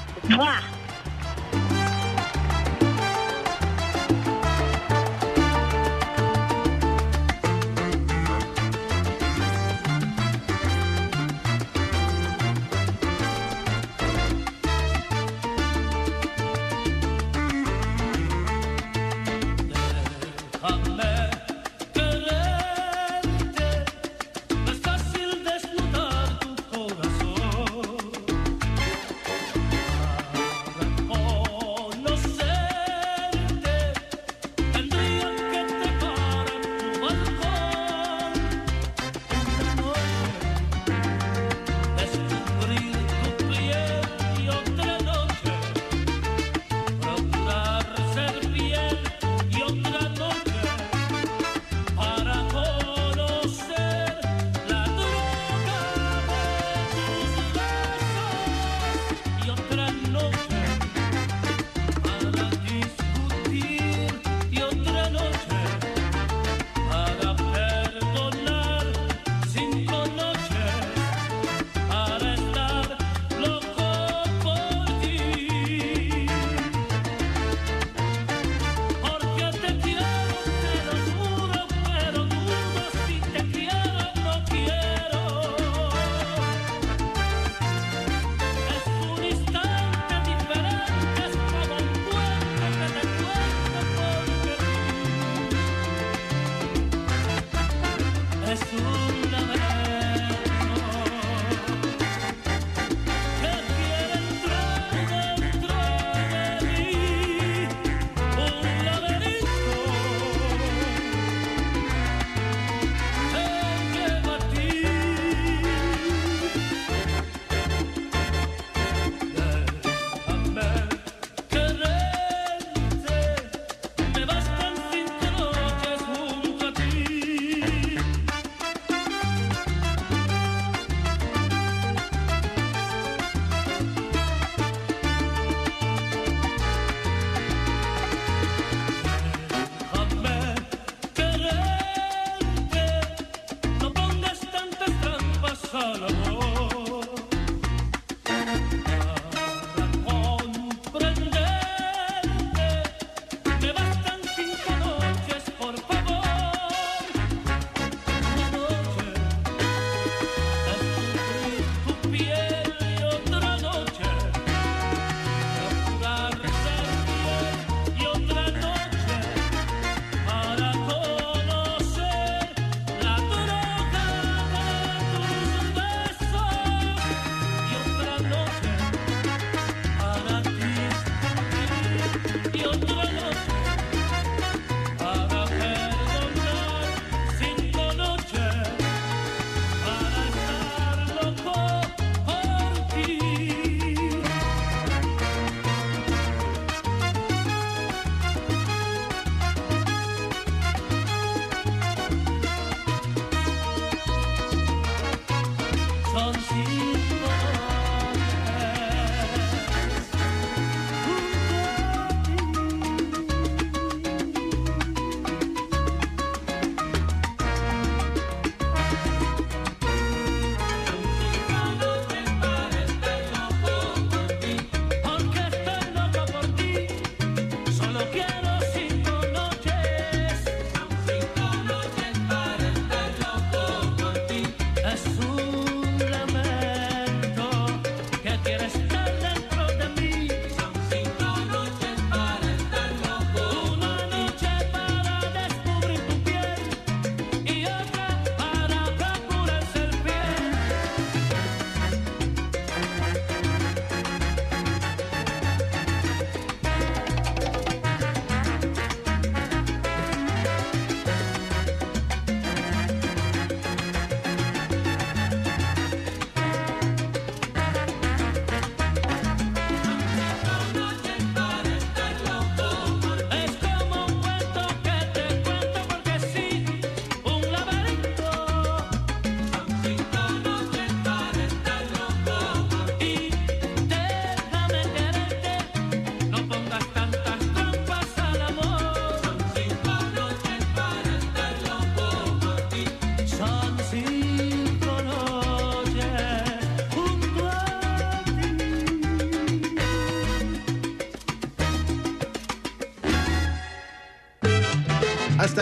[20.64, 21.03] Muhammad.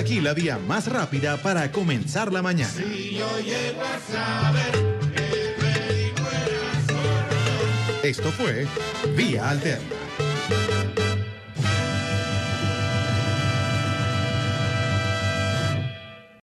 [0.02, 2.72] Aquí la vía más rápida para comenzar la mañana.
[8.02, 8.66] Esto fue
[9.16, 10.01] Vía Alterna.